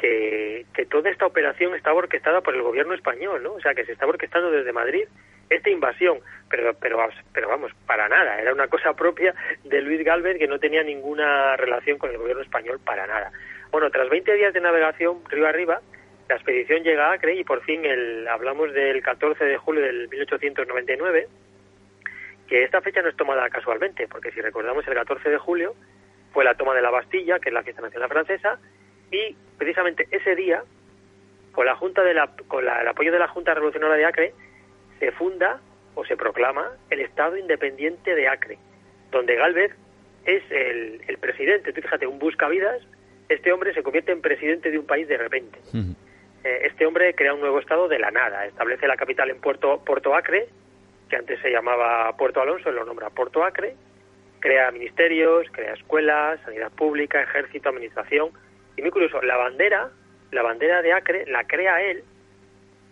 [0.00, 3.54] que, que toda esta operación estaba orquestada por el gobierno español, ¿no?
[3.54, 5.06] O sea, que se estaba orquestando desde Madrid
[5.50, 6.18] esta invasión,
[6.50, 6.98] pero, pero,
[7.32, 9.34] pero vamos, para nada, era una cosa propia
[9.64, 13.32] de Luis Galvez que no tenía ninguna relación con el gobierno español para nada.
[13.70, 15.80] Bueno, tras 20 días de navegación río arriba,
[16.28, 20.08] la expedición llega a Acre y por fin el, hablamos del 14 de julio del
[20.08, 21.28] 1899,
[22.48, 25.74] que esta fecha no es tomada casualmente, porque si recordamos el 14 de julio
[26.32, 28.58] fue la toma de la Bastilla, que es la fiesta nacional francesa,
[29.10, 30.62] y precisamente ese día,
[31.52, 34.34] con la junta de la, con el apoyo de la Junta Revolucionaria de Acre,
[34.98, 35.60] se funda
[35.94, 38.58] o se proclama el Estado Independiente de Acre,
[39.10, 39.72] donde Galvez
[40.24, 41.72] es el, el presidente.
[41.72, 42.80] Tú fíjate, un buscavidas,
[43.28, 45.58] este hombre se convierte en presidente de un país de repente.
[46.44, 49.82] Eh, este hombre crea un nuevo Estado de la nada, establece la capital en Puerto,
[49.84, 50.48] Puerto Acre,
[51.08, 53.74] que antes se llamaba Puerto Alonso, lo nombra Puerto Acre,
[54.40, 58.30] crea ministerios, crea escuelas, sanidad pública, ejército, administración.
[58.76, 59.90] Y muy curioso, la bandera,
[60.30, 62.04] la bandera de Acre la crea él,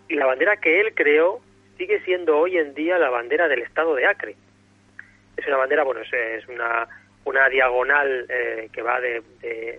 [0.09, 1.41] y la bandera que él creó
[1.77, 4.36] sigue siendo hoy en día la bandera del estado de Acre.
[5.36, 6.89] Es una bandera, bueno, es, una,
[7.24, 9.23] una diagonal eh, que va de,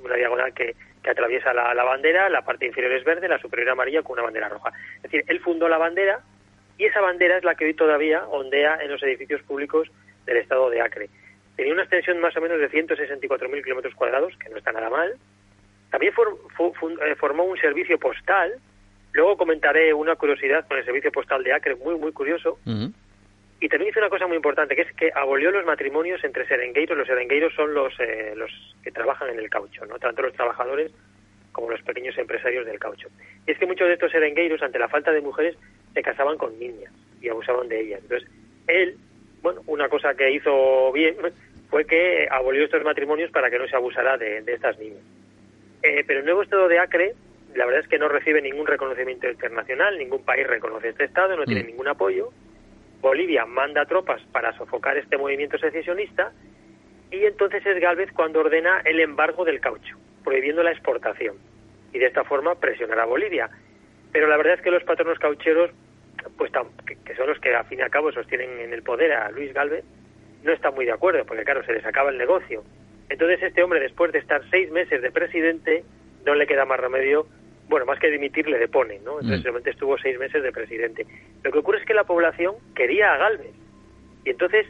[0.04, 0.76] una diagonal que,
[1.08, 4.74] atraviesa la, bandera, la parte inferior es verde, la superior amarilla con una bandera roja.
[4.98, 6.20] Es decir, él fundó la bandera
[6.78, 9.90] y esa bandera es la que hoy todavía ondea en los edificios públicos
[10.26, 11.10] del estado de Acre.
[11.56, 15.16] Tenía una extensión más o menos de 164.000 kilómetros cuadrados, que no está nada mal.
[15.92, 18.60] También eh, formó un servicio postal
[19.18, 22.60] Luego comentaré una curiosidad con el servicio postal de Acre, muy, muy curioso.
[23.60, 26.96] Y también hizo una cosa muy importante, que es que abolió los matrimonios entre serengueiros.
[26.96, 28.52] Los serengueiros son los, eh, los
[28.84, 29.98] que trabajan en el caucho, ¿no?
[29.98, 30.92] tanto los trabajadores
[31.52, 33.08] como los pequeños empresarios del caucho.
[33.48, 35.56] Y es que muchos de estos serengueiros, ante la falta de mujeres,
[35.96, 38.02] se casaban con niñas y abusaban de ellas.
[38.04, 38.30] Entonces,
[38.68, 38.98] él,
[39.42, 41.16] bueno, una cosa que hizo bien
[41.72, 45.02] fue que abolió estos matrimonios para que no se abusara de, estas niñas.
[45.82, 47.16] Eh, pero el nuevo estado de Acre
[47.58, 51.44] la verdad es que no recibe ningún reconocimiento internacional, ningún país reconoce este Estado, no
[51.44, 51.68] tiene mm.
[51.68, 52.30] ningún apoyo.
[53.02, 56.32] Bolivia manda tropas para sofocar este movimiento secesionista
[57.10, 61.36] y entonces es Galvez cuando ordena el embargo del caucho, prohibiendo la exportación
[61.94, 63.50] y de esta forma presionar a Bolivia.
[64.12, 65.72] Pero la verdad es que los patronos caucheros,
[66.38, 66.52] pues
[67.06, 69.52] que son los que al fin y al cabo sostienen en el poder a Luis
[69.54, 69.84] Galvez,
[70.44, 72.64] no están muy de acuerdo, porque claro, se les acaba el negocio.
[73.10, 75.84] Entonces este hombre, después de estar seis meses de presidente,
[76.24, 77.26] no le queda más remedio
[77.70, 79.20] bueno, más que dimitir, le depone, ¿no?
[79.20, 79.44] Entonces, mm.
[79.44, 81.06] realmente estuvo seis meses de presidente.
[81.44, 83.54] Lo que ocurre es que la población quería a Galvez.
[84.26, 84.66] Y entonces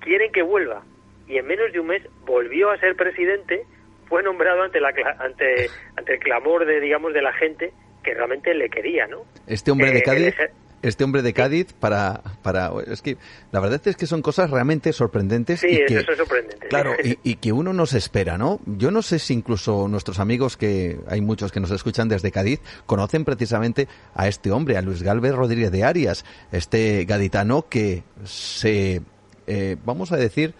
[0.00, 0.82] quieren que vuelva.
[1.26, 3.64] Y en menos de un mes volvió a ser presidente,
[4.08, 8.54] fue nombrado ante, la, ante, ante el clamor de, digamos, de la gente que realmente
[8.54, 9.24] le quería, ¿no?
[9.46, 10.34] Este hombre de eh, Cádiz
[10.82, 13.16] este hombre de Cádiz para, para es que
[13.52, 16.68] la verdad es que son cosas realmente sorprendentes sí, y que, eso es sorprendente.
[16.68, 16.92] claro
[17.22, 20.98] y, que uno no se espera no yo no sé si incluso nuestros amigos que
[21.08, 25.34] hay muchos que nos escuchan desde Cádiz conocen precisamente a este hombre a Luis Galvez
[25.34, 29.02] Rodríguez de Arias este gaditano que se
[29.46, 30.54] eh, vamos a decir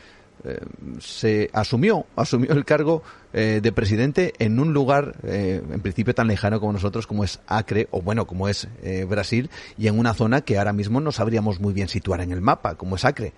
[0.44, 0.58] eh,
[1.00, 3.02] se asumió, asumió el cargo
[3.32, 7.42] eh, de presidente en un lugar, eh, en principio tan lejano como nosotros, como es
[7.46, 8.68] Acre, o bueno, como es
[9.08, 12.40] Brasil, y en una zona que ahora mismo no sabríamos muy bien situar en el
[12.40, 13.32] mapa, como es Acre.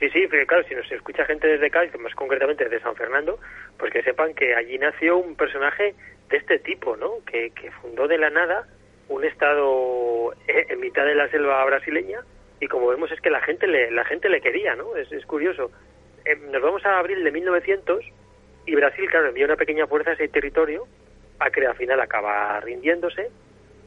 [0.00, 3.38] Sí, sí, pero claro, si nos escucha gente desde Cádiz, más concretamente desde San Fernando,
[3.78, 5.94] pues que sepan que allí nació un personaje
[6.28, 7.24] de este tipo, ¿no?
[7.24, 8.66] Que, que fundó de la nada
[9.08, 12.20] un estado en mitad de la selva brasileña
[12.62, 14.94] y como vemos es que la gente le, la gente le quería, ¿no?
[14.96, 15.72] Es, es curioso.
[16.24, 18.04] Eh, nos vamos a abril de 1900
[18.66, 20.86] y Brasil, claro, envía una pequeña fuerza a ese territorio,
[21.38, 23.30] a que al final acaba rindiéndose,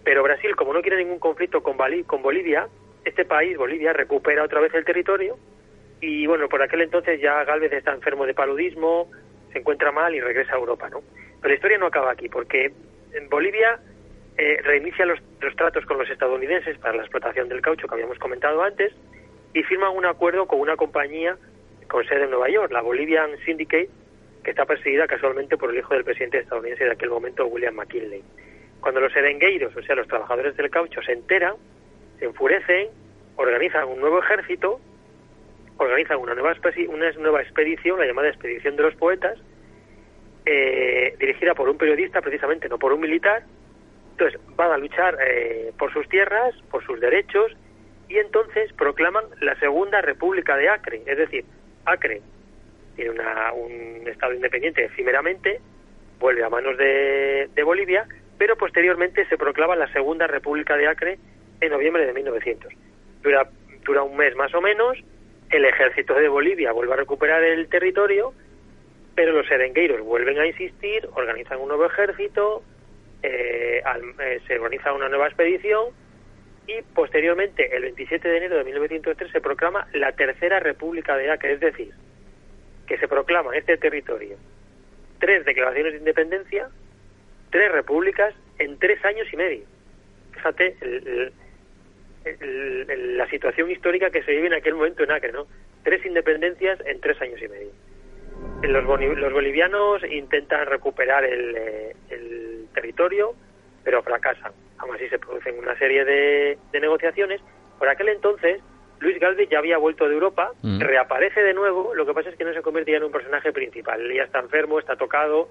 [0.04, 2.68] pero Brasil, como no quiere ningún conflicto con, con Bolivia,
[3.06, 5.38] este país, Bolivia, recupera otra vez el territorio
[6.02, 9.10] y bueno, por aquel entonces ya Galvez está enfermo de paludismo,
[9.54, 11.02] se encuentra mal y regresa a Europa, ¿no?
[11.42, 12.74] Pero la historia no acaba aquí, porque
[13.14, 13.80] en Bolivia
[14.38, 18.20] eh, reinicia los, los, tratos con los estadounidenses para la explotación del caucho que habíamos
[18.20, 18.94] comentado antes
[19.54, 21.38] y firma un acuerdo con una compañía
[21.88, 23.90] con sede en Nueva York, la Bolivian Syndicate,
[24.44, 28.24] que está perseguida casualmente por el hijo del presidente estadounidense de aquel momento, William McKinley.
[28.80, 31.56] Cuando los erengueiros, o sea, los trabajadores del caucho, se enteran,
[32.20, 32.90] se enfurecen,
[33.36, 34.80] organizan un nuevo ejército,
[35.78, 36.56] organizan una nueva,
[36.90, 39.38] una nueva expedición, la llamada Expedición de los Poetas,
[40.46, 43.44] eh, dirigida por un periodista, precisamente, no por un militar.
[44.12, 47.52] Entonces, van a luchar eh, por sus tierras, por sus derechos,
[48.08, 51.46] y entonces proclaman la Segunda República de Acre, es decir,
[51.86, 52.22] Acre
[52.96, 55.60] tiene un Estado independiente efímeramente,
[56.20, 58.08] vuelve a manos de, Bolivia,
[58.38, 61.20] pero posteriormente se proclama la Segunda República de Acre
[61.62, 62.74] en noviembre de 1900.
[63.22, 63.50] Dura,
[63.84, 64.98] dura un mes más o menos,
[65.50, 68.34] el ejército de Bolivia vuelve a recuperar el territorio,
[69.14, 72.64] pero los serengueiros vuelven a insistir, organizan un nuevo ejército,
[73.24, 73.82] eh,
[74.20, 75.88] eh, se organiza una nueva expedición
[76.68, 81.54] y posteriormente, el 27 de enero de 1903, se proclama la Tercera República de Acre,
[81.54, 81.92] es decir,
[82.88, 84.38] que se proclama este territorio
[85.20, 86.70] tres declaraciones de independencia,
[87.50, 89.66] tres repúblicas en tres años y medio.
[90.34, 90.76] Fíjate
[93.18, 95.46] la situación histórica que se vive en aquel momento en Acre, ¿no?
[95.84, 97.70] Tres independencias en tres años y medio.
[98.64, 98.84] Los,
[99.18, 103.36] los bolivianos intentan recuperar el, eh, el territorio,
[103.86, 104.52] pero fracasan.
[104.80, 107.40] Aún así se producen una serie de, de negociaciones.
[107.80, 108.62] Por aquel entonces,
[109.00, 110.80] Luis Galvez ya había vuelto de Europa, mm.
[110.82, 113.54] reaparece de nuevo, lo que pasa es que no se convierte ya en un personaje
[113.54, 114.02] principal.
[114.02, 115.50] Él ya está enfermo, está tocado,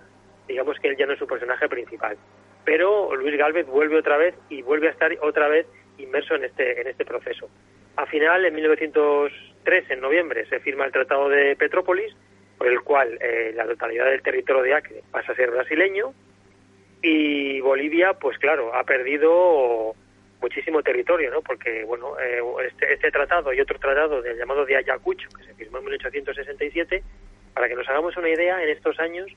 [0.48, 2.16] digamos que él ya no es su personaje principal.
[2.64, 5.66] Pero Luis Galvez vuelve otra vez y vuelve a estar otra vez
[5.98, 7.48] inmerso en este, en este proceso.
[7.96, 12.12] A final, en 1903, en noviembre, se firma el Tratado de Petrópolis,
[12.58, 16.12] por el cual eh, la totalidad del territorio de Acre pasa a ser brasileño
[17.04, 19.94] y Bolivia, pues claro, ha perdido
[20.40, 21.42] muchísimo territorio, ¿no?
[21.42, 25.54] Porque, bueno, eh, este, este, tratado y otro tratado del llamado de Ayacucho, que se
[25.54, 27.02] firmó en 1867,
[27.52, 29.30] para que nos hagamos una idea, en estos años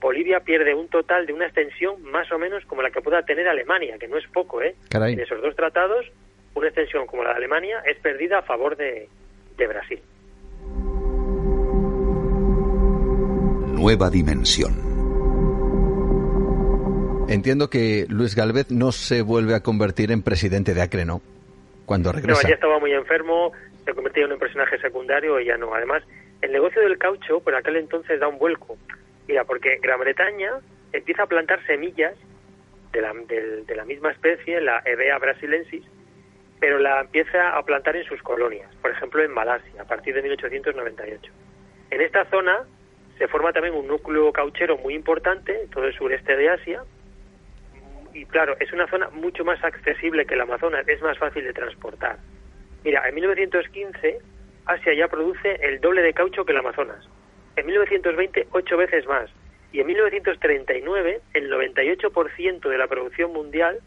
[0.00, 3.48] Bolivia pierde un total de una extensión más o menos como la que pueda tener
[3.48, 4.76] Alemania, que no es poco, ¿eh?
[4.92, 6.06] En esos dos tratados,
[6.54, 9.08] una extensión como la de Alemania es perdida a favor de,
[9.56, 10.00] de Brasil.
[13.74, 14.91] Nueva dimensión.
[17.28, 21.20] Entiendo que Luis Galvez no se vuelve a convertir en presidente de Acre, ¿no?
[21.86, 22.42] Cuando regresa.
[22.42, 23.52] No, ya estaba muy enfermo,
[23.84, 25.74] se convertía en un personaje secundario y ya no.
[25.74, 26.02] Además,
[26.40, 28.76] el negocio del caucho por aquel entonces da un vuelco.
[29.28, 30.50] Mira, porque Gran Bretaña
[30.92, 32.14] empieza a plantar semillas
[32.92, 35.82] de la, de, la misma especie, la Evea brasilensis,
[36.60, 40.22] pero la empieza a plantar en sus colonias, por ejemplo en Malasia, a partir de
[40.22, 41.32] 1898.
[41.90, 42.64] En esta zona
[43.18, 46.82] se forma también un núcleo cauchero muy importante, todo el sureste de Asia,
[48.14, 51.52] y claro, es una zona mucho más accesible que el Amazonas, es más fácil de
[51.52, 52.18] transportar.
[52.84, 54.18] Mira, en 1915
[54.66, 57.08] Asia ya produce el doble de caucho que el Amazonas.
[57.56, 59.30] En 1920, ocho veces más.
[59.72, 63.78] Y en 1939, el 98% de la producción mundial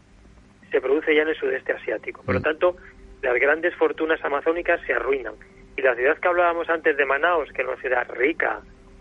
[0.70, 2.22] se produce ya en el sudeste asiático.
[2.22, 2.44] Por lo mm.
[2.44, 2.76] tanto,
[3.22, 5.34] las grandes fortunas amazónicas se arruinan.
[5.76, 8.60] Y la ciudad que hablábamos antes de Manaos, que es una ciudad rica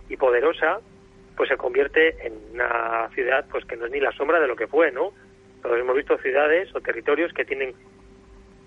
[0.09, 0.79] y poderosa,
[1.35, 4.55] pues se convierte en una ciudad pues que no es ni la sombra de lo
[4.55, 5.11] que fue, ¿no?
[5.61, 7.73] Todos hemos visto ciudades o territorios que tienen,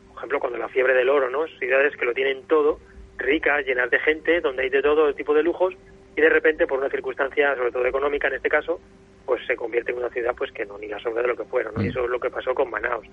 [0.08, 1.46] por ejemplo, cuando la fiebre del oro, ¿no?
[1.58, 2.80] Ciudades que lo tienen todo,
[3.16, 5.74] ricas, llenas de gente, donde hay de todo tipo de lujos
[6.16, 8.80] y de repente por una circunstancia, sobre todo económica en este caso,
[9.24, 11.44] pues se convierte en una ciudad pues que no ni la sombra de lo que
[11.44, 11.82] fueron, ¿no?
[11.82, 13.06] Y eso es lo que pasó con Manaus.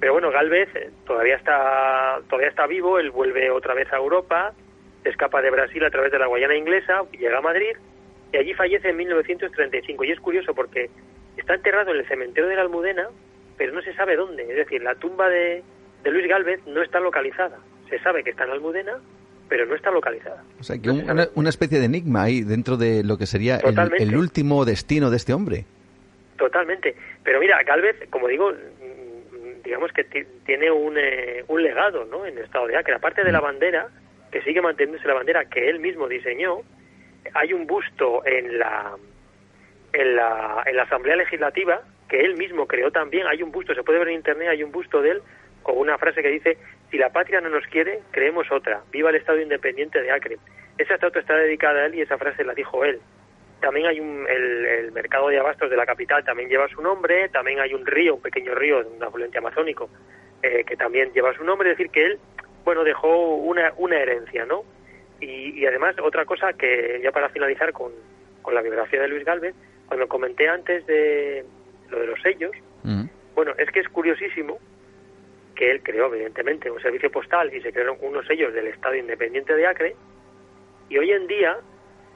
[0.00, 4.52] Pero bueno, Galvez eh, todavía está todavía está vivo, él vuelve otra vez a Europa,
[5.04, 7.76] escapa de Brasil a través de la Guayana inglesa, llega a Madrid
[8.34, 10.04] y allí fallece en 1935.
[10.04, 10.90] Y es curioso porque
[11.36, 13.06] está enterrado en el cementerio de la Almudena,
[13.56, 14.42] pero no se sabe dónde.
[14.42, 15.62] Es decir, la tumba de,
[16.04, 17.58] Luis Galvez no está localizada.
[17.88, 18.98] Se sabe que está en Almudena,
[19.48, 20.42] pero no está localizada.
[20.58, 24.64] O sea, que una, especie de enigma ahí dentro de lo que sería el, último
[24.64, 25.64] destino de este hombre.
[26.36, 26.96] Totalmente.
[27.22, 28.52] Pero mira, Galvez, como digo,
[29.62, 32.26] digamos que tiene un, eh, un legado ¿no?
[32.26, 32.96] en el estado de Acre.
[32.96, 33.44] Aparte de la mm.
[33.44, 33.86] bandera,
[34.32, 36.62] que sigue manteniéndose la bandera que él mismo diseñó,
[37.32, 38.96] hay un busto en la,
[39.92, 43.26] en la, en la Asamblea Legislativa que él mismo creó también.
[43.26, 45.22] Hay un busto, se puede ver en internet, hay un busto de él
[45.62, 46.58] con una frase que dice:
[46.90, 48.82] Si la patria no nos quiere, creemos otra.
[48.92, 50.38] Viva el Estado Independiente de Acre.
[50.78, 53.00] Esa estatua está dedicada a él y esa frase la dijo él.
[53.60, 57.28] También hay un, el, mercado de abastos de la capital, también lleva su nombre.
[57.30, 59.88] También hay un río, un pequeño río, un afluente amazónico,
[60.42, 61.70] eh, que también lleva su nombre.
[61.70, 62.18] Es decir, que él,
[62.64, 64.64] bueno, dejó una, una herencia, ¿no?
[65.20, 67.92] Y, además, otra cosa que ya para finalizar con,
[68.42, 69.54] con la biografía de Luis Galvez,
[69.86, 71.44] cuando comenté antes de
[71.88, 73.04] lo de los sellos, mm.
[73.34, 74.58] bueno, es que es curiosísimo
[75.54, 79.54] que él creó, evidentemente, un servicio postal y se crearon unos sellos del Estado Independiente
[79.54, 79.96] de Acre,
[80.88, 81.56] y hoy en día,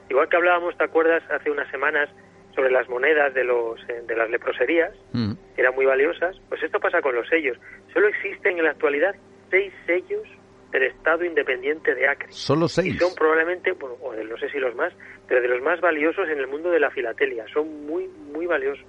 [0.09, 1.23] igual que hablábamos, ¿te acuerdas?
[1.31, 2.09] Hace unas semanas
[2.55, 5.33] sobre las monedas de los eh, de las leproserías, mm.
[5.55, 7.57] que eran muy valiosas, pues esto pasa con los sellos.
[7.93, 9.15] Solo existen en la actualidad
[9.49, 10.27] seis sellos
[10.71, 12.27] del Estado Independiente de Acre.
[12.31, 12.95] Solo seis.
[12.95, 14.93] Y son probablemente, bueno, o de, no sé si los más,
[15.27, 17.45] pero de los más valiosos en el mundo de la filatelia.
[17.53, 18.85] Son muy, muy valiosos.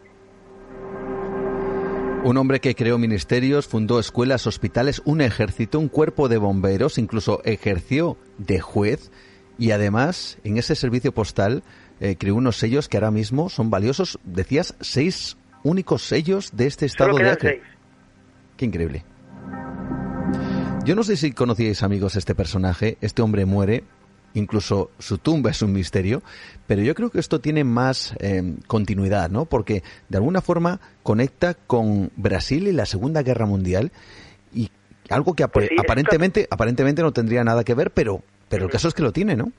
[2.23, 7.40] Un hombre que creó ministerios, fundó escuelas, hospitales, un ejército, un cuerpo de bomberos, incluso
[7.44, 9.11] ejerció de juez
[9.59, 11.62] y además en ese servicio postal
[11.98, 14.19] eh, creó unos sellos que ahora mismo son valiosos.
[14.23, 17.62] Decías seis únicos sellos de este estado de Acre.
[18.59, 19.05] Qué increíble.
[20.85, 22.97] Yo no sé si conocíais amigos este personaje.
[23.01, 23.85] Este hombre muere
[24.35, 26.23] incluso su tumba es un misterio,
[26.66, 29.44] pero yo creo que esto tiene más eh, continuidad, ¿no?
[29.44, 33.90] Porque de alguna forma conecta con Brasil y la Segunda Guerra Mundial
[34.55, 34.70] y
[35.11, 38.94] algo que pues aparentemente aparentemente no tendría nada que ver, pero pero el caso es
[38.94, 39.52] que lo tiene, ¿no?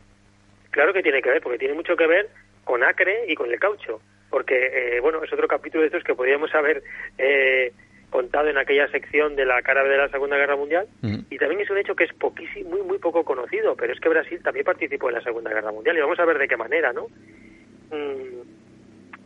[0.71, 2.29] Claro que tiene que ver, porque tiene mucho que ver
[2.63, 6.15] con Acre y con el caucho, porque eh, bueno es otro capítulo de estos que
[6.15, 6.81] podríamos haber
[7.17, 7.73] eh,
[8.11, 10.85] contado en aquella sección de la cara de la Segunda Guerra Mundial
[11.29, 14.09] y también es un hecho que es poquísimo, muy muy poco conocido, pero es que
[14.09, 16.93] Brasil también participó en la Segunda Guerra Mundial y vamos a ver de qué manera,
[16.93, 17.07] ¿no?
[17.89, 18.41] Mm,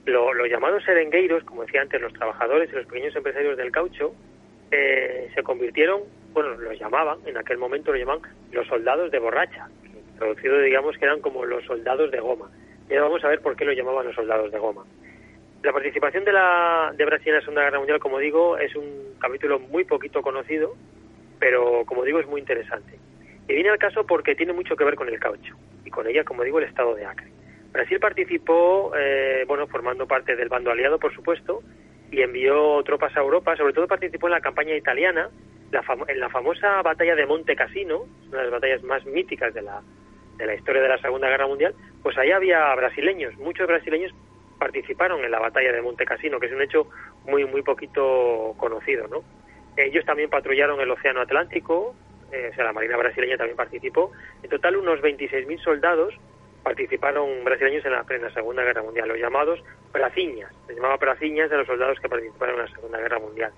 [0.05, 4.13] los llamados serengueiros, como decía antes, los trabajadores y los pequeños empresarios del caucho
[4.71, 6.01] eh, se convirtieron,
[6.31, 8.21] bueno, los llamaban, en aquel momento lo llamaban
[8.51, 9.67] los soldados de borracha,
[10.19, 12.49] traducido digamos que eran como los soldados de goma.
[12.87, 14.85] Y ahora vamos a ver por qué lo llamaban los soldados de goma.
[15.65, 19.15] La participación de, la, de Brasil en la Segunda Guerra Mundial, como digo, es un
[19.17, 20.75] capítulo muy poquito conocido,
[21.39, 22.99] pero como digo es muy interesante.
[23.47, 26.23] Y viene al caso porque tiene mucho que ver con el caucho y con ella,
[26.23, 27.31] como digo, el estado de Acre.
[27.71, 31.63] Brasil participó, eh, bueno, formando parte del bando aliado, por supuesto,
[32.11, 33.57] y envió tropas a Europa.
[33.57, 35.31] Sobre todo participó en la campaña italiana,
[36.07, 39.81] en la famosa batalla de Monte Cassino, una de las batallas más míticas de la,
[40.37, 41.73] de la historia de la Segunda Guerra Mundial.
[42.03, 44.13] Pues ahí había brasileños, muchos brasileños
[44.59, 46.87] participaron en la batalla de Monte Cassino, que es un hecho
[47.25, 49.23] muy, muy poquito conocido, ¿no?
[49.77, 51.95] Ellos también patrullaron el Océano Atlántico,
[52.31, 54.11] eh, o sea, la Marina brasileña también participó.
[54.41, 56.13] En total, unos 26.000 soldados
[56.63, 60.51] participaron brasileños en la, en Segunda Guerra Mundial, los llamados praciñas.
[60.65, 63.51] Se llamaba praciñas de los soldados que participaron en la Segunda Guerra Mundial.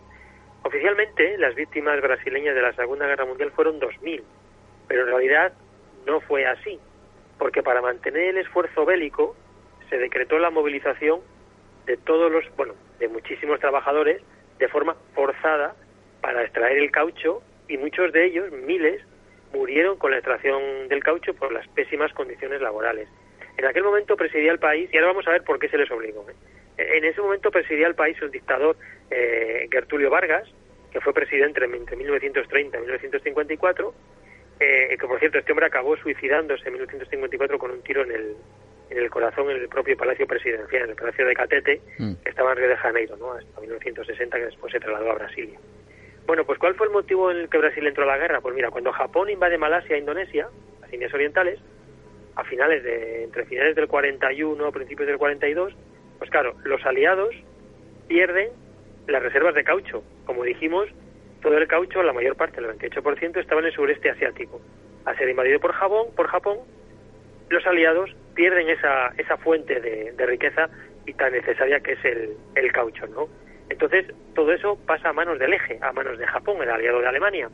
[0.64, 4.22] Oficialmente, las víctimas brasileñas de la Segunda Guerra Mundial fueron 2.000,
[4.88, 5.54] pero en realidad
[6.06, 6.80] no fue así,
[7.38, 9.36] porque para mantener el esfuerzo bélico
[9.90, 11.22] se decretó la movilización
[11.86, 14.22] de todos los, bueno, de muchísimos trabajadores
[14.60, 15.76] de forma forzada
[16.22, 19.02] para extraer el caucho y muchos de ellos, miles,
[19.54, 23.08] murieron con la extracción del caucho por las pésimas condiciones laborales.
[23.58, 25.90] En aquel momento presidía el país, y ahora vamos a ver por qué se les
[25.90, 26.26] obligó.
[26.30, 26.36] ¿eh?
[26.78, 28.78] En ese momento presidía el país el dictador
[29.10, 30.48] eh, Gertulio Vargas,
[30.92, 33.94] que fue presidente entre 1930 y 1954,
[34.60, 38.36] eh, que por cierto este hombre acabó suicidándose en 1954 con un tiro en el,
[38.90, 42.14] en el corazón, en el propio Palacio Presidencial, en el Palacio de Catete, mm.
[42.24, 43.34] que estaba en Río de Janeiro, ¿no?
[43.34, 45.60] hasta 1960, que después se trasladó a Brasilia.
[46.26, 48.42] Bueno, pues ¿cuál fue el motivo en el que Brasil entró a la guerra?
[48.42, 50.50] Pues mira, cuando Japón invade Malasia e Indonesia,
[50.82, 51.60] las Indias Orientales,
[52.36, 55.74] a finales de, entre finales del 41, principios del 42,
[56.18, 57.34] pues claro, los aliados
[58.08, 58.50] pierden
[59.08, 60.04] las reservas de caucho.
[60.26, 60.90] Como dijimos,
[61.42, 64.60] todo el caucho, la mayor parte, el 28%, estaba en el sureste asiático.
[65.06, 66.58] Al ser invadido por Japón, por Japón
[67.50, 70.70] los aliados pierden esa, esa fuente de, riqueza
[71.06, 73.28] y tan necesaria que es el, el caucho, ¿no?
[73.70, 77.08] Entonces, todo eso pasa a manos del eje, a manos de Japón, el aliado de
[77.08, 77.50] Alemania.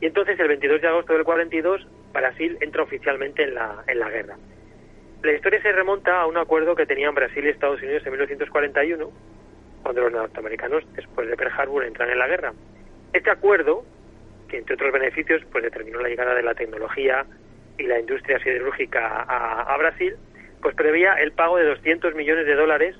[0.00, 4.10] Y entonces, el 22 de agosto del 42, Brasil entra oficialmente en la, en la
[4.10, 4.36] guerra.
[5.22, 9.10] La historia se remonta a un acuerdo que tenían Brasil y Estados Unidos en 1941,
[9.82, 12.52] cuando los norteamericanos, después de Pearl Harbor, entran en la guerra.
[13.12, 13.84] Este acuerdo,
[14.48, 17.24] que entre otros beneficios, pues determinó la llegada de la tecnología
[17.78, 20.16] y la industria siderúrgica a, Brasil,
[20.60, 22.96] pues prevía el pago de 200 millones de dólares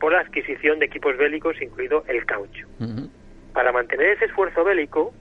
[0.00, 2.66] por la adquisición de equipos bélicos, incluido el caucho.
[3.52, 5.14] Para mantener ese esfuerzo bélico,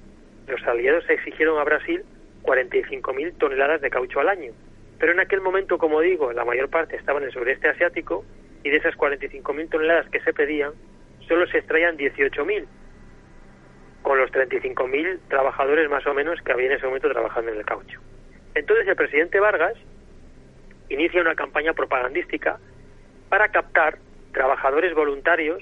[0.48, 2.04] los aliados exigieron a Brasil
[2.44, 4.52] 45.000 toneladas de caucho al año.
[5.00, 8.24] Pero en aquel momento, como digo, la mayor parte estaba en el sureste asiático
[8.64, 10.74] y de esas 45.000 toneladas que se pedían,
[11.28, 12.66] solo se extraían 18.000,
[14.02, 17.66] con los 35.000 trabajadores más o menos que había en ese momento trabajando en el
[17.66, 18.00] caucho.
[18.56, 19.74] Entonces el presidente Vargas
[20.90, 22.58] inicia una campaña propagandística
[23.30, 23.98] para captar
[24.32, 25.62] trabajadores voluntarios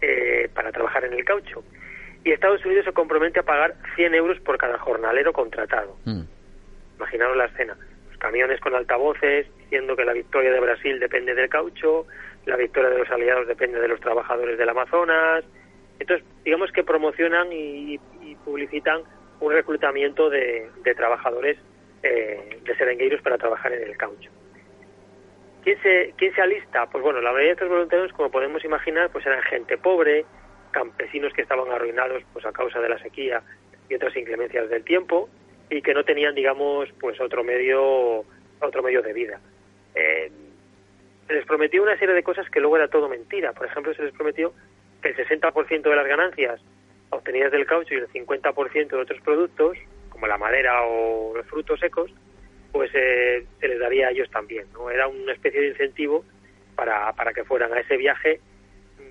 [0.00, 1.64] eh, para trabajar en el caucho.
[2.24, 5.96] Y Estados Unidos se compromete a pagar 100 euros por cada jornalero contratado.
[6.04, 6.22] Mm.
[6.96, 7.76] Imaginaros la escena.
[8.08, 12.06] Los camiones con altavoces diciendo que la victoria de Brasil depende del caucho,
[12.46, 15.44] la victoria de los aliados depende de los trabajadores del Amazonas.
[15.98, 17.98] Entonces, digamos que promocionan y
[18.44, 19.02] publicitan
[19.44, 21.58] un reclutamiento de, trabajadores
[22.02, 24.30] eh, de serengueiros para trabajar en el caucho.
[25.62, 26.86] ¿Quién se, ¿Quién se alista?
[26.86, 30.24] Pues bueno, la mayoría de estos voluntarios, como podemos imaginar, pues eran gente pobre,
[30.70, 33.42] campesinos que estaban arruinados pues a causa de la sequía
[33.88, 35.28] y otras inclemencias del tiempo
[35.70, 38.24] y que no tenían, digamos, pues otro medio,
[38.60, 39.40] otro medio de vida.
[39.94, 40.30] Eh,
[41.26, 43.52] se les prometió una serie de cosas que luego era todo mentira.
[43.52, 44.52] Por ejemplo, se les prometió
[45.02, 46.60] que el 60% de las ganancias
[47.24, 49.78] obtenidas del caucho y el 50% de otros productos,
[50.10, 52.12] como la madera o los frutos secos,
[52.70, 54.66] pues eh, se les daría a ellos también.
[54.74, 54.90] ¿no?
[54.90, 56.22] Era una especie de incentivo
[56.76, 58.40] para, para que fueran a ese viaje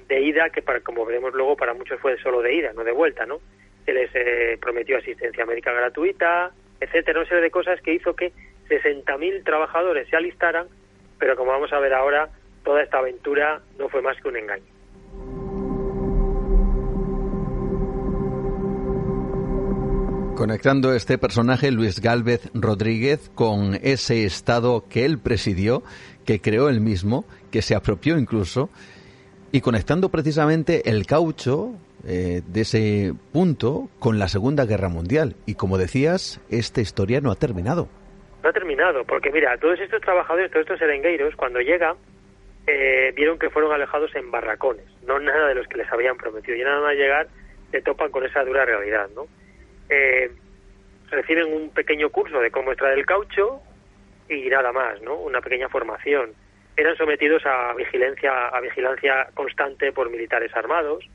[0.08, 2.92] de ida, que para, como veremos luego para muchos fue solo de ida, no de
[2.92, 3.40] vuelta, ¿no?
[3.86, 8.32] Se les eh, prometió asistencia médica gratuita, etcétera, una serie de cosas que hizo que
[8.70, 10.68] 60.000 trabajadores se alistaran,
[11.18, 12.30] pero como vamos a ver ahora,
[12.64, 14.73] toda esta aventura no fue más que un engaño.
[20.44, 25.84] Conectando este personaje, Luis Gálvez Rodríguez, con ese Estado que él presidió,
[26.26, 28.70] que creó él mismo, que se apropió incluso,
[29.54, 31.72] y conectando precisamente el caucho
[32.06, 35.38] eh, de ese punto con la Segunda Guerra Mundial.
[35.46, 37.88] Y como decías, esta historia no ha terminado.
[38.44, 41.96] No ha terminado, porque mira, todos estos trabajadores, todos estos serengueiros, cuando llegan,
[42.68, 46.58] eh, vieron que fueron alejados en barracones, no nada de los que les habían prometido.
[46.58, 47.30] Y nada más llegar,
[47.72, 49.26] se topan con esa dura realidad, ¿no?
[49.94, 50.32] Eh,
[51.12, 53.62] reciben un pequeño curso de cómo extraer el caucho
[54.28, 55.16] y nada más, ¿no?
[55.16, 56.34] Una pequeña formación.
[56.76, 61.06] Eran sometidos a vigilancia, a vigilancia constante por militares armados.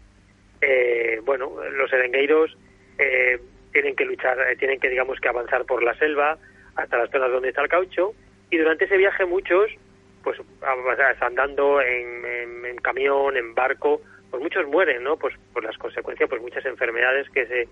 [0.61, 2.57] Eh, bueno, los erengueiros
[2.99, 3.41] eh,
[3.73, 6.39] tienen que luchar, eh, tienen que, digamos, que avanzar por la selva
[6.77, 8.13] hasta las zonas donde está el caucho.
[8.51, 9.69] Y durante ese viaje muchos,
[10.23, 10.39] pues,
[11.21, 14.01] andando en, en, en camión, en barco,
[14.31, 15.17] pues muchos mueren, ¿no?
[15.17, 17.69] Pues por las consecuencias, pues muchas enfermedades que se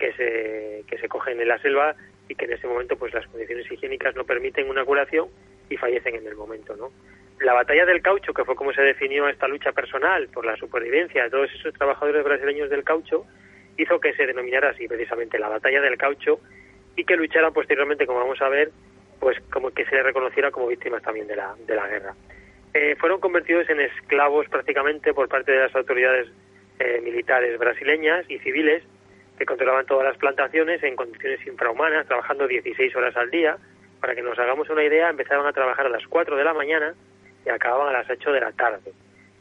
[0.00, 1.94] que se, que se cogen en la selva
[2.28, 5.28] y que en ese momento pues las condiciones higiénicas no permiten una curación
[5.68, 6.90] y fallecen en el momento, ¿no?
[7.40, 11.24] La batalla del caucho, que fue como se definió esta lucha personal por la supervivencia
[11.24, 13.24] de todos esos trabajadores brasileños del caucho,
[13.76, 16.40] hizo que se denominara así precisamente la batalla del caucho
[16.96, 18.70] y que lucharan posteriormente, como vamos a ver,
[19.20, 22.14] pues como que se les reconociera como víctimas también de la, de la guerra.
[22.74, 26.28] Eh, fueron convertidos en esclavos prácticamente por parte de las autoridades
[26.78, 28.82] eh, militares brasileñas y civiles
[29.40, 33.56] que controlaban todas las plantaciones en condiciones infrahumanas, trabajando 16 horas al día.
[33.98, 36.94] Para que nos hagamos una idea, empezaban a trabajar a las 4 de la mañana
[37.46, 38.92] y acababan a las 8 de la tarde.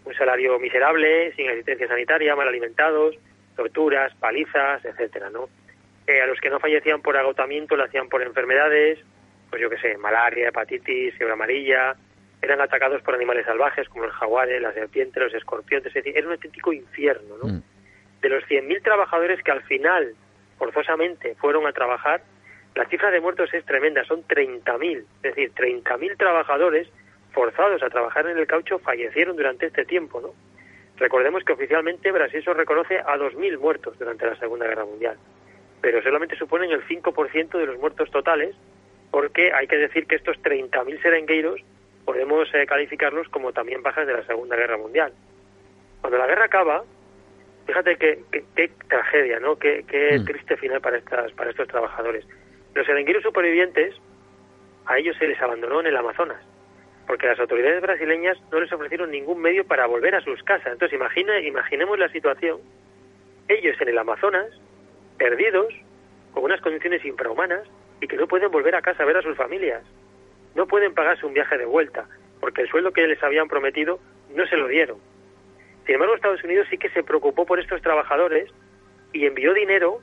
[0.05, 3.17] Un salario miserable, sin asistencia sanitaria, mal alimentados,
[3.57, 5.49] torturas, palizas, etcétera, ¿no?
[6.07, 8.99] Eh, a los que no fallecían por agotamiento lo hacían por enfermedades,
[9.49, 11.93] pues yo qué sé, malaria, hepatitis, fiebre amarilla,
[12.41, 16.26] eran atacados por animales salvajes como los jaguares, las serpientes, los escorpiones, es decir, era
[16.26, 17.49] un auténtico infierno, ¿no?
[17.49, 17.61] Mm
[18.21, 20.13] de los 100.000 trabajadores que al final,
[20.57, 22.21] forzosamente, fueron a trabajar,
[22.75, 24.97] la cifra de muertos es tremenda, son 30.000.
[24.99, 26.87] Es decir, 30.000 trabajadores
[27.31, 30.33] forzados a trabajar en el caucho fallecieron durante este tiempo, ¿no?
[30.97, 35.17] Recordemos que oficialmente Brasil solo reconoce a 2.000 muertos durante la Segunda Guerra Mundial,
[35.81, 38.55] pero solamente suponen el 5% de los muertos totales,
[39.09, 41.61] porque hay que decir que estos 30.000 serengueiros
[42.03, 45.13] podemos eh, calificarlos como también bajas de la Segunda Guerra Mundial.
[46.01, 46.83] Cuando la guerra acaba,
[47.69, 48.23] Fíjate qué,
[48.55, 49.59] qué, tragedia, ¿no?
[49.59, 50.25] Qué, qué mm.
[50.25, 52.25] triste final para, estas, para estos trabajadores.
[52.73, 53.93] Los serengueros supervivientes,
[54.87, 56.41] a ellos se les abandonó en el Amazonas,
[57.05, 60.73] porque las autoridades brasileñas no les ofrecieron ningún medio para volver a sus casas.
[60.73, 62.57] Entonces, imagina, imaginemos la situación,
[63.47, 64.47] ellos en el Amazonas,
[65.19, 65.71] perdidos,
[66.33, 67.69] con unas condiciones infrahumanas,
[68.01, 69.83] y que no pueden volver a casa a ver a sus familias.
[70.55, 72.07] No pueden pagarse un viaje de vuelta,
[72.39, 73.99] porque el sueldo que les habían prometido
[74.33, 74.97] no se lo dieron.
[75.90, 78.48] Sin embargo, Estados Unidos sí que se preocupó por estos trabajadores
[79.11, 79.99] y envió dinero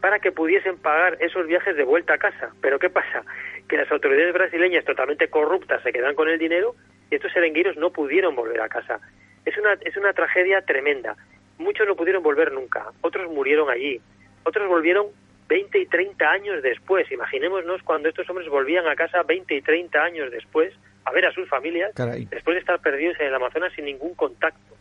[0.00, 2.54] para que pudiesen pagar esos viajes de vuelta a casa.
[2.60, 3.24] Pero ¿qué pasa?
[3.68, 6.76] Que las autoridades brasileñas totalmente corruptas se quedan con el dinero
[7.10, 9.00] y estos serengueros no pudieron volver a casa.
[9.44, 11.16] Es una, es una tragedia tremenda.
[11.58, 14.00] Muchos no pudieron volver nunca, otros murieron allí,
[14.44, 15.08] otros volvieron
[15.48, 17.10] 20 y 30 años después.
[17.10, 20.72] Imaginémonos cuando estos hombres volvían a casa 20 y 30 años después
[21.04, 21.92] a ver a sus familias,
[22.30, 24.74] después de estar perdidos en el Amazonas sin ningún contacto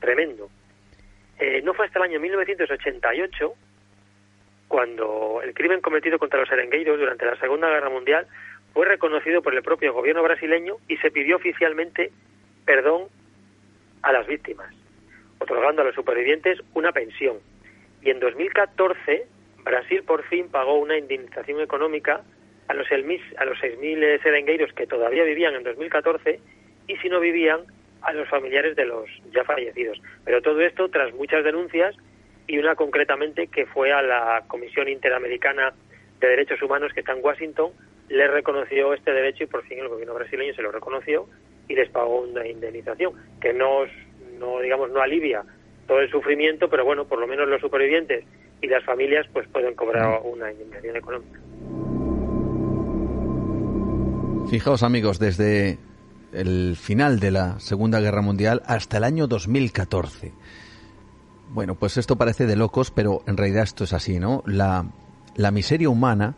[0.00, 0.48] tremendo.
[1.38, 3.52] Eh, no fue hasta el año 1988
[4.66, 8.26] cuando el crimen cometido contra los arengueiros durante la Segunda Guerra Mundial
[8.74, 12.10] fue reconocido por el propio gobierno brasileño y se pidió oficialmente
[12.64, 13.08] perdón
[14.02, 14.72] a las víctimas,
[15.38, 17.38] otorgando a los supervivientes una pensión.
[18.02, 19.26] Y en 2014
[19.64, 22.22] Brasil por fin pagó una indemnización económica
[22.68, 26.40] a los, a los 6.000 serengueiros que todavía vivían en 2014
[26.86, 27.60] y si no vivían
[28.02, 30.00] a los familiares de los ya fallecidos.
[30.24, 31.94] Pero todo esto tras muchas denuncias
[32.46, 35.72] y una concretamente que fue a la Comisión Interamericana
[36.20, 37.72] de Derechos Humanos que está en Washington,
[38.08, 41.28] le reconoció este derecho y por fin el gobierno brasileño se lo reconoció
[41.68, 43.84] y les pagó una indemnización que no,
[44.38, 45.44] no digamos no alivia
[45.86, 48.24] todo el sufrimiento, pero bueno, por lo menos los supervivientes
[48.60, 51.40] y las familias pues pueden cobrar una indemnización económica.
[54.50, 55.78] Fijaos amigos, desde
[56.38, 60.32] el final de la Segunda Guerra Mundial hasta el año 2014.
[61.52, 64.42] Bueno, pues esto parece de locos, pero en realidad esto es así, ¿no?
[64.46, 64.86] La
[65.38, 66.34] la miseria humana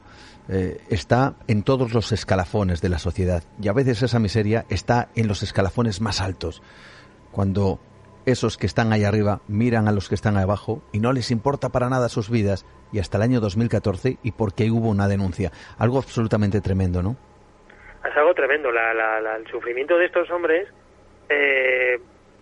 [0.49, 5.09] eh, está en todos los escalafones de la sociedad y a veces esa miseria está
[5.17, 6.63] en los escalafones más altos.
[7.33, 7.81] Cuando
[8.27, 11.71] esos que están ahí arriba miran a los que están abajo y no les importa
[11.71, 15.51] para nada sus vidas y hasta el año 2014 y porque hubo una denuncia.
[15.79, 17.17] Algo absolutamente tremendo, ¿no?
[18.05, 18.71] Es algo tremendo.
[18.71, 20.69] el sufrimiento de estos hombres
[21.29, 21.99] eh,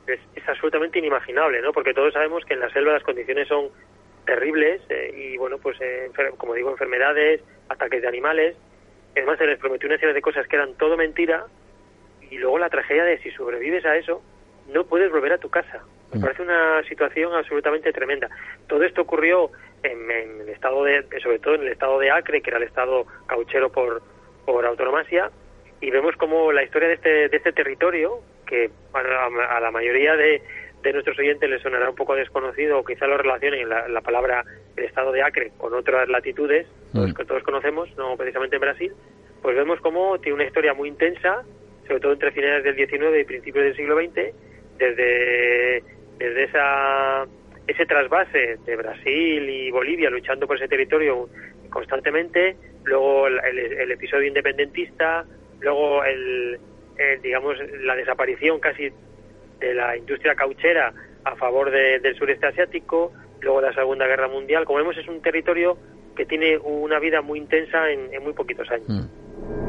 [0.07, 1.73] es, absolutamente inimaginable, ¿no?
[1.73, 3.69] Porque todos sabemos que en la selva las condiciones son
[4.25, 8.57] terribles eh, y, bueno, pues, eh, como digo, enfermedades, ataques de animales.
[9.15, 11.45] Además, se les prometió una serie de cosas que eran todo mentira
[12.31, 14.23] y luego la tragedia de si sobrevives a eso,
[14.69, 15.83] no puedes volver a tu casa.
[16.13, 16.23] Me mm.
[16.23, 18.29] parece una situación absolutamente tremenda.
[18.67, 19.51] Todo esto ocurrió
[19.83, 23.07] en, el estado de, sobre todo en el estado de Acre, que era el estado
[23.27, 24.03] cauchero por,
[24.45, 25.31] por autonomasia,
[25.81, 30.43] y vemos como la historia de este, de este territorio, que a la mayoría de,
[30.83, 34.45] de nuestros oyentes les sonará un poco desconocido o quizá lo relacionen la, la palabra
[34.77, 37.13] el estado de Acre con otras latitudes mm.
[37.13, 38.93] que todos conocemos, no precisamente en Brasil,
[39.43, 41.43] pues vemos como tiene una historia muy intensa,
[41.87, 44.35] sobre todo entre finales del XIX y principios del siglo XX,
[44.79, 45.83] desde,
[46.19, 47.27] desde esa,
[47.67, 51.29] ese trasvase de Brasil y Bolivia luchando por ese territorio
[51.71, 55.25] constantemente, luego el, episodio independentista,
[55.61, 56.59] luego el,
[57.23, 58.91] digamos la desaparición casi
[59.61, 60.93] de la industria cauchera
[61.25, 64.65] a favor del sureste asiático, luego la Segunda Guerra Mundial.
[64.65, 65.77] Como vemos, es un territorio
[66.17, 68.89] que tiene una vida muy intensa en, muy poquitos años.
[68.89, 69.68] Mm.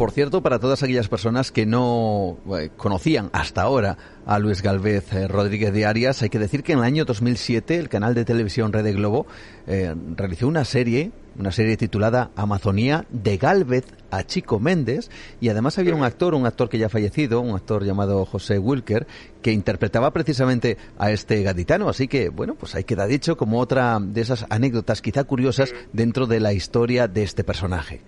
[0.00, 5.12] Por cierto, para todas aquellas personas que no eh, conocían hasta ahora a Luis Galvez
[5.12, 8.24] eh, Rodríguez de Arias, hay que decir que en el año 2007 el canal de
[8.24, 9.26] televisión Red Globo
[9.66, 15.76] eh, realizó una serie, una serie titulada Amazonía de Galvez a Chico Méndez y además
[15.76, 19.06] había un actor, un actor que ya ha fallecido, un actor llamado José Wilker,
[19.42, 21.90] que interpretaba precisamente a este gaditano.
[21.90, 26.26] Así que, bueno, pues ahí queda dicho como otra de esas anécdotas quizá curiosas dentro
[26.26, 28.00] de la historia de este personaje.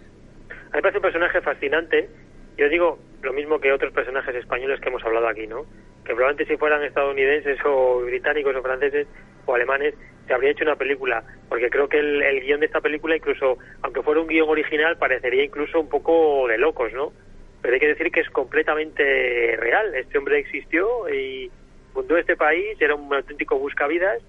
[0.72, 2.08] A mí me parece un personaje fascinante.
[2.56, 5.66] Yo digo lo mismo que otros personajes españoles que hemos hablado aquí, ¿no?
[6.02, 9.06] Que probablemente si fueran estadounidenses o británicos o franceses
[9.44, 9.94] o alemanes
[10.26, 13.58] se habría hecho una película, porque creo que el, el guion de esta película, incluso,
[13.82, 17.12] aunque fuera un guion original, parecería incluso un poco de locos, ¿no?
[17.60, 19.94] Pero hay que decir que es completamente real.
[19.94, 21.50] Este hombre existió y
[21.92, 24.22] fundó este país, era un auténtico buscavidas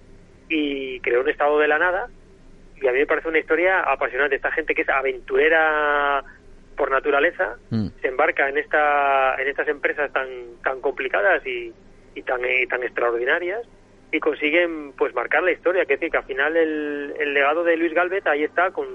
[0.49, 2.09] y creó un estado de la nada
[2.83, 4.35] y a mí me parece una historia apasionante.
[4.35, 6.21] Esta gente que es aventurera
[6.75, 7.87] por naturaleza mm.
[8.01, 10.27] se embarca en esta en estas empresas tan
[10.63, 11.71] tan complicadas y,
[12.13, 13.61] y tan tan extraordinarias
[14.11, 17.77] y consiguen pues marcar la historia que decir que al final el, el legado de
[17.77, 18.87] Luis Galvez ahí está con,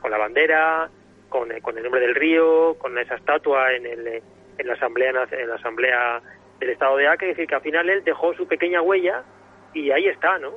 [0.00, 0.88] con la bandera
[1.28, 4.22] con, con el nombre del río con esa estatua en el
[4.58, 6.22] en la asamblea en la asamblea
[6.58, 9.22] del estado de Acre es decir que al final él dejó su pequeña huella
[9.74, 10.52] y ahí está no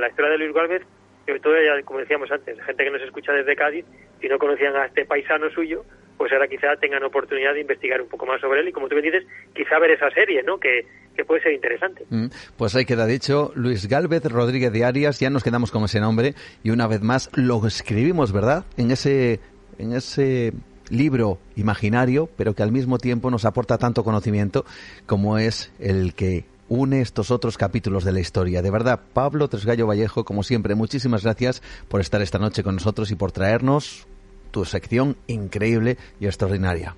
[0.00, 0.82] la historia de Luis Galvez
[1.26, 3.84] sobre todo, como decíamos antes, gente que nos escucha desde Cádiz,
[4.20, 5.84] si no conocían a este paisano suyo,
[6.16, 8.94] pues ahora quizá tengan oportunidad de investigar un poco más sobre él y, como tú
[8.94, 9.24] me dices,
[9.54, 10.58] quizá ver esa serie, ¿no?
[10.58, 10.86] Que,
[11.26, 12.04] puede ser interesante.
[12.10, 12.26] Mm,
[12.56, 16.34] pues ahí queda dicho, Luis Galvez Rodríguez de Arias, ya nos quedamos con ese nombre
[16.62, 18.64] y una vez más lo escribimos, ¿verdad?
[18.76, 19.40] En ese,
[19.78, 20.52] en ese
[20.90, 24.64] libro imaginario, pero que al mismo tiempo nos aporta tanto conocimiento
[25.06, 26.44] como es el que
[26.74, 28.62] une estos otros capítulos de la historia.
[28.62, 33.10] De verdad, Pablo Tresgallo Vallejo, como siempre, muchísimas gracias por estar esta noche con nosotros
[33.10, 34.06] y por traernos
[34.50, 36.94] tu sección increíble y extraordinaria.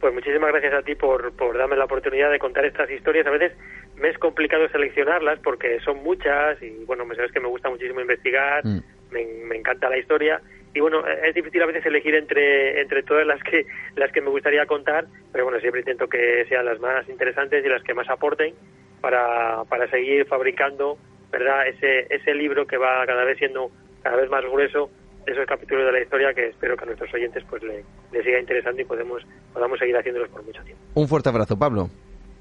[0.00, 3.26] Pues muchísimas gracias a ti por, por darme la oportunidad de contar estas historias.
[3.26, 3.52] A veces
[3.96, 8.00] me es complicado seleccionarlas porque son muchas y bueno, me sabes que me gusta muchísimo
[8.00, 8.80] investigar, mm.
[9.12, 10.40] me, me encanta la historia
[10.74, 13.66] y bueno, es difícil a veces elegir entre, entre todas las que,
[13.96, 17.68] las que me gustaría contar, pero bueno, siempre intento que sean las más interesantes y
[17.68, 18.54] las que más aporten
[19.00, 20.96] para, para seguir fabricando
[21.30, 23.70] verdad ese, ese libro que va cada vez siendo
[24.02, 24.90] cada vez más grueso
[25.24, 27.84] de esos capítulos de la historia que espero que a nuestros oyentes pues le,
[28.22, 29.22] siga interesando y podemos,
[29.52, 30.82] podamos seguir haciéndolos por mucho tiempo.
[30.94, 31.88] Un fuerte abrazo, Pablo.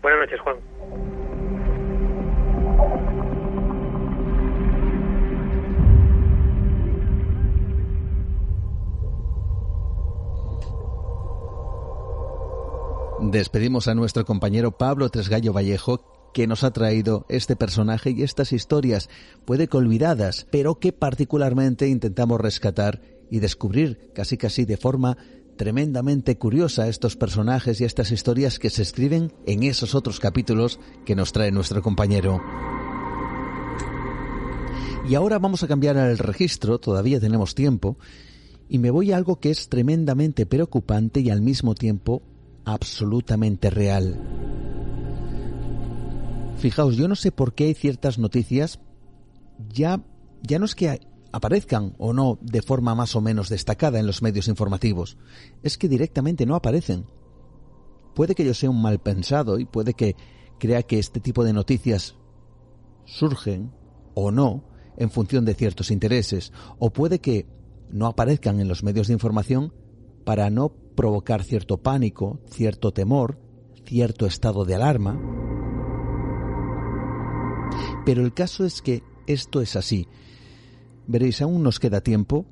[0.02, 0.58] Buenas noches, Juan.
[13.22, 18.52] Despedimos a nuestro compañero Pablo Tresgallo Vallejo, que nos ha traído este personaje y estas
[18.52, 19.10] historias,
[19.46, 23.00] puede que olvidadas, pero que particularmente intentamos rescatar
[23.30, 25.18] y descubrir casi casi de forma
[25.56, 31.16] tremendamente curiosa estos personajes y estas historias que se escriben en esos otros capítulos que
[31.16, 32.42] nos trae nuestro compañero.
[35.08, 37.98] Y ahora vamos a cambiar el registro, todavía tenemos tiempo,
[38.68, 42.24] y me voy a algo que es tremendamente preocupante y al mismo tiempo
[42.66, 44.20] absolutamente real.
[46.58, 48.80] Fijaos, yo no sé por qué hay ciertas noticias
[49.70, 50.04] ya,
[50.42, 51.00] ya no es que
[51.32, 55.18] aparezcan o no de forma más o menos destacada en los medios informativos,
[55.64, 57.06] es que directamente no aparecen.
[58.14, 60.16] Puede que yo sea un mal pensado y puede que
[60.60, 62.16] crea que este tipo de noticias
[63.06, 63.72] surgen
[64.14, 64.64] o no
[64.98, 67.48] en función de ciertos intereses, o puede que
[67.90, 69.74] no aparezcan en los medios de información
[70.24, 73.40] para no provocar cierto pánico, cierto temor,
[73.86, 75.20] cierto estado de alarma.
[78.06, 80.08] Pero el caso es que esto es así.
[81.08, 82.46] Veréis, aún nos queda tiempo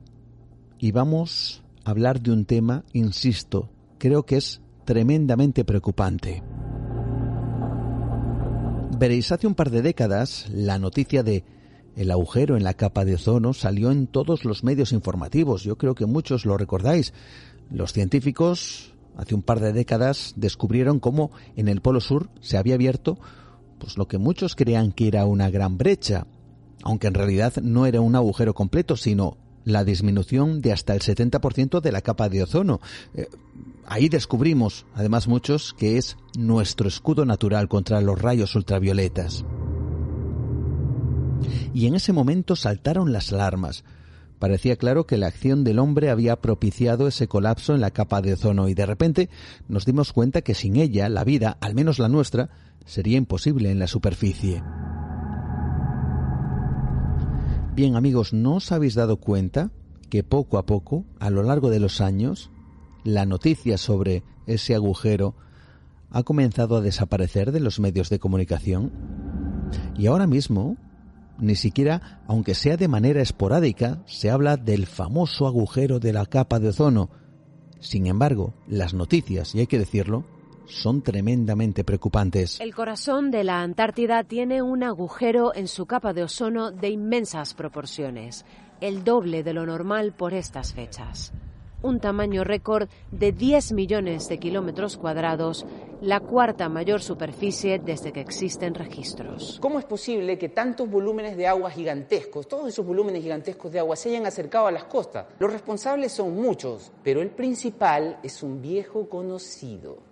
[0.77, 6.43] y vamos a hablar de un tema, insisto, creo que es tremendamente preocupante.
[8.97, 11.43] Veréis, hace un par de décadas la noticia de
[11.95, 15.63] el agujero en la capa de ozono salió en todos los medios informativos.
[15.63, 17.13] Yo creo que muchos lo recordáis.
[17.71, 22.75] Los científicos hace un par de décadas descubrieron cómo en el Polo Sur se había
[22.75, 23.19] abierto
[23.79, 26.27] pues lo que muchos creían que era una gran brecha,
[26.83, 31.81] aunque en realidad no era un agujero completo, sino la disminución de hasta el 70%
[31.81, 32.81] de la capa de ozono.
[33.13, 33.27] Eh,
[33.85, 39.45] ahí descubrimos, además muchos, que es nuestro escudo natural contra los rayos ultravioletas.
[41.73, 43.83] Y en ese momento saltaron las alarmas.
[44.39, 48.33] Parecía claro que la acción del hombre había propiciado ese colapso en la capa de
[48.33, 49.29] ozono y de repente
[49.67, 52.49] nos dimos cuenta que sin ella la vida, al menos la nuestra,
[52.85, 54.63] sería imposible en la superficie.
[57.75, 59.71] Bien amigos, ¿no os habéis dado cuenta
[60.09, 62.49] que poco a poco, a lo largo de los años,
[63.03, 65.35] la noticia sobre ese agujero
[66.11, 68.91] ha comenzado a desaparecer de los medios de comunicación?
[69.97, 70.77] Y ahora mismo,
[71.39, 76.59] ni siquiera, aunque sea de manera esporádica, se habla del famoso agujero de la capa
[76.59, 77.09] de ozono.
[77.79, 80.25] Sin embargo, las noticias, y hay que decirlo,
[80.67, 82.59] son tremendamente preocupantes.
[82.59, 87.53] El corazón de la Antártida tiene un agujero en su capa de ozono de inmensas
[87.53, 88.45] proporciones,
[88.81, 91.33] el doble de lo normal por estas fechas
[91.81, 95.65] un tamaño récord de 10 millones de kilómetros cuadrados,
[96.01, 99.59] la cuarta mayor superficie desde que existen registros.
[99.61, 103.95] ¿Cómo es posible que tantos volúmenes de agua gigantescos, todos esos volúmenes gigantescos de agua,
[103.95, 105.27] se hayan acercado a las costas?
[105.39, 110.08] Los responsables son muchos, pero el principal es un viejo conocido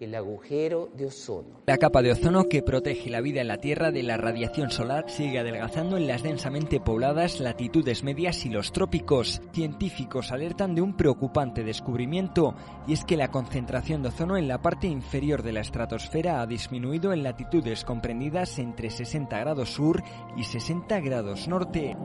[0.00, 1.62] el agujero de ozono.
[1.66, 5.10] La capa de ozono que protege la vida en la Tierra de la radiación solar
[5.10, 9.40] sigue adelgazando en las densamente pobladas latitudes medias y los trópicos.
[9.52, 12.54] Científicos alertan de un preocupante descubrimiento
[12.86, 16.46] y es que la concentración de ozono en la parte inferior de la estratosfera ha
[16.46, 20.02] disminuido en latitudes comprendidas entre 60 grados sur
[20.36, 21.96] y 60 grados norte.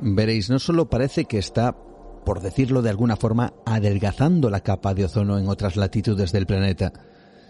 [0.00, 1.74] Veréis, no solo parece que está
[2.26, 6.92] por decirlo de alguna forma, adelgazando la capa de ozono en otras latitudes del planeta,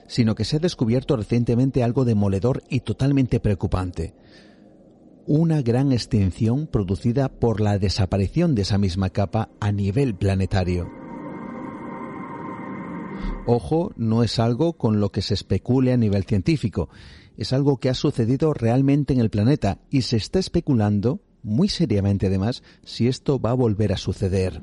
[0.06, 4.14] sino que se ha descubierto recientemente algo demoledor y totalmente preocupante.
[5.26, 10.90] Una gran extinción producida por la desaparición de esa misma capa a nivel planetario.
[13.46, 16.90] Ojo, no es algo con lo que se especule a nivel científico,
[17.38, 22.27] es algo que ha sucedido realmente en el planeta y se está especulando muy seriamente
[22.27, 24.60] además si esto va a volver a suceder.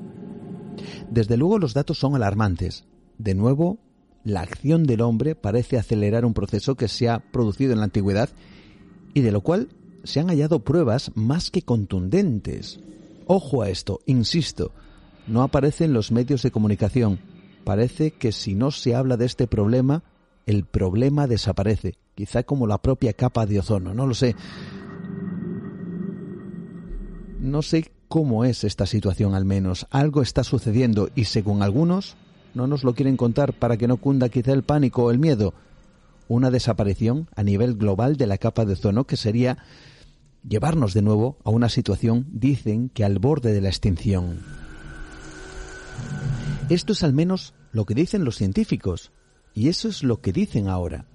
[1.09, 2.85] Desde luego los datos son alarmantes.
[3.17, 3.79] De nuevo,
[4.23, 8.29] la acción del hombre parece acelerar un proceso que se ha producido en la antigüedad
[9.13, 9.69] y de lo cual
[10.03, 12.81] se han hallado pruebas más que contundentes.
[13.27, 14.71] Ojo a esto, insisto,
[15.25, 17.19] no aparece en los medios de comunicación.
[17.63, 20.03] Parece que si no se habla de este problema,
[20.45, 24.35] el problema desaparece, quizá como la propia capa de ozono, no lo sé.
[27.43, 29.85] No sé cómo es esta situación al menos.
[29.89, 32.15] Algo está sucediendo y según algunos
[32.53, 35.53] no nos lo quieren contar para que no cunda quizá el pánico o el miedo.
[36.29, 39.57] Una desaparición a nivel global de la capa de ozono que sería
[40.47, 44.39] llevarnos de nuevo a una situación, dicen, que al borde de la extinción.
[46.69, 49.11] Esto es al menos lo que dicen los científicos,
[49.53, 51.07] y eso es lo que dicen ahora.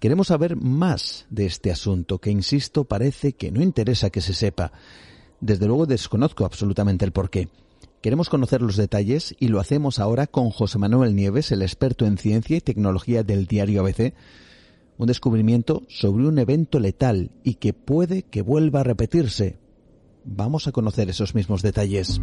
[0.00, 4.72] Queremos saber más de este asunto, que, insisto, parece que no interesa que se sepa.
[5.44, 7.50] Desde luego desconozco absolutamente el porqué.
[8.00, 12.16] Queremos conocer los detalles y lo hacemos ahora con José Manuel Nieves, el experto en
[12.16, 14.14] ciencia y tecnología del diario ABC.
[14.96, 19.58] Un descubrimiento sobre un evento letal y que puede que vuelva a repetirse.
[20.24, 22.22] Vamos a conocer esos mismos detalles.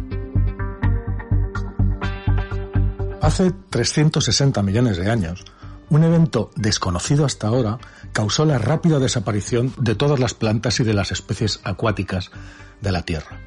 [3.20, 5.44] Hace 360 millones de años,
[5.90, 7.78] un evento desconocido hasta ahora
[8.12, 12.32] causó la rápida desaparición de todas las plantas y de las especies acuáticas
[12.82, 13.40] de la Tierra.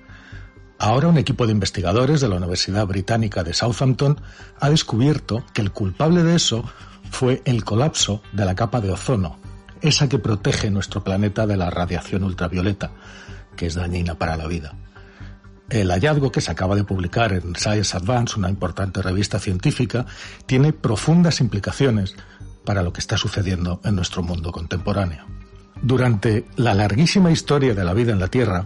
[0.77, 4.19] Ahora un equipo de investigadores de la Universidad Británica de Southampton
[4.59, 6.65] ha descubierto que el culpable de eso
[7.11, 9.37] fue el colapso de la capa de ozono,
[9.81, 12.91] esa que protege nuestro planeta de la radiación ultravioleta,
[13.55, 14.73] que es dañina para la vida.
[15.69, 20.05] El hallazgo que se acaba de publicar en Science Advance, una importante revista científica,
[20.45, 22.15] tiene profundas implicaciones
[22.65, 25.25] para lo que está sucediendo en nuestro mundo contemporáneo.
[25.81, 28.65] Durante la larguísima historia de la vida en la Tierra,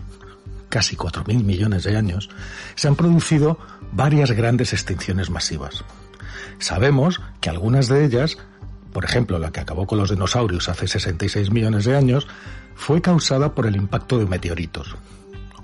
[0.70, 2.30] casi 4.000 millones de años,
[2.76, 3.58] se han producido
[3.92, 5.84] varias grandes extinciones masivas.
[6.60, 8.38] Sabemos que algunas de ellas,
[8.94, 12.28] por ejemplo la que acabó con los dinosaurios hace 66 millones de años,
[12.76, 14.96] fue causada por el impacto de meteoritos.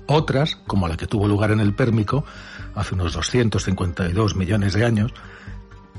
[0.06, 2.24] Otras, como la que tuvo lugar en el Pérmico,
[2.74, 5.12] hace unos 252 millones de años,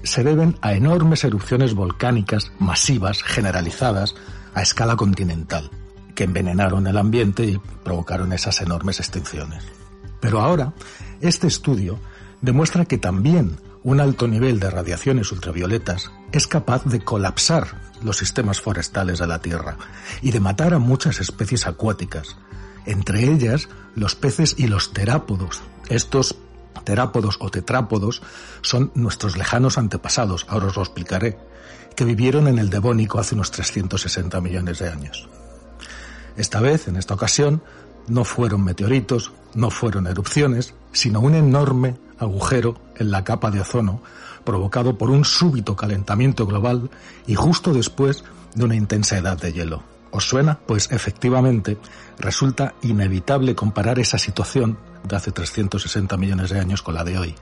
[0.03, 4.15] se deben a enormes erupciones volcánicas masivas, generalizadas,
[4.53, 5.69] a escala continental,
[6.17, 9.63] que envenenaron el ambiente y provocaron esas enormes extinciones.
[10.19, 10.73] Pero ahora,
[11.21, 11.99] este estudio
[12.41, 18.59] demuestra que también un alto nivel de radiaciones ultravioletas es capaz de colapsar los sistemas
[18.61, 19.77] forestales de la Tierra
[20.23, 22.35] y de matar a muchas especies acuáticas,
[22.87, 25.61] entre ellas los peces y los terápodos.
[25.87, 26.35] Estos
[26.83, 28.23] terápodos o tetrápodos
[28.61, 31.37] son nuestros lejanos antepasados, ahora os lo explicaré,
[31.95, 35.29] que vivieron en el Devónico hace unos 360 millones de años.
[36.37, 37.61] Esta vez, en esta ocasión,
[38.07, 44.01] no fueron meteoritos, no fueron erupciones, sino un enorme agujero en la capa de ozono
[44.43, 46.89] provocado por un súbito calentamiento global
[47.25, 48.23] y justo después
[48.55, 49.83] de una intensa edad de hielo.
[50.11, 50.57] ¿Os suena?
[50.65, 51.77] Pues efectivamente
[52.17, 57.35] resulta inevitable comparar esa situación de hace 360 millones de años con la de hoy.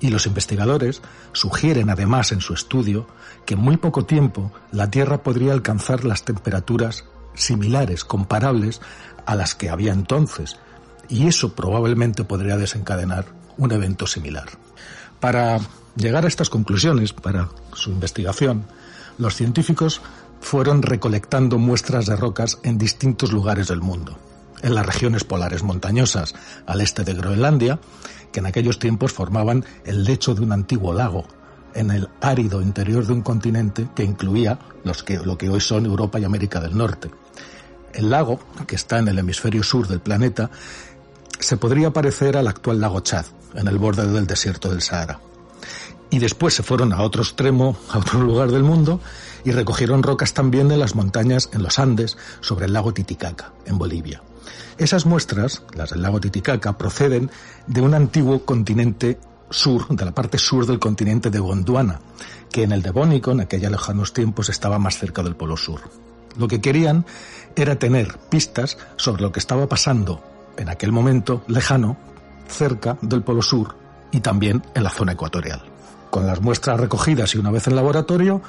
[0.00, 3.06] Y los investigadores sugieren además en su estudio
[3.44, 7.04] que en muy poco tiempo la Tierra podría alcanzar las temperaturas
[7.34, 8.80] similares, comparables
[9.26, 10.56] a las que había entonces,
[11.08, 14.48] y eso probablemente podría desencadenar un evento similar.
[15.20, 15.60] Para
[15.96, 18.64] llegar a estas conclusiones, para su investigación,
[19.18, 20.00] los científicos
[20.40, 24.18] fueron recolectando muestras de rocas en distintos lugares del mundo.
[24.62, 26.34] En las regiones polares montañosas
[26.66, 27.80] al este de Groenlandia,
[28.32, 31.26] que en aquellos tiempos formaban el lecho de un antiguo lago,
[31.74, 35.86] en el árido interior de un continente que incluía los que, lo que hoy son
[35.86, 37.10] Europa y América del Norte.
[37.94, 40.50] El lago, que está en el hemisferio sur del planeta,
[41.38, 45.20] se podría parecer al actual lago Chad, en el borde del desierto del Sahara.
[46.10, 49.00] Y después se fueron a otro extremo, a otro lugar del mundo,
[49.44, 53.78] y recogieron rocas también de las montañas en los Andes, sobre el lago Titicaca, en
[53.78, 54.22] Bolivia.
[54.76, 57.30] Esas muestras, las del lago Titicaca, proceden
[57.66, 59.18] de un antiguo continente
[59.50, 62.00] sur, de la parte sur del continente de Gondwana,
[62.50, 65.80] que en el Devónico, en aquellos lejanos tiempos, estaba más cerca del Polo Sur.
[66.36, 67.06] Lo que querían
[67.56, 70.22] era tener pistas sobre lo que estaba pasando
[70.56, 71.96] en aquel momento lejano,
[72.48, 73.76] cerca del Polo Sur
[74.12, 75.62] y también en la zona ecuatorial.
[76.10, 78.42] Con las muestras recogidas y una vez en laboratorio,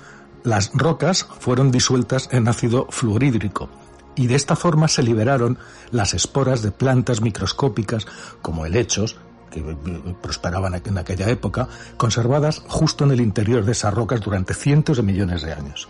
[0.43, 3.69] las rocas fueron disueltas en ácido fluorhídrico
[4.15, 5.57] y de esta forma se liberaron
[5.91, 8.05] las esporas de plantas microscópicas
[8.41, 9.17] como helechos,
[9.51, 9.61] que
[10.21, 11.67] prosperaban en aquella época,
[11.97, 15.87] conservadas justo en el interior de esas rocas durante cientos de millones de años.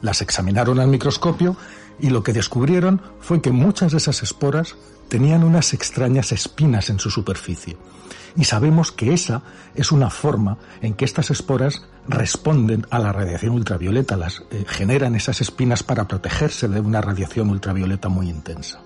[0.00, 1.56] Las examinaron al microscopio
[2.00, 4.76] y lo que descubrieron fue que muchas de esas esporas
[5.08, 7.76] tenían unas extrañas espinas en su superficie.
[8.36, 9.42] Y sabemos que esa
[9.74, 15.14] es una forma en que estas esporas responden a la radiación ultravioleta, las eh, generan
[15.14, 18.80] esas espinas para protegerse de una radiación ultravioleta muy intensa,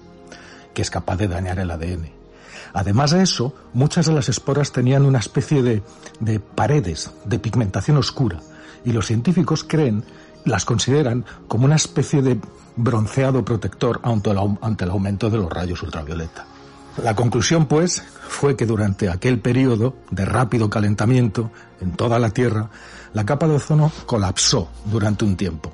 [0.72, 2.10] que es capaz de dañar el ADN.
[2.72, 5.82] Además de eso, muchas de las esporas tenían una especie de,
[6.20, 8.40] de paredes de pigmentación oscura,
[8.84, 10.04] y los científicos creen
[10.44, 12.38] las consideran como una especie de
[12.76, 16.46] bronceado protector ante el, aumento de los rayos ultravioleta.
[17.02, 21.50] La conclusión, pues, fue que durante aquel periodo de rápido calentamiento
[21.80, 22.68] en toda la Tierra,
[23.14, 25.72] la capa de ozono colapsó durante un tiempo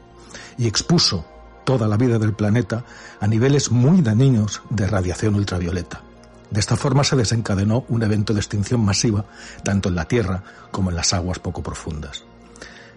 [0.57, 1.25] y expuso
[1.65, 2.85] toda la vida del planeta
[3.21, 6.03] a niveles muy dañinos de radiación ultravioleta.
[6.51, 9.25] De esta forma se desencadenó un evento de extinción masiva
[9.63, 12.25] tanto en la Tierra como en las aguas poco profundas.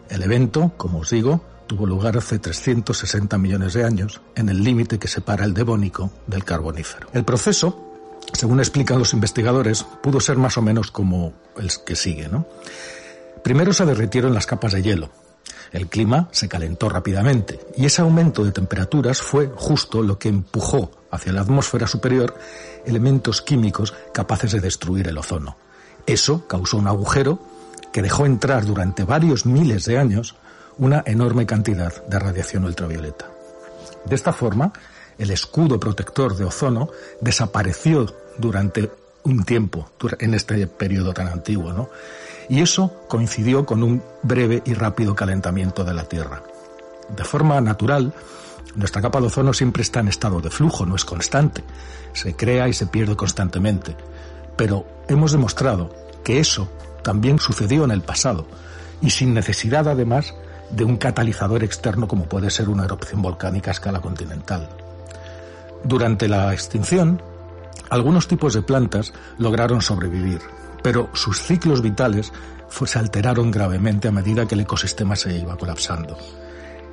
[0.10, 5.00] El evento, como os digo, tuvo lugar hace 360 millones de años, en el límite
[5.00, 7.08] que separa el Devónico del Carbonífero.
[7.14, 7.94] El proceso,
[8.34, 12.28] según explican los investigadores, pudo ser más o menos como el que sigue.
[12.28, 12.46] ¿no?
[13.42, 15.12] Primero se derritieron las capas de hielo.
[15.72, 20.92] El clima se calentó rápidamente y ese aumento de temperaturas fue justo lo que empujó
[21.10, 22.38] hacia la atmósfera superior
[22.86, 25.56] elementos químicos capaces de destruir el ozono.
[26.06, 27.40] Eso causó un agujero
[27.94, 30.36] que dejó entrar durante varios miles de años
[30.82, 33.30] una enorme cantidad de radiación ultravioleta.
[34.04, 34.74] De esta forma,
[35.20, 36.90] el escudo protector de ozono
[37.22, 38.08] desapareció
[38.40, 38.90] durante
[39.22, 41.92] un tiempo en este periodo tan antiguo, ¿no?
[42.50, 46.42] Y eso coincidió con un breve y rápido calentamiento de la Tierra.
[47.16, 48.12] De forma natural,
[48.74, 51.64] nuestra capa de ozono siempre está en estado de flujo, no es constante.
[52.14, 53.96] Se crea y se pierde constantemente.
[54.58, 55.94] Pero hemos demostrado
[56.24, 56.68] que eso
[57.04, 58.48] también sucedió en el pasado
[59.00, 60.34] y sin necesidad además
[60.72, 64.70] de un catalizador externo como puede ser una erupción volcánica a escala continental.
[65.84, 67.22] Durante la extinción,
[67.90, 70.42] algunos tipos de plantas lograron sobrevivir,
[70.84, 72.32] pero sus ciclos vitales
[72.86, 76.18] se alteraron gravemente a medida que el ecosistema se iba colapsando.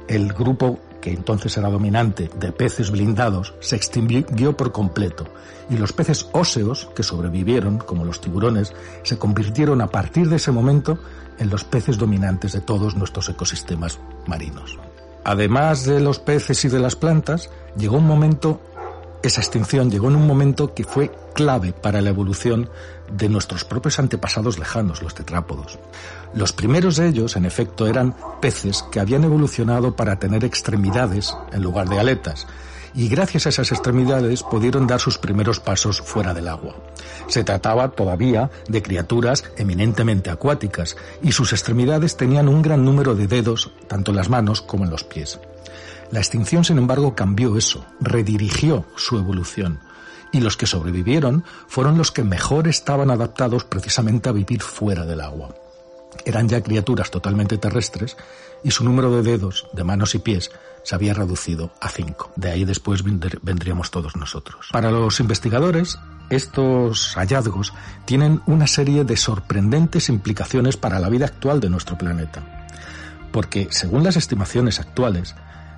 [0.09, 5.25] El grupo que entonces era dominante de peces blindados se extinguió por completo
[5.71, 8.75] y los peces óseos que sobrevivieron, como los tiburones,
[9.05, 10.99] se convirtieron a partir de ese momento
[11.39, 14.79] en los peces dominantes de todos nuestros ecosistemas marinos.
[15.25, 18.61] Además de los peces y de las plantas, llegó un momento
[19.23, 22.71] esa extinción llegó en un momento que fue clave para la evolución
[23.11, 25.79] de nuestros propios antepasados lejanos, los tetrápodos.
[26.35, 31.63] Los primeros de ellos, en efecto, eran peces que habían evolucionado para tener extremidades en
[31.63, 32.47] lugar de aletas,
[32.95, 36.75] y gracias a esas extremidades pudieron dar sus primeros pasos fuera del agua.
[37.29, 43.27] Se trataba todavía de criaturas eminentemente acuáticas, y sus extremidades tenían un gran número de
[43.27, 45.39] dedos, tanto en las manos como en los pies.
[46.11, 49.81] La extinción, sin embargo, cambió eso, redirigió su evolución.
[50.33, 55.21] Y los que sobrevivieron fueron los que mejor estaban adaptados precisamente a vivir fuera del
[55.21, 55.55] agua.
[56.25, 58.17] Eran ya criaturas totalmente terrestres
[58.65, 60.51] y su número de dedos, de manos y pies,
[60.83, 62.33] se había reducido a cinco.
[62.37, 64.69] De ahí después vendríamos todos nosotros.
[64.73, 65.99] Para los investigadores,
[66.31, 67.73] estos hallazgos
[68.05, 72.67] tienen una serie de sorprendentes implicaciones para la vida actual de nuestro planeta.
[73.33, 75.35] Porque, según las estimaciones actuales,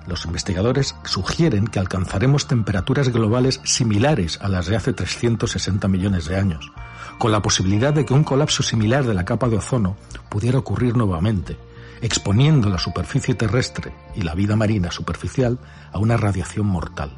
[0.07, 6.37] los investigadores sugieren que alcanzaremos temperaturas globales similares a las de hace 360 millones de
[6.37, 6.71] años,
[7.17, 9.95] con la posibilidad de que un colapso similar de la capa de ozono
[10.29, 11.57] pudiera ocurrir nuevamente,
[12.01, 15.59] exponiendo la superficie terrestre y la vida marina superficial
[15.91, 17.11] a una radiación mortal.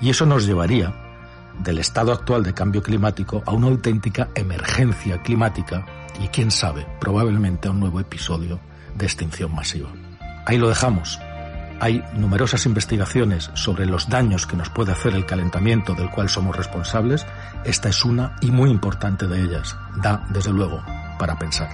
[0.00, 0.94] Y eso nos llevaría
[1.60, 5.86] del estado actual de cambio climático a una auténtica emergencia climática
[6.20, 8.60] y quién sabe, probablemente a un nuevo episodio
[8.96, 9.90] de extinción masiva.
[10.46, 11.18] Ahí lo dejamos.
[11.82, 16.56] Hay numerosas investigaciones sobre los daños que nos puede hacer el calentamiento del cual somos
[16.56, 17.26] responsables.
[17.64, 19.76] Esta es una y muy importante de ellas.
[20.00, 20.80] Da, desde luego,
[21.18, 21.68] para pensar.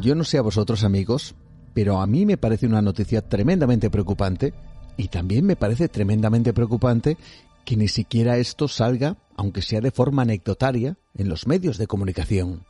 [0.00, 1.36] Yo no sé a vosotros amigos,
[1.76, 4.54] pero a mí me parece una noticia tremendamente preocupante
[4.96, 7.18] y también me parece tremendamente preocupante
[7.66, 12.64] que ni siquiera esto salga, aunque sea de forma anecdotaria, en los medios de comunicación.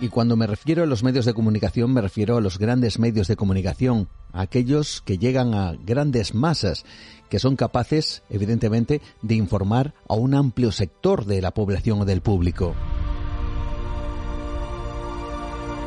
[0.00, 3.26] Y cuando me refiero a los medios de comunicación, me refiero a los grandes medios
[3.26, 6.84] de comunicación, a aquellos que llegan a grandes masas,
[7.28, 12.20] que son capaces, evidentemente, de informar a un amplio sector de la población o del
[12.20, 12.74] público.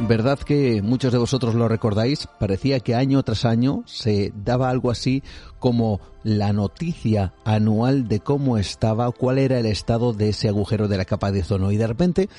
[0.07, 2.27] ¿Verdad que muchos de vosotros lo recordáis?
[2.39, 5.21] Parecía que año tras año se daba algo así
[5.59, 10.97] como la noticia anual de cómo estaba, cuál era el estado de ese agujero de
[10.97, 12.29] la capa de ozono y de repente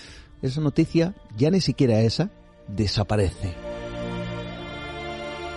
[0.43, 2.31] esa noticia, ya ni siquiera esa,
[2.69, 3.55] desaparece.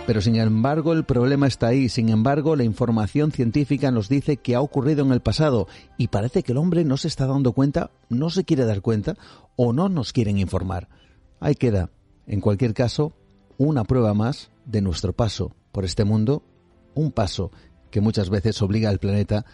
[0.06, 4.54] Pero sin embargo el problema está ahí, sin embargo la información científica nos dice que
[4.54, 5.66] ha ocurrido en el pasado
[5.98, 9.16] y parece que el hombre no se está dando cuenta, no se quiere dar cuenta
[9.56, 10.88] o no nos quieren informar.
[11.40, 11.90] Ahí queda,
[12.28, 13.14] en cualquier caso,
[13.58, 16.44] una prueba más de nuestro paso por este mundo,
[16.94, 17.50] un paso
[17.90, 19.44] que muchas veces obliga al planeta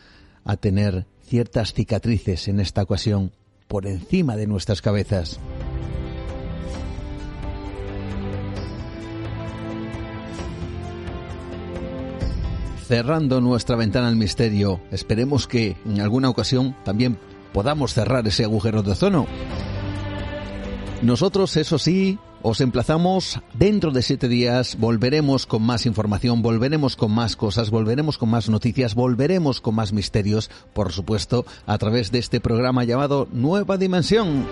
[0.44, 3.32] a tener ciertas cicatrices en esta ocasión
[3.72, 5.40] por encima de nuestras cabezas.
[12.86, 17.16] Cerrando nuestra ventana al misterio, esperemos que en alguna ocasión también
[17.54, 19.26] podamos cerrar ese agujero de ozono.
[21.00, 27.12] Nosotros, eso sí, os emplazamos dentro de siete días, volveremos con más información, volveremos con
[27.12, 32.19] más cosas, volveremos con más noticias, volveremos con más misterios, por supuesto, a través de
[32.19, 34.47] este programa llamado Nueva Dimensión.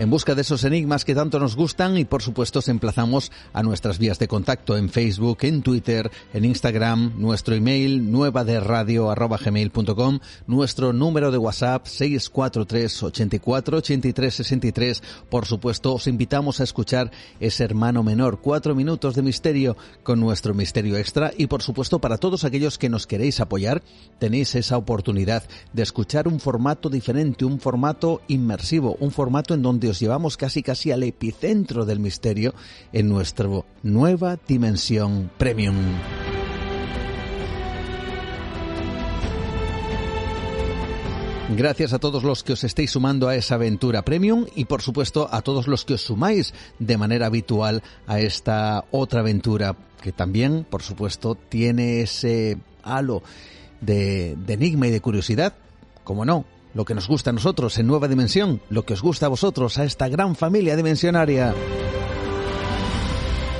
[0.00, 3.62] En busca de esos enigmas que tanto nos gustan y por supuesto os emplazamos a
[3.62, 9.10] nuestras vías de contacto en Facebook, en Twitter, en Instagram, nuestro email nueva de radio
[9.10, 15.02] arroba gmail.com, nuestro número de WhatsApp 643 84 83 63.
[15.28, 20.54] Por supuesto, os invitamos a escuchar ese hermano menor, cuatro minutos de misterio con nuestro
[20.54, 23.82] misterio extra y por supuesto para todos aquellos que nos queréis apoyar,
[24.18, 25.42] tenéis esa oportunidad
[25.74, 30.62] de escuchar un formato diferente, un formato inmersivo, un formato en donde os llevamos casi
[30.62, 32.54] casi al epicentro del misterio
[32.92, 33.48] en nuestra
[33.82, 35.76] nueva dimensión premium.
[41.56, 45.28] Gracias a todos los que os estéis sumando a esa aventura premium y por supuesto
[45.32, 50.64] a todos los que os sumáis de manera habitual a esta otra aventura que también
[50.68, 53.24] por supuesto tiene ese halo
[53.80, 55.54] de, enigma y de curiosidad.
[56.04, 56.44] Como no,
[56.74, 59.78] lo que nos gusta a nosotros en Nueva Dimensión, lo que os gusta a vosotros,
[59.78, 61.54] a esta gran familia dimensionaria.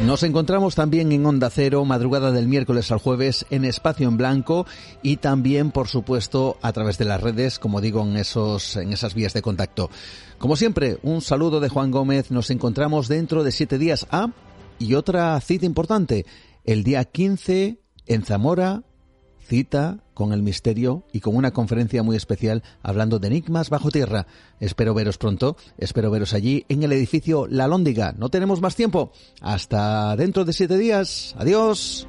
[0.05, 4.67] Nos encontramos también en Onda Cero, madrugada del miércoles al jueves, en Espacio en Blanco
[5.03, 9.13] y también, por supuesto, a través de las redes, como digo, en, esos, en esas
[9.13, 9.91] vías de contacto.
[10.39, 12.31] Como siempre, un saludo de Juan Gómez.
[12.31, 14.07] Nos encontramos dentro de siete días.
[14.11, 14.31] Ah,
[14.79, 16.25] y otra cita importante.
[16.65, 18.83] El día 15 en Zamora,
[19.51, 24.29] cita con el misterio y con una conferencia muy especial hablando de enigmas bajo tierra.
[24.61, 28.15] Espero veros pronto, espero veros allí en el edificio La Lóndiga.
[28.17, 29.11] No tenemos más tiempo.
[29.41, 31.35] Hasta dentro de siete días.
[31.37, 32.07] Adiós.